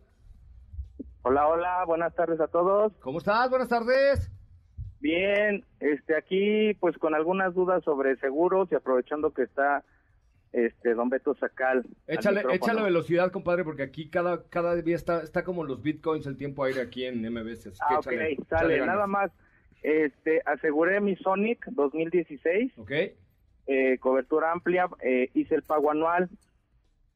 Hola, 1.24 1.48
hola, 1.48 1.84
buenas 1.88 2.14
tardes 2.14 2.40
a 2.40 2.48
todos. 2.48 2.94
¿Cómo 3.00 3.18
estás? 3.18 3.50
Buenas 3.50 3.70
tardes. 3.70 4.30
Bien, 5.00 5.66
este 5.80 6.16
aquí 6.16 6.76
pues 6.80 6.96
con 7.00 7.16
algunas 7.16 7.56
dudas 7.56 7.84
sobre 7.84 8.16
seguros 8.18 8.72
y 8.72 8.76
aprovechando 8.76 9.34
que 9.34 9.42
está 9.44 9.84
este 10.52 10.94
don 10.94 11.10
Beto 11.10 11.34
Sacal. 11.34 11.78
al 11.80 11.88
Échale, 12.18 12.44
échale 12.52 12.84
velocidad, 12.84 13.32
compadre, 13.32 13.64
porque 13.64 13.82
aquí 13.82 14.12
cada, 14.12 14.44
cada 14.50 14.76
día 14.76 14.96
está, 14.96 15.24
está 15.24 15.44
como 15.44 15.64
los 15.64 15.82
bitcoins 15.82 16.28
el 16.28 16.38
tiempo 16.38 16.64
aire 16.66 16.82
aquí 16.82 17.04
en 17.06 17.20
MBS. 17.34 17.70
Así 17.70 17.80
que 17.80 17.96
Ah, 17.96 17.98
échale, 18.00 18.18
ok, 18.18 18.40
échale 18.44 18.78
sale, 18.78 18.86
nada 18.86 19.08
más. 19.08 19.32
Este, 19.82 20.42
aseguré 20.46 21.02
mi 21.02 21.16
Sonic 21.16 21.66
2016, 21.72 22.78
Ok. 22.78 22.92
eh, 23.68 23.98
cobertura 24.00 24.52
amplia, 24.52 24.88
eh, 25.02 25.30
hice 25.34 25.56
el 25.56 25.64
pago 25.64 25.92
anual. 25.92 26.30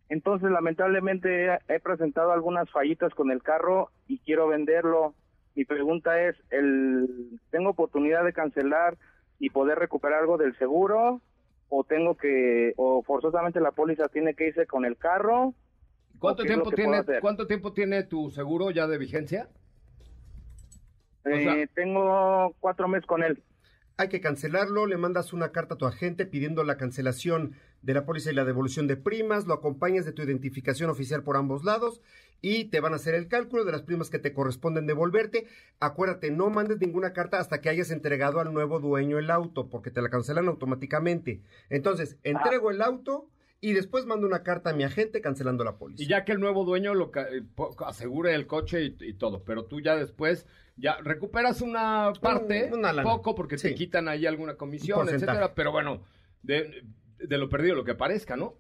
Entonces, 0.10 0.50
lamentablemente, 0.52 1.48
he, 1.48 1.60
he 1.68 1.80
presentado 1.80 2.32
algunas 2.32 2.70
fallitas 2.70 3.14
con 3.14 3.32
el 3.32 3.42
carro 3.44 3.90
y 4.08 4.20
quiero 4.20 4.48
venderlo. 4.48 5.14
Mi 5.56 5.66
pregunta 5.66 6.22
es, 6.22 6.36
el, 6.52 7.40
¿tengo 7.50 7.70
oportunidad 7.72 8.24
de 8.24 8.34
cancelar 8.34 8.98
y 9.40 9.50
poder 9.50 9.80
recuperar 9.80 10.22
algo 10.22 10.38
del 10.38 10.58
seguro? 10.58 11.22
¿O 11.70 11.84
tengo 11.84 12.16
que, 12.16 12.74
o 12.78 13.02
forzosamente 13.04 13.60
la 13.60 13.72
póliza 13.72 14.08
tiene 14.08 14.34
que 14.36 14.48
irse 14.50 14.68
con 14.68 14.86
el 14.86 14.98
carro? 14.98 15.54
¿Cuánto 16.20 16.44
¿O 16.44 16.46
qué 16.46 16.52
es 16.52 16.58
lo 16.58 16.64
tiempo 16.64 16.76
tiene, 17.04 17.20
cuánto 17.20 17.48
tiempo 17.48 17.74
tiene 17.74 18.04
tu 18.04 18.30
seguro 18.32 18.72
ya 18.72 18.88
de 18.88 18.98
vigencia? 18.98 19.50
Eh, 21.26 21.68
tengo 21.74 22.56
cuatro 22.60 22.88
meses 22.88 23.06
con 23.06 23.24
él. 23.24 23.44
Hay 23.98 24.10
que 24.10 24.20
cancelarlo, 24.20 24.88
le 24.88 24.98
mandas 24.98 25.32
una 25.32 25.52
carta 25.52 25.76
a 25.76 25.78
tu 25.78 25.86
agente 25.86 26.26
pidiendo 26.26 26.64
la 26.66 26.76
cancelación 26.76 27.56
de 27.82 27.94
la 27.94 28.06
póliza 28.06 28.32
y 28.32 28.36
la 28.36 28.44
devolución 28.44 28.88
de 28.88 28.98
primas, 28.98 29.46
lo 29.46 29.54
acompañas 29.54 30.06
de 30.06 30.12
tu 30.12 30.22
identificación 30.22 30.90
oficial 30.90 31.24
por 31.24 31.38
ambos 31.38 31.64
lados 31.64 32.02
y 32.42 32.66
te 32.66 32.80
van 32.80 32.94
a 32.94 32.98
hacer 32.98 33.16
el 33.16 33.28
cálculo 33.28 33.64
de 33.64 33.72
las 33.72 33.84
primas 33.84 34.10
que 34.10 34.20
te 34.20 34.34
corresponden 34.34 34.86
devolverte. 34.86 35.48
Acuérdate, 35.80 36.30
no 36.30 36.50
mandes 36.50 36.80
ninguna 36.80 37.14
carta 37.14 37.40
hasta 37.40 37.62
que 37.62 37.70
hayas 37.70 37.90
entregado 37.90 38.40
al 38.40 38.54
nuevo 38.54 38.80
dueño 38.80 39.18
el 39.18 39.32
auto, 39.32 39.70
porque 39.70 39.92
te 39.92 40.02
la 40.02 40.10
cancelan 40.10 40.48
automáticamente. 40.48 41.42
Entonces, 41.70 42.18
entrego 42.24 42.72
el 42.72 42.82
auto 42.82 43.30
y 43.70 43.74
después 43.74 44.06
mando 44.06 44.28
una 44.28 44.44
carta 44.44 44.70
a 44.70 44.74
mi 44.74 44.84
agente 44.84 45.22
cancelando 45.22 45.64
la 45.64 45.78
póliza. 45.78 46.04
Y 46.04 46.08
ya 46.08 46.24
que 46.26 46.32
el 46.34 46.40
nuevo 46.40 46.64
dueño 46.66 46.94
lo 46.94 47.12
eh, 47.16 47.44
asegure 47.86 48.34
el 48.36 48.48
coche 48.48 48.84
y, 48.84 48.96
y 49.00 49.14
todo, 49.14 49.44
pero 49.44 49.66
tú 49.66 49.80
ya 49.82 49.96
después 49.96 50.46
ya 50.78 50.98
recuperas 51.04 51.62
una 51.62 52.12
parte, 52.22 52.70
una 52.74 52.92
poco 53.04 53.34
porque 53.36 53.58
te 53.58 53.74
quitan 53.76 54.08
ahí 54.08 54.26
alguna 54.26 54.56
comisión, 54.56 55.08
etcétera, 55.10 55.54
pero 55.56 55.72
bueno, 55.72 56.04
de, 56.44 56.84
de 57.18 57.38
lo 57.38 57.48
perdido 57.50 57.76
lo 57.76 57.84
que 57.86 57.96
parezca, 57.96 58.36
¿no? 58.36 58.56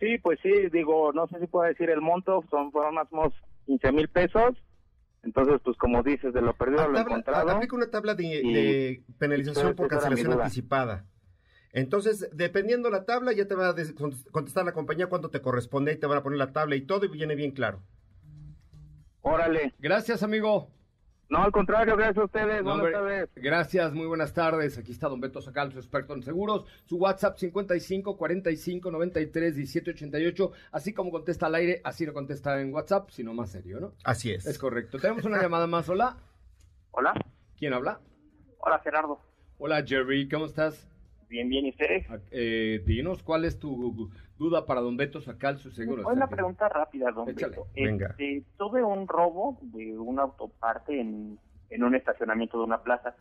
Sí, 0.00 0.16
pues 0.22 0.38
sí, 0.42 0.52
digo, 0.72 1.12
no 1.12 1.26
sé 1.26 1.40
si 1.40 1.46
puedo 1.48 1.66
decir 1.68 1.90
el 1.90 2.00
monto, 2.00 2.44
son 2.50 2.70
fueron 2.70 2.94
más 2.94 3.08
o 3.10 3.16
menos 3.16 3.32
15 3.66 3.92
mil 3.92 4.08
pesos. 4.08 4.54
Entonces, 5.24 5.60
pues 5.64 5.76
como 5.78 6.04
dices, 6.04 6.32
de 6.32 6.40
lo 6.40 6.54
perdido 6.54 6.82
a 6.82 6.86
lo 6.86 6.94
Tabla- 6.94 7.00
encontrado. 7.02 7.50
aplica 7.50 7.74
una 7.76 7.90
tabla 7.90 8.14
de, 8.14 8.24
Y- 8.24 8.52
de 8.54 9.02
penalización 9.18 9.74
por 9.74 9.88
cancelación 9.88 10.30
duda. 10.30 10.44
anticipada. 10.44 11.04
Entonces, 11.72 12.28
dependiendo 12.32 12.90
la 12.90 13.04
tabla, 13.04 13.32
ya 13.32 13.46
te 13.46 13.54
va 13.54 13.68
a 13.68 13.74
contestar 14.30 14.64
la 14.64 14.72
compañía 14.72 15.08
cuánto 15.08 15.30
te 15.30 15.40
corresponde 15.40 15.92
y 15.92 15.96
te 15.96 16.06
van 16.06 16.18
a 16.18 16.22
poner 16.22 16.38
la 16.38 16.52
tabla 16.52 16.76
y 16.76 16.82
todo 16.82 17.04
y 17.04 17.08
viene 17.08 17.34
bien 17.34 17.50
claro. 17.50 17.82
Órale. 19.22 19.74
Gracias, 19.78 20.22
amigo. 20.22 20.70
No, 21.30 21.42
al 21.42 21.52
contrario, 21.52 21.94
gracias 21.94 22.16
a 22.16 22.24
ustedes. 22.24 22.64
No, 22.64 22.78
buenas 22.78 22.92
tardes. 22.92 23.30
Gracias, 23.36 23.92
muy 23.92 24.06
buenas 24.06 24.32
tardes. 24.32 24.78
Aquí 24.78 24.92
está 24.92 25.08
don 25.08 25.20
Beto 25.20 25.42
Sacal, 25.42 25.70
su 25.70 25.78
experto 25.78 26.14
en 26.14 26.22
seguros. 26.22 26.64
Su 26.86 26.96
WhatsApp 26.96 27.36
55 27.36 28.16
45 28.16 28.90
93 28.90 29.56
17 29.56 29.90
88. 29.90 30.52
Así 30.72 30.94
como 30.94 31.10
contesta 31.10 31.46
al 31.46 31.56
aire, 31.56 31.82
así 31.84 32.06
lo 32.06 32.14
contesta 32.14 32.58
en 32.62 32.72
WhatsApp, 32.72 33.10
sino 33.10 33.34
más 33.34 33.50
serio, 33.50 33.78
¿no? 33.78 33.92
Así 34.04 34.32
es. 34.32 34.46
Es 34.46 34.58
correcto. 34.58 34.98
Tenemos 34.98 35.24
una 35.26 35.42
llamada 35.42 35.66
más. 35.66 35.86
Hola. 35.90 36.16
Hola. 36.92 37.12
¿Quién 37.58 37.74
habla? 37.74 38.00
Hola, 38.60 38.78
Gerardo. 38.78 39.20
Hola, 39.58 39.84
Jerry. 39.86 40.28
¿Cómo 40.30 40.46
estás? 40.46 40.88
Bien, 41.28 41.48
bien, 41.48 41.66
¿y 41.66 41.70
ustedes? 41.70 42.06
Eh, 42.30 42.82
dinos, 42.86 43.22
¿cuál 43.22 43.44
es 43.44 43.58
tu 43.58 44.10
duda 44.38 44.64
para 44.66 44.80
don 44.80 44.96
Beto 44.96 45.20
Sacal, 45.20 45.58
su 45.58 45.70
seguro? 45.70 46.08
Una 46.08 46.26
pregunta 46.28 46.68
rápida, 46.68 47.10
don 47.10 47.28
Échale. 47.28 47.56
Beto. 47.56 47.68
Venga. 47.74 48.06
Este, 48.18 48.44
tuve 48.56 48.82
un 48.82 49.06
robo 49.06 49.58
de 49.62 49.98
un 49.98 50.18
autoparte 50.18 51.00
en 51.00 51.38
en 51.70 51.84
un 51.84 51.94
estacionamiento 51.94 52.56
de 52.58 52.64
una 52.64 52.82
plaza. 52.82 53.14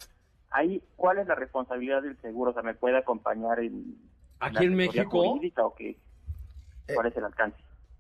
Ahí, 0.52 0.82
¿cuál 0.96 1.18
es 1.20 1.28
la 1.28 1.36
responsabilidad 1.36 2.02
del 2.02 2.18
seguro? 2.22 2.52
O 2.52 2.54
sea, 2.54 2.64
¿me 2.64 2.74
puede 2.76 2.98
acompañar 2.98 3.60
en 3.60 3.98
¿Aquí 4.40 4.56
la 4.56 4.62
en 4.64 4.74
asesoría 4.80 5.04
México? 5.04 5.30
jurídica 5.32 5.66
o 5.66 5.76
qué? 5.76 5.98
¿Cuál 6.94 7.08
es 7.08 7.18
el 7.18 7.26
alcance? 7.26 7.58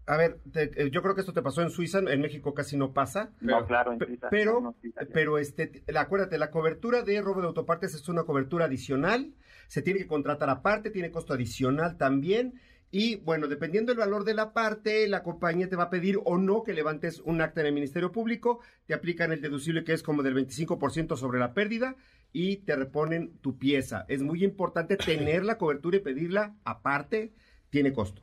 A 0.07 0.17
ver, 0.17 0.39
te- 0.51 0.71
eh, 0.83 0.89
yo 0.89 1.01
creo 1.01 1.13
que 1.15 1.21
esto 1.21 1.33
te 1.33 1.41
pasó 1.41 1.61
en 1.61 1.69
Suiza, 1.69 1.99
en 1.99 2.21
México 2.21 2.53
casi 2.53 2.77
no 2.77 2.93
pasa. 2.93 3.31
No, 3.41 3.65
claro, 3.65 3.91
en 3.93 3.99
Suiza, 3.99 4.29
Pero, 4.29 4.61
no, 4.61 4.75
Suiza, 4.81 5.01
pero 5.13 5.37
este, 5.37 5.83
la- 5.87 6.01
acuérdate, 6.01 6.37
la 6.37 6.49
cobertura 6.49 7.01
de 7.03 7.21
robo 7.21 7.41
de 7.41 7.47
autopartes 7.47 7.93
es 7.93 8.07
una 8.09 8.23
cobertura 8.23 8.65
adicional. 8.65 9.33
Se 9.67 9.81
tiene 9.81 9.99
que 9.99 10.07
contratar 10.07 10.49
aparte, 10.49 10.89
tiene 10.91 11.11
costo 11.11 11.33
adicional 11.33 11.97
también. 11.97 12.53
Y 12.89 13.17
bueno, 13.17 13.49
dependiendo 13.49 13.91
del 13.91 13.99
valor 13.99 14.23
de 14.23 14.33
la 14.33 14.53
parte, 14.53 15.09
la 15.09 15.21
compañía 15.23 15.67
te 15.67 15.75
va 15.75 15.83
a 15.83 15.89
pedir 15.89 16.19
o 16.23 16.37
no 16.37 16.63
que 16.63 16.71
levantes 16.73 17.19
un 17.25 17.41
acta 17.41 17.59
en 17.59 17.67
el 17.67 17.73
Ministerio 17.73 18.13
Público. 18.13 18.61
Te 18.85 18.93
aplican 18.93 19.33
el 19.33 19.41
deducible 19.41 19.83
que 19.83 19.91
es 19.91 20.03
como 20.03 20.23
del 20.23 20.35
25% 20.35 21.17
sobre 21.17 21.37
la 21.37 21.53
pérdida 21.53 21.97
y 22.31 22.57
te 22.57 22.77
reponen 22.77 23.37
tu 23.41 23.57
pieza. 23.57 24.05
Es 24.07 24.21
muy 24.23 24.41
importante 24.45 24.95
tener 24.95 25.43
la 25.43 25.57
cobertura 25.57 25.97
y 25.97 25.99
pedirla 25.99 26.55
aparte. 26.63 27.33
Tiene 27.69 27.91
costo. 27.91 28.21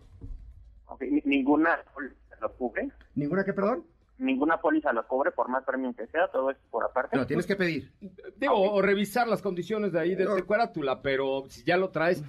¿Ninguna 1.24 1.78
póliza 1.94 2.14
lo 2.40 2.52
cubre? 2.52 2.90
¿Ninguna 3.14 3.44
que, 3.44 3.52
perdón? 3.52 3.84
Ninguna 4.18 4.60
póliza 4.60 4.92
lo 4.92 5.06
cubre, 5.08 5.32
por 5.32 5.48
más 5.48 5.64
premium 5.64 5.92
que 5.94 6.06
sea, 6.06 6.28
todo 6.28 6.50
es 6.50 6.56
por 6.70 6.84
aparte. 6.84 7.16
Lo 7.16 7.26
tienes 7.26 7.46
que 7.46 7.56
pedir. 7.56 7.92
Digo, 8.36 8.54
o 8.54 8.80
revisar 8.80 9.26
las 9.26 9.42
condiciones 9.42 9.92
de 9.92 10.00
ahí 10.00 10.14
de, 10.14 10.26
de 10.26 10.42
cuértula, 10.44 11.02
pero 11.02 11.44
si 11.48 11.64
ya 11.64 11.76
lo 11.76 11.90
traes. 11.90 12.22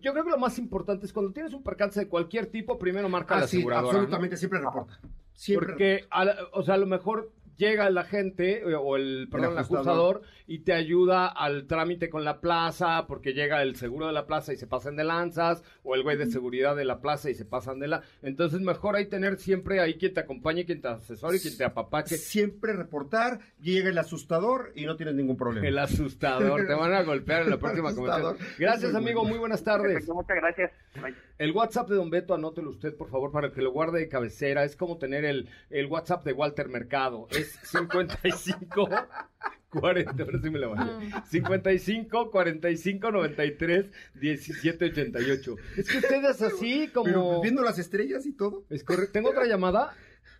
Yo 0.00 0.12
creo 0.12 0.24
que 0.24 0.30
lo 0.30 0.36
más 0.38 0.58
importante 0.58 1.06
es 1.06 1.12
cuando 1.14 1.32
tienes 1.32 1.54
un 1.54 1.62
percance 1.62 1.98
de 2.00 2.08
cualquier 2.08 2.46
tipo, 2.46 2.78
primero 2.78 3.08
marca 3.08 3.36
Ah, 3.36 3.40
la 3.40 3.46
sí, 3.46 3.56
aseguradora. 3.56 3.92
¿no? 3.94 3.98
absolutamente, 4.00 4.36
siempre 4.36 4.58
reporta. 4.60 5.00
Siempre 5.32 5.68
Porque, 5.68 6.04
a 6.10 6.24
la- 6.26 6.36
o 6.52 6.62
sea, 6.62 6.74
a 6.74 6.78
lo 6.78 6.86
mejor 6.86 7.32
llega 7.62 7.86
el 7.86 7.96
agente 7.96 8.60
eh, 8.60 8.74
o 8.74 8.96
el, 8.96 9.28
perdón, 9.30 9.52
el 9.52 9.58
ajustador. 9.58 10.16
ajustador 10.16 10.22
y 10.46 10.58
te 10.60 10.72
ayuda 10.72 11.28
al 11.28 11.66
trámite 11.66 12.10
con 12.10 12.24
la 12.24 12.40
plaza 12.40 13.06
porque 13.06 13.32
llega 13.32 13.62
el 13.62 13.76
seguro 13.76 14.08
de 14.08 14.12
la 14.12 14.26
plaza 14.26 14.52
y 14.52 14.56
se 14.56 14.66
pasan 14.66 14.96
de 14.96 15.04
lanzas 15.04 15.62
o 15.84 15.94
el 15.94 16.02
güey 16.02 16.16
de 16.16 16.26
seguridad 16.26 16.74
de 16.74 16.84
la 16.84 17.00
plaza 17.00 17.30
y 17.30 17.34
se 17.34 17.44
pasan 17.44 17.78
de 17.78 17.88
la... 17.88 18.02
Entonces 18.22 18.60
mejor 18.60 18.96
ahí 18.96 19.06
tener 19.06 19.38
siempre 19.38 19.80
ahí 19.80 19.94
quien 19.94 20.12
te 20.12 20.20
acompañe, 20.20 20.64
quien 20.64 20.80
te 20.80 20.88
asesore, 20.88 21.40
quien 21.40 21.56
te 21.56 21.64
apapache. 21.64 22.16
Siempre 22.16 22.72
reportar, 22.72 23.40
llega 23.60 23.88
el 23.88 23.98
asustador 23.98 24.72
y 24.74 24.84
no 24.84 24.96
tienes 24.96 25.14
ningún 25.14 25.36
problema. 25.36 25.66
El 25.66 25.78
asustador, 25.78 26.66
te 26.66 26.74
van 26.74 26.92
a 26.92 27.02
golpear 27.02 27.42
en 27.42 27.50
la 27.50 27.58
próxima 27.58 27.94
conversación. 27.94 28.36
Gracias, 28.58 28.94
amigo, 28.94 29.24
muy 29.24 29.38
buenas 29.38 29.62
tardes. 29.62 29.92
Perfecto, 29.92 30.14
muchas 30.14 30.36
gracias. 30.36 30.72
Bye. 31.00 31.14
El 31.38 31.52
WhatsApp 31.52 31.88
de 31.88 31.96
Don 31.96 32.10
Beto, 32.10 32.34
anótelo 32.34 32.70
usted, 32.70 32.94
por 32.96 33.08
favor, 33.08 33.32
para 33.32 33.50
que 33.52 33.62
lo 33.62 33.72
guarde 33.72 34.00
de 34.00 34.08
cabecera. 34.08 34.64
Es 34.64 34.76
como 34.76 34.98
tener 34.98 35.24
el, 35.24 35.48
el 35.70 35.86
WhatsApp 35.86 36.24
de 36.24 36.32
Walter 36.32 36.68
Mercado. 36.68 37.26
Es 37.30 37.51
55 37.62 38.88
40, 39.72 40.22
ahora 40.22 40.38
sí 40.42 40.50
me 40.50 40.58
la 40.58 40.68
bajé. 40.68 40.90
55 41.30 42.30
45 42.30 43.10
93 43.10 43.90
17 44.14 44.84
88. 44.84 45.56
Es 45.78 45.88
que 45.88 45.98
usted 45.98 46.24
es 46.24 46.42
así 46.42 46.88
como. 46.88 47.04
Pero 47.04 47.40
viendo 47.40 47.62
las 47.62 47.78
estrellas 47.78 48.26
y 48.26 48.32
todo. 48.32 48.64
Es 48.68 48.84
correcto. 48.84 49.12
¿Tengo 49.12 49.30
otra 49.30 49.46
llamada? 49.46 49.94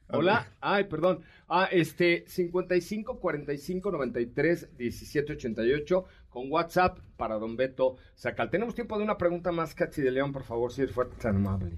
Hola. 0.08 0.48
Ay, 0.60 0.84
perdón. 0.84 1.22
Ah, 1.48 1.68
este, 1.70 2.24
55 2.26 3.18
45 3.18 3.90
93 3.90 4.76
17 4.76 5.32
88 5.32 6.04
con 6.28 6.52
WhatsApp 6.52 6.98
para 7.16 7.36
Don 7.36 7.56
Beto 7.56 7.96
Sacal. 8.14 8.50
Tenemos 8.50 8.74
tiempo 8.74 8.98
de 8.98 9.04
una 9.04 9.16
pregunta 9.16 9.50
más, 9.52 9.74
Katsi 9.74 10.02
de 10.02 10.10
León, 10.10 10.32
por 10.32 10.44
favor, 10.44 10.72
si 10.72 10.82
es 10.82 10.92
fuerte 10.92 11.16
tan 11.16 11.36
amable. 11.36 11.72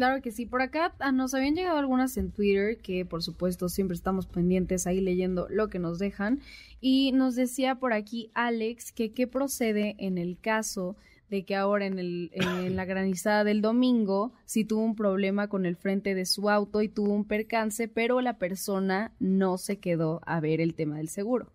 Claro 0.00 0.22
que 0.22 0.32
sí, 0.32 0.46
por 0.46 0.62
acá 0.62 0.94
ah, 1.00 1.12
nos 1.12 1.34
habían 1.34 1.54
llegado 1.54 1.76
algunas 1.76 2.16
en 2.16 2.30
Twitter 2.30 2.78
que 2.78 3.04
por 3.04 3.22
supuesto 3.22 3.68
siempre 3.68 3.94
estamos 3.94 4.26
pendientes 4.26 4.86
ahí 4.86 4.98
leyendo 4.98 5.46
lo 5.50 5.68
que 5.68 5.78
nos 5.78 5.98
dejan 5.98 6.40
y 6.80 7.12
nos 7.12 7.34
decía 7.34 7.74
por 7.74 7.92
aquí 7.92 8.30
Alex 8.32 8.92
que 8.92 9.12
qué 9.12 9.26
procede 9.26 9.96
en 9.98 10.16
el 10.16 10.38
caso 10.40 10.96
de 11.28 11.44
que 11.44 11.54
ahora 11.54 11.84
en, 11.84 11.98
el, 11.98 12.30
en 12.32 12.76
la 12.76 12.86
granizada 12.86 13.44
del 13.44 13.60
domingo 13.60 14.32
sí 14.46 14.64
tuvo 14.64 14.84
un 14.84 14.96
problema 14.96 15.48
con 15.48 15.66
el 15.66 15.76
frente 15.76 16.14
de 16.14 16.24
su 16.24 16.48
auto 16.48 16.80
y 16.80 16.88
tuvo 16.88 17.12
un 17.12 17.26
percance, 17.26 17.86
pero 17.86 18.22
la 18.22 18.38
persona 18.38 19.12
no 19.18 19.58
se 19.58 19.80
quedó 19.80 20.22
a 20.24 20.40
ver 20.40 20.62
el 20.62 20.72
tema 20.72 20.96
del 20.96 21.10
seguro. 21.10 21.52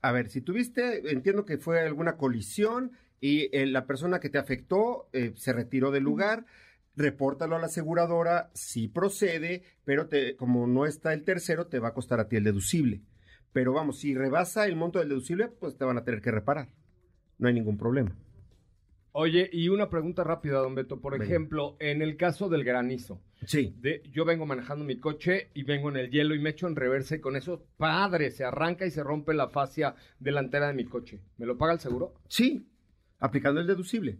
A 0.00 0.12
ver, 0.12 0.30
si 0.30 0.40
tuviste, 0.40 1.10
entiendo 1.10 1.44
que 1.44 1.58
fue 1.58 1.80
alguna 1.80 2.16
colisión 2.16 2.92
y 3.20 3.48
eh, 3.50 3.66
la 3.66 3.84
persona 3.88 4.20
que 4.20 4.30
te 4.30 4.38
afectó 4.38 5.08
eh, 5.12 5.32
se 5.34 5.52
retiró 5.52 5.90
del 5.90 6.04
lugar, 6.04 6.46
repórtalo 6.96 7.56
a 7.56 7.58
la 7.58 7.66
aseguradora, 7.66 8.50
sí 8.54 8.88
procede, 8.88 9.62
pero 9.84 10.08
te, 10.08 10.36
como 10.36 10.66
no 10.66 10.86
está 10.86 11.12
el 11.12 11.24
tercero, 11.24 11.66
te 11.66 11.78
va 11.78 11.88
a 11.88 11.94
costar 11.94 12.20
a 12.20 12.28
ti 12.28 12.36
el 12.36 12.44
deducible. 12.44 13.02
Pero 13.52 13.72
vamos, 13.72 13.98
si 13.98 14.14
rebasa 14.14 14.66
el 14.66 14.76
monto 14.76 14.98
del 14.98 15.08
deducible, 15.08 15.48
pues 15.48 15.76
te 15.76 15.84
van 15.84 15.98
a 15.98 16.04
tener 16.04 16.20
que 16.20 16.30
reparar. 16.30 16.68
No 17.38 17.48
hay 17.48 17.54
ningún 17.54 17.76
problema. 17.76 18.14
Oye, 19.12 19.50
y 19.52 19.68
una 19.68 19.90
pregunta 19.90 20.22
rápida, 20.22 20.58
Don 20.58 20.74
Beto. 20.76 21.00
Por 21.00 21.14
Venga. 21.14 21.24
ejemplo, 21.24 21.76
en 21.80 22.00
el 22.00 22.16
caso 22.16 22.48
del 22.48 22.62
granizo. 22.62 23.20
Sí. 23.44 23.74
De, 23.80 24.02
yo 24.12 24.24
vengo 24.24 24.46
manejando 24.46 24.84
mi 24.84 24.98
coche 24.98 25.50
y 25.52 25.64
vengo 25.64 25.88
en 25.88 25.96
el 25.96 26.10
hielo 26.10 26.34
y 26.34 26.38
me 26.38 26.50
echo 26.50 26.68
en 26.68 26.76
reversa 26.76 27.16
y 27.16 27.20
con 27.20 27.34
eso, 27.34 27.66
padre, 27.76 28.30
se 28.30 28.44
arranca 28.44 28.86
y 28.86 28.90
se 28.92 29.02
rompe 29.02 29.34
la 29.34 29.48
fascia 29.48 29.96
delantera 30.20 30.68
de 30.68 30.74
mi 30.74 30.84
coche. 30.84 31.20
¿Me 31.38 31.46
lo 31.46 31.58
paga 31.58 31.72
el 31.72 31.80
seguro? 31.80 32.14
Sí, 32.28 32.68
aplicando 33.18 33.60
el 33.60 33.66
deducible. 33.66 34.18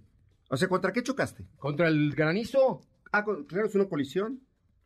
O 0.53 0.57
sea, 0.57 0.69
¿contra 0.69 0.93
qué 0.93 1.03
chocaste? 1.03 1.45
¿Contra 1.59 1.89
el 1.89 2.13
granizo? 2.15 2.81
Ah, 3.13 3.25
claro, 3.25 3.67
es 3.67 3.75
una 3.75 3.87
colisión. 3.89 4.41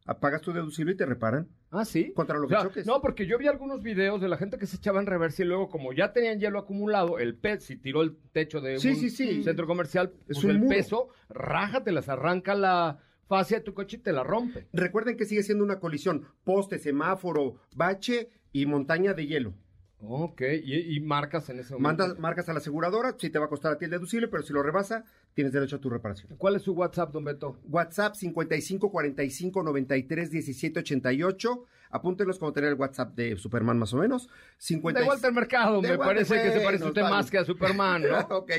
Apagas 0.07 0.43
tu 0.43 0.53
deducible 0.53 0.93
y 0.93 0.97
te 0.97 1.07
reparan. 1.07 1.49
Ah, 1.71 1.87
sí. 1.87 2.13
Contra 2.15 2.37
lo 2.39 2.45
O 2.45 2.49
que 2.49 2.55
sea, 2.55 2.63
choques. 2.65 2.87
no, 2.87 3.01
porque 3.01 3.27
yo 3.27 3.39
vi 3.39 3.47
algunos 3.49 3.81
videos 3.83 4.21
de 4.21 4.29
la 4.29 4.37
gente 4.37 4.59
que 4.59 4.67
se 4.67 4.77
echaba 4.77 5.01
en 5.01 5.07
reversa 5.07 5.43
y 5.43 5.47
luego, 5.47 5.71
como 5.71 5.95
ya 5.95 6.13
tenían 6.13 6.39
hielo 6.39 6.59
acumulado, 6.59 7.19
el 7.19 7.35
pez, 7.37 7.65
si 7.65 7.77
tiró 7.77 8.03
el 8.03 8.15
techo 8.33 8.61
de 8.61 8.79
Sí, 8.79 8.91
un 8.91 8.97
sí, 8.97 9.09
sí. 9.09 9.43
centro 9.43 9.67
comercial, 9.67 10.13
Es 10.29 10.37
pues 10.37 10.45
un 10.45 10.51
el 10.51 10.59
muro. 10.59 10.69
peso, 10.69 11.09
rájatelas, 11.31 12.11
arranca 12.11 12.55
la 12.55 12.99
fascia 13.27 13.59
de 13.59 13.65
tu 13.65 13.73
coche 13.73 13.97
y 13.97 14.01
te 14.01 14.13
la 14.13 14.23
rompe. 14.23 14.67
Recuerden 14.75 15.17
que 15.17 15.25
sigue 15.25 15.43
siendo 15.43 15.65
una 15.65 15.81
colisión. 15.81 16.27
Poste, 16.45 16.79
semáforo, 16.79 17.57
bache 17.75 18.29
y 18.53 18.67
montaña 18.67 19.15
de 19.15 19.27
hielo. 19.27 19.55
Ok, 20.07 20.43
y, 20.63 20.97
y 20.97 21.01
marcas 21.01 21.49
en 21.49 21.61
ese 21.61 21.73
momento. 21.73 22.03
Mandas, 22.05 22.19
marcas 22.19 22.47
a 22.51 22.53
la 22.53 22.59
aseguradora, 22.59 23.15
sí 23.19 23.31
te 23.31 23.39
va 23.39 23.47
a 23.47 23.49
costar 23.49 23.73
a 23.73 23.79
ti 23.79 23.87
el 23.87 23.91
deducible, 23.91 24.29
pero 24.29 24.43
si 24.43 24.53
lo 24.53 24.63
rebasa, 24.63 25.07
tienes 25.35 25.53
derecho 25.53 25.77
a 25.77 25.81
tu 25.81 25.91
reparación. 25.91 26.33
¿Cuál 26.39 26.57
es 26.57 26.63
su 26.63 26.73
WhatsApp, 26.73 27.13
don 27.13 27.25
Beto? 27.25 27.59
WhatsApp 27.69 28.15
55 28.15 28.91
45 28.91 29.63
93 29.63 30.31
17 30.31 30.81
88. 30.81 31.67
Apúntenlos 31.95 32.41
como 32.41 32.53
tener 32.53 32.71
el 32.71 32.75
WhatsApp 32.75 33.15
de 33.15 33.37
Superman 33.37 33.79
más 33.79 33.95
o 33.95 33.99
menos. 33.99 34.29
50 34.59 35.01
De 35.01 35.07
Walter 35.07 35.33
Mercado, 35.33 35.81
De 35.81 35.91
me 35.91 35.97
Walter, 35.97 36.27
parece 36.27 36.43
que 36.43 36.59
se 36.59 36.61
parece 36.61 36.85
usted 36.87 37.03
más 37.03 37.31
que 37.31 37.39
a 37.39 37.45
Superman, 37.45 38.03
¿no? 38.03 38.19
ok, 38.37 38.51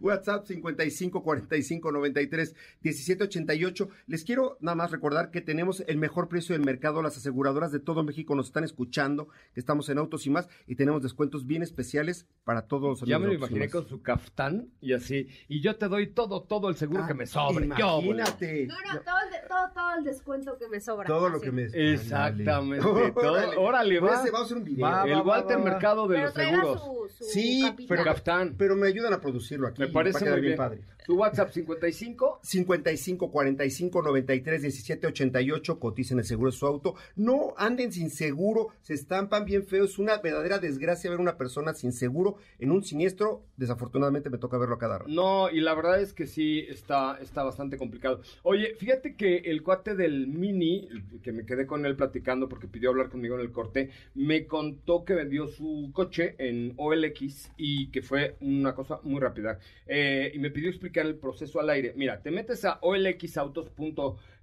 WhatsApp 0.00 0.46
55 0.46 1.24
45 1.24 1.90
93 1.90 2.54
17 2.82 3.24
88. 3.24 3.88
Les 4.06 4.22
quiero 4.22 4.58
nada 4.60 4.76
más 4.76 4.92
recordar 4.92 5.32
que 5.32 5.40
tenemos 5.40 5.82
el 5.88 5.96
mejor 5.96 6.28
precio 6.28 6.52
del 6.52 6.64
mercado. 6.64 7.02
Las 7.02 7.16
aseguradoras 7.16 7.72
de 7.72 7.80
todo 7.80 8.04
México 8.04 8.36
nos 8.36 8.46
están 8.46 8.62
escuchando, 8.62 9.26
que 9.54 9.58
estamos 9.58 9.88
en 9.88 9.98
Autos 9.98 10.24
y 10.26 10.30
más, 10.30 10.48
y 10.68 10.76
tenemos 10.76 11.02
descuentos 11.02 11.48
bien 11.48 11.62
especiales 11.62 12.28
para 12.44 12.68
todos 12.68 13.00
los 13.00 13.08
Ya 13.08 13.18
me 13.18 13.26
lo 13.26 13.34
imaginé 13.34 13.68
con 13.70 13.88
su 13.88 14.02
caftán 14.02 14.68
y 14.80 14.92
así. 14.92 15.26
Y 15.48 15.62
yo 15.62 15.74
te 15.74 15.88
doy 15.88 16.06
todo, 16.06 16.23
todo 16.28 16.68
el 16.68 16.76
seguro 16.76 17.06
que 17.06 17.14
me 17.14 17.26
sobre. 17.26 17.68
¿Qué 17.68 17.82
óvole? 17.82 18.06
Imagínate. 18.22 18.66
No, 18.66 18.74
no, 18.94 19.00
todo 19.00 19.14
el, 19.24 19.30
de- 19.30 19.48
todo, 19.48 19.70
todo 19.74 19.98
el 19.98 20.04
descuento 20.04 20.58
que 20.58 20.68
me 20.68 20.80
sobra. 20.80 21.06
Todo 21.06 21.28
lo 21.28 21.36
Así. 21.36 21.44
que 21.46 21.52
me... 21.52 21.62
Exactamente. 21.64 22.86
Órale. 22.86 23.12
todo- 23.14 23.60
órale, 23.60 24.00
va. 24.00 24.14
Ese 24.20 24.30
va 24.30 24.40
a 24.40 24.42
hacer 24.42 24.56
un 24.56 24.64
video. 24.64 25.04
el 25.04 25.20
Walter 25.22 25.58
Mercado 25.58 26.08
de 26.08 26.16
Pero 26.16 26.26
los 26.26 26.34
seguros. 26.34 26.82
su, 26.82 27.24
su 27.24 27.30
Sí, 27.30 27.62
pero, 27.88 28.04
Caftán. 28.04 28.54
pero 28.56 28.76
me 28.76 28.86
ayudan 28.88 29.12
a 29.12 29.20
producirlo 29.20 29.68
aquí. 29.68 29.80
Me 29.82 29.88
parece 29.88 30.14
va 30.14 30.18
a 30.20 30.24
quedar 30.24 30.38
muy 30.38 30.46
bien. 30.46 30.56
padre. 30.56 30.80
Tu 31.06 31.14
WhatsApp 31.16 31.50
55 31.50 32.40
55 32.42 33.30
45 33.30 34.02
93 34.02 34.62
17 34.62 35.06
88 35.08 35.78
coticen 35.78 36.18
el 36.18 36.24
seguro 36.24 36.50
de 36.50 36.56
su 36.56 36.66
auto. 36.66 36.94
No 37.14 37.52
anden 37.58 37.92
sin 37.92 38.08
seguro, 38.08 38.68
se 38.80 38.94
estampan 38.94 39.44
bien 39.44 39.66
feos. 39.66 39.90
Es 39.90 39.98
una 39.98 40.16
verdadera 40.16 40.58
desgracia 40.58 41.10
ver 41.10 41.20
una 41.20 41.36
persona 41.36 41.74
sin 41.74 41.92
seguro 41.92 42.36
en 42.58 42.70
un 42.70 42.82
siniestro. 42.82 43.42
Desafortunadamente 43.58 44.30
me 44.30 44.38
toca 44.38 44.56
verlo 44.56 44.76
a 44.76 44.78
cada 44.78 44.98
rato. 45.00 45.10
No, 45.10 45.50
y 45.50 45.60
la 45.60 45.74
verdad 45.74 46.00
es 46.00 46.13
que 46.14 46.26
sí 46.26 46.64
está, 46.68 47.18
está 47.20 47.42
bastante 47.42 47.76
complicado. 47.76 48.20
Oye, 48.42 48.74
fíjate 48.76 49.16
que 49.16 49.38
el 49.38 49.62
cuate 49.62 49.94
del 49.94 50.28
Mini, 50.28 50.88
que 51.22 51.32
me 51.32 51.44
quedé 51.44 51.66
con 51.66 51.84
él 51.84 51.96
platicando 51.96 52.48
porque 52.48 52.68
pidió 52.68 52.90
hablar 52.90 53.10
conmigo 53.10 53.34
en 53.34 53.42
el 53.42 53.52
corte, 53.52 53.90
me 54.14 54.46
contó 54.46 55.04
que 55.04 55.14
vendió 55.14 55.48
su 55.48 55.90
coche 55.92 56.34
en 56.38 56.74
OLX 56.76 57.50
y 57.56 57.90
que 57.90 58.02
fue 58.02 58.36
una 58.40 58.74
cosa 58.74 59.00
muy 59.02 59.20
rápida. 59.20 59.58
Eh, 59.86 60.32
y 60.34 60.38
me 60.38 60.50
pidió 60.50 60.70
explicar 60.70 61.06
el 61.06 61.16
proceso 61.16 61.60
al 61.60 61.70
aire. 61.70 61.92
Mira, 61.96 62.22
te 62.22 62.30
metes 62.30 62.64
a 62.64 62.78
olxautos. 62.80 63.70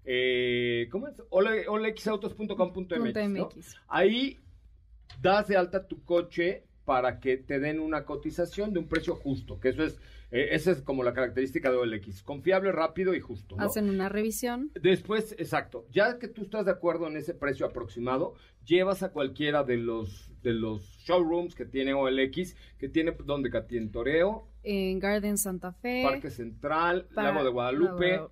Eh, 0.03 0.88
¿Cómo 0.91 1.07
es? 1.07 1.15
Olxautos.com.mx. 1.30 3.30
¿no? 3.30 3.49
Ahí 3.88 4.39
das 5.22 5.47
de 5.47 5.57
alta 5.57 5.88
tu 5.88 6.03
coche 6.03 6.65
para 6.86 7.19
que 7.19 7.38
te 7.38 7.59
den 7.59 7.80
una 7.80 8.05
cotización 8.05 8.74
de 8.74 8.80
un 8.80 8.88
precio 8.88 9.15
justo, 9.15 9.59
que 9.59 9.69
eso 9.69 9.84
es, 9.84 9.99
eh, 10.32 10.49
esa 10.51 10.71
es 10.71 10.82
como 10.82 11.03
la 11.03 11.13
característica 11.13 11.69
de 11.69 11.77
OLX, 11.77 12.23
confiable, 12.23 12.71
rápido 12.71 13.13
y 13.13 13.19
justo. 13.19 13.55
¿no? 13.57 13.63
Hacen 13.63 13.89
una 13.89 14.09
revisión. 14.09 14.71
Después, 14.82 15.36
exacto, 15.38 15.86
ya 15.91 16.17
que 16.19 16.27
tú 16.27 16.43
estás 16.43 16.65
de 16.65 16.71
acuerdo 16.71 17.07
en 17.07 17.17
ese 17.17 17.34
precio 17.34 17.65
aproximado, 17.65 18.34
llevas 18.65 19.03
a 19.03 19.11
cualquiera 19.11 19.63
de 19.63 19.77
los 19.77 20.27
de 20.41 20.53
los 20.53 20.82
showrooms 21.05 21.53
que 21.53 21.65
tiene 21.65 21.93
OLX, 21.93 22.55
que 22.79 22.89
tiene 22.89 23.11
donde 23.25 23.51
tiene 23.67 23.88
Toreo, 23.89 24.47
En 24.63 24.97
Garden 24.99 25.38
Santa 25.38 25.71
Fe. 25.71 26.01
Parque 26.03 26.32
Central, 26.32 27.07
Para- 27.13 27.32
Lago 27.32 27.43
de 27.43 27.51
Guadalupe. 27.51 28.11
Lago 28.11 28.32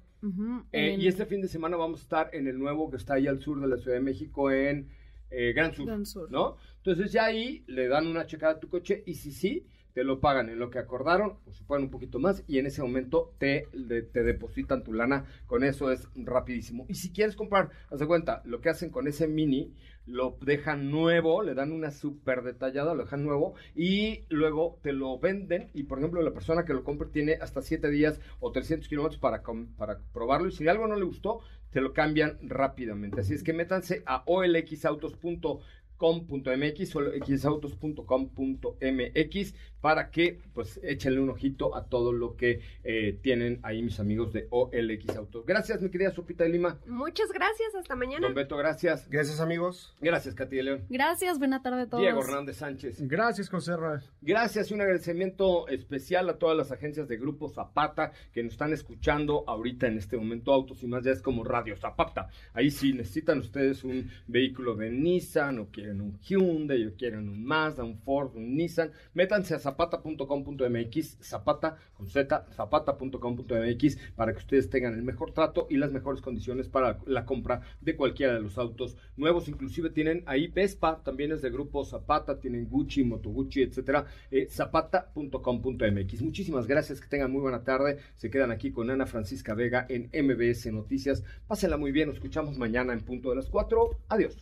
Eh, 0.71 0.93
en 0.93 1.01
y 1.01 1.07
este 1.07 1.25
fin 1.25 1.41
de 1.41 1.47
semana 1.47 1.77
vamos 1.77 1.99
a 2.01 2.03
estar 2.03 2.29
en 2.33 2.47
el 2.47 2.57
nuevo 2.59 2.89
que 2.89 2.97
está 2.97 3.13
ahí 3.13 3.27
al 3.27 3.39
sur 3.39 3.61
de 3.61 3.67
la 3.67 3.77
Ciudad 3.77 3.95
de 3.97 4.03
México 4.03 4.51
en 4.51 4.89
eh, 5.31 5.53
Gran 5.53 5.73
Sur, 5.73 5.85
Gran 5.85 6.05
Sur. 6.05 6.31
¿no? 6.31 6.57
Entonces 6.77 7.11
ya 7.11 7.25
ahí 7.25 7.63
le 7.67 7.87
dan 7.87 8.07
una 8.07 8.25
checada 8.25 8.53
a 8.53 8.59
tu 8.59 8.67
coche 8.69 9.03
y 9.05 9.13
si 9.13 9.31
sí, 9.31 9.65
te 9.93 10.03
lo 10.03 10.19
pagan 10.19 10.49
en 10.49 10.59
lo 10.59 10.69
que 10.69 10.79
acordaron, 10.79 11.37
o 11.45 11.51
si 11.51 11.63
pueden 11.63 11.85
un 11.85 11.91
poquito 11.91 12.19
más, 12.19 12.43
y 12.47 12.59
en 12.59 12.65
ese 12.65 12.81
momento 12.81 13.33
te, 13.37 13.67
te 14.13 14.23
depositan 14.23 14.83
tu 14.83 14.93
lana. 14.93 15.25
Con 15.47 15.63
eso 15.63 15.91
es 15.91 16.07
rapidísimo. 16.15 16.85
Y 16.87 16.95
si 16.95 17.11
quieres 17.11 17.35
comprar, 17.35 17.71
haz 17.89 17.99
de 17.99 18.07
cuenta, 18.07 18.41
lo 18.45 18.61
que 18.61 18.69
hacen 18.69 18.91
con 18.91 19.07
ese 19.07 19.27
mini, 19.27 19.73
lo 20.05 20.37
dejan 20.41 20.89
nuevo, 20.89 21.43
le 21.43 21.53
dan 21.53 21.71
una 21.71 21.91
súper 21.91 22.43
detallada, 22.43 22.93
lo 22.93 23.03
dejan 23.03 23.23
nuevo, 23.23 23.55
y 23.75 24.25
luego 24.29 24.79
te 24.81 24.93
lo 24.93 25.19
venden, 25.19 25.69
y 25.73 25.83
por 25.83 25.99
ejemplo 25.99 26.21
la 26.21 26.33
persona 26.33 26.65
que 26.65 26.73
lo 26.73 26.83
compre 26.83 27.09
tiene 27.09 27.33
hasta 27.33 27.61
7 27.61 27.89
días 27.89 28.19
o 28.39 28.51
300 28.51 28.87
kilómetros 28.87 29.19
para, 29.19 29.43
para 29.77 29.99
probarlo, 30.13 30.47
y 30.47 30.51
si 30.51 30.67
algo 30.67 30.87
no 30.87 30.95
le 30.95 31.05
gustó, 31.05 31.41
te 31.71 31.81
lo 31.81 31.93
cambian 31.93 32.39
rápidamente. 32.41 33.21
Así 33.21 33.35
es 33.35 33.43
que 33.43 33.53
métanse 33.53 34.01
a 34.05 34.23
olxautos.com 34.25 35.59
com.mx 35.99 36.95
o 36.95 37.01
xautos.com.mx 37.37 39.53
para 39.81 40.11
que 40.11 40.39
pues 40.53 40.79
échenle 40.83 41.19
un 41.19 41.29
ojito 41.29 41.75
a 41.75 41.85
todo 41.85 42.11
lo 42.11 42.35
que 42.35 42.61
eh, 42.83 43.17
tienen 43.21 43.59
ahí 43.63 43.81
mis 43.81 43.99
amigos 43.99 44.33
de 44.33 44.47
OLX 44.49 45.15
Autos. 45.15 45.45
Gracias, 45.45 45.81
mi 45.81 45.89
querida 45.89 46.11
Sopita 46.11 46.43
de 46.43 46.49
Lima. 46.49 46.79
Muchas 46.85 47.31
gracias, 47.31 47.73
hasta 47.75 47.95
mañana. 47.95 48.27
Don 48.27 48.35
Beto, 48.35 48.57
gracias. 48.57 49.09
Gracias, 49.09 49.39
amigos. 49.39 49.95
Gracias, 50.01 50.35
Katy 50.35 50.57
de 50.57 50.63
León. 50.63 50.85
Gracias, 50.89 51.39
buena 51.39 51.61
tarde 51.61 51.81
a 51.81 51.87
todos. 51.87 52.01
Diego 52.01 52.21
Hernández 52.21 52.57
Sánchez. 52.57 52.97
Gracias, 53.07 53.49
Conserra. 53.49 54.01
Gracias 54.21 54.71
y 54.71 54.73
un 54.73 54.81
agradecimiento 54.81 55.67
especial 55.67 56.29
a 56.29 56.37
todas 56.37 56.57
las 56.57 56.71
agencias 56.71 57.07
de 57.07 57.17
Grupo 57.17 57.49
Zapata 57.49 58.11
que 58.33 58.43
nos 58.43 58.53
están 58.53 58.73
escuchando 58.73 59.43
ahorita 59.47 59.87
en 59.87 59.97
este 59.97 60.17
momento. 60.17 60.53
Autos 60.53 60.83
y 60.83 60.87
más 60.87 61.03
ya 61.03 61.11
es 61.11 61.21
como 61.21 61.43
Radio 61.43 61.75
Zapata. 61.77 62.27
Ahí 62.53 62.69
sí 62.71 62.93
necesitan 62.93 63.39
ustedes 63.39 63.83
un 63.83 64.09
vehículo 64.27 64.75
de 64.75 64.91
Nissan 64.91 65.59
o 65.59 65.67
quieren 65.67 66.01
un 66.01 66.19
Hyundai 66.19 66.85
o 66.87 66.95
quieren 66.95 67.29
un 67.29 67.43
Mazda, 67.43 67.83
un 67.83 67.97
Ford, 67.97 68.35
un 68.35 68.55
Nissan. 68.55 68.91
Métanse 69.13 69.55
a 69.55 69.59
zapata.com.mx, 69.69 71.17
zapata 71.21 71.77
con 71.93 72.09
Z, 72.09 72.47
zapata.com.mx 72.51 73.97
para 74.15 74.33
que 74.33 74.39
ustedes 74.39 74.69
tengan 74.69 74.93
el 74.95 75.03
mejor 75.03 75.31
trato 75.31 75.67
y 75.69 75.77
las 75.77 75.91
mejores 75.91 76.21
condiciones 76.21 76.67
para 76.67 76.99
la 77.05 77.25
compra 77.25 77.61
de 77.81 77.95
cualquiera 77.95 78.33
de 78.33 78.41
los 78.41 78.57
autos 78.57 78.97
nuevos. 79.15 79.47
Inclusive 79.47 79.89
tienen 79.91 80.23
ahí 80.25 80.47
Vespa, 80.47 81.01
también 81.03 81.31
es 81.31 81.41
de 81.41 81.51
Grupo 81.51 81.85
Zapata, 81.85 82.39
tienen 82.39 82.67
Gucci, 82.69 83.03
Moto 83.03 83.29
Gucci, 83.29 83.61
etcétera. 83.61 84.05
Eh, 84.31 84.47
zapata.com.mx. 84.49 86.21
Muchísimas 86.21 86.67
gracias, 86.67 86.99
que 86.99 87.07
tengan 87.07 87.31
muy 87.31 87.41
buena 87.41 87.63
tarde. 87.63 87.99
Se 88.15 88.29
quedan 88.29 88.51
aquí 88.51 88.71
con 88.71 88.89
Ana 88.89 89.05
Francisca 89.05 89.53
Vega 89.53 89.85
en 89.89 90.09
MBS 90.13 90.71
Noticias. 90.71 91.23
Pásenla 91.47 91.77
muy 91.77 91.91
bien, 91.91 92.07
nos 92.07 92.15
escuchamos 92.15 92.57
mañana 92.57 92.93
en 92.93 93.01
punto 93.01 93.29
de 93.29 93.35
las 93.35 93.49
4. 93.49 93.99
Adiós. 94.09 94.37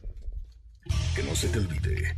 Que 1.15 1.23
no 1.23 1.35
se 1.35 1.49
te 1.49 1.59
olvide, 1.59 2.17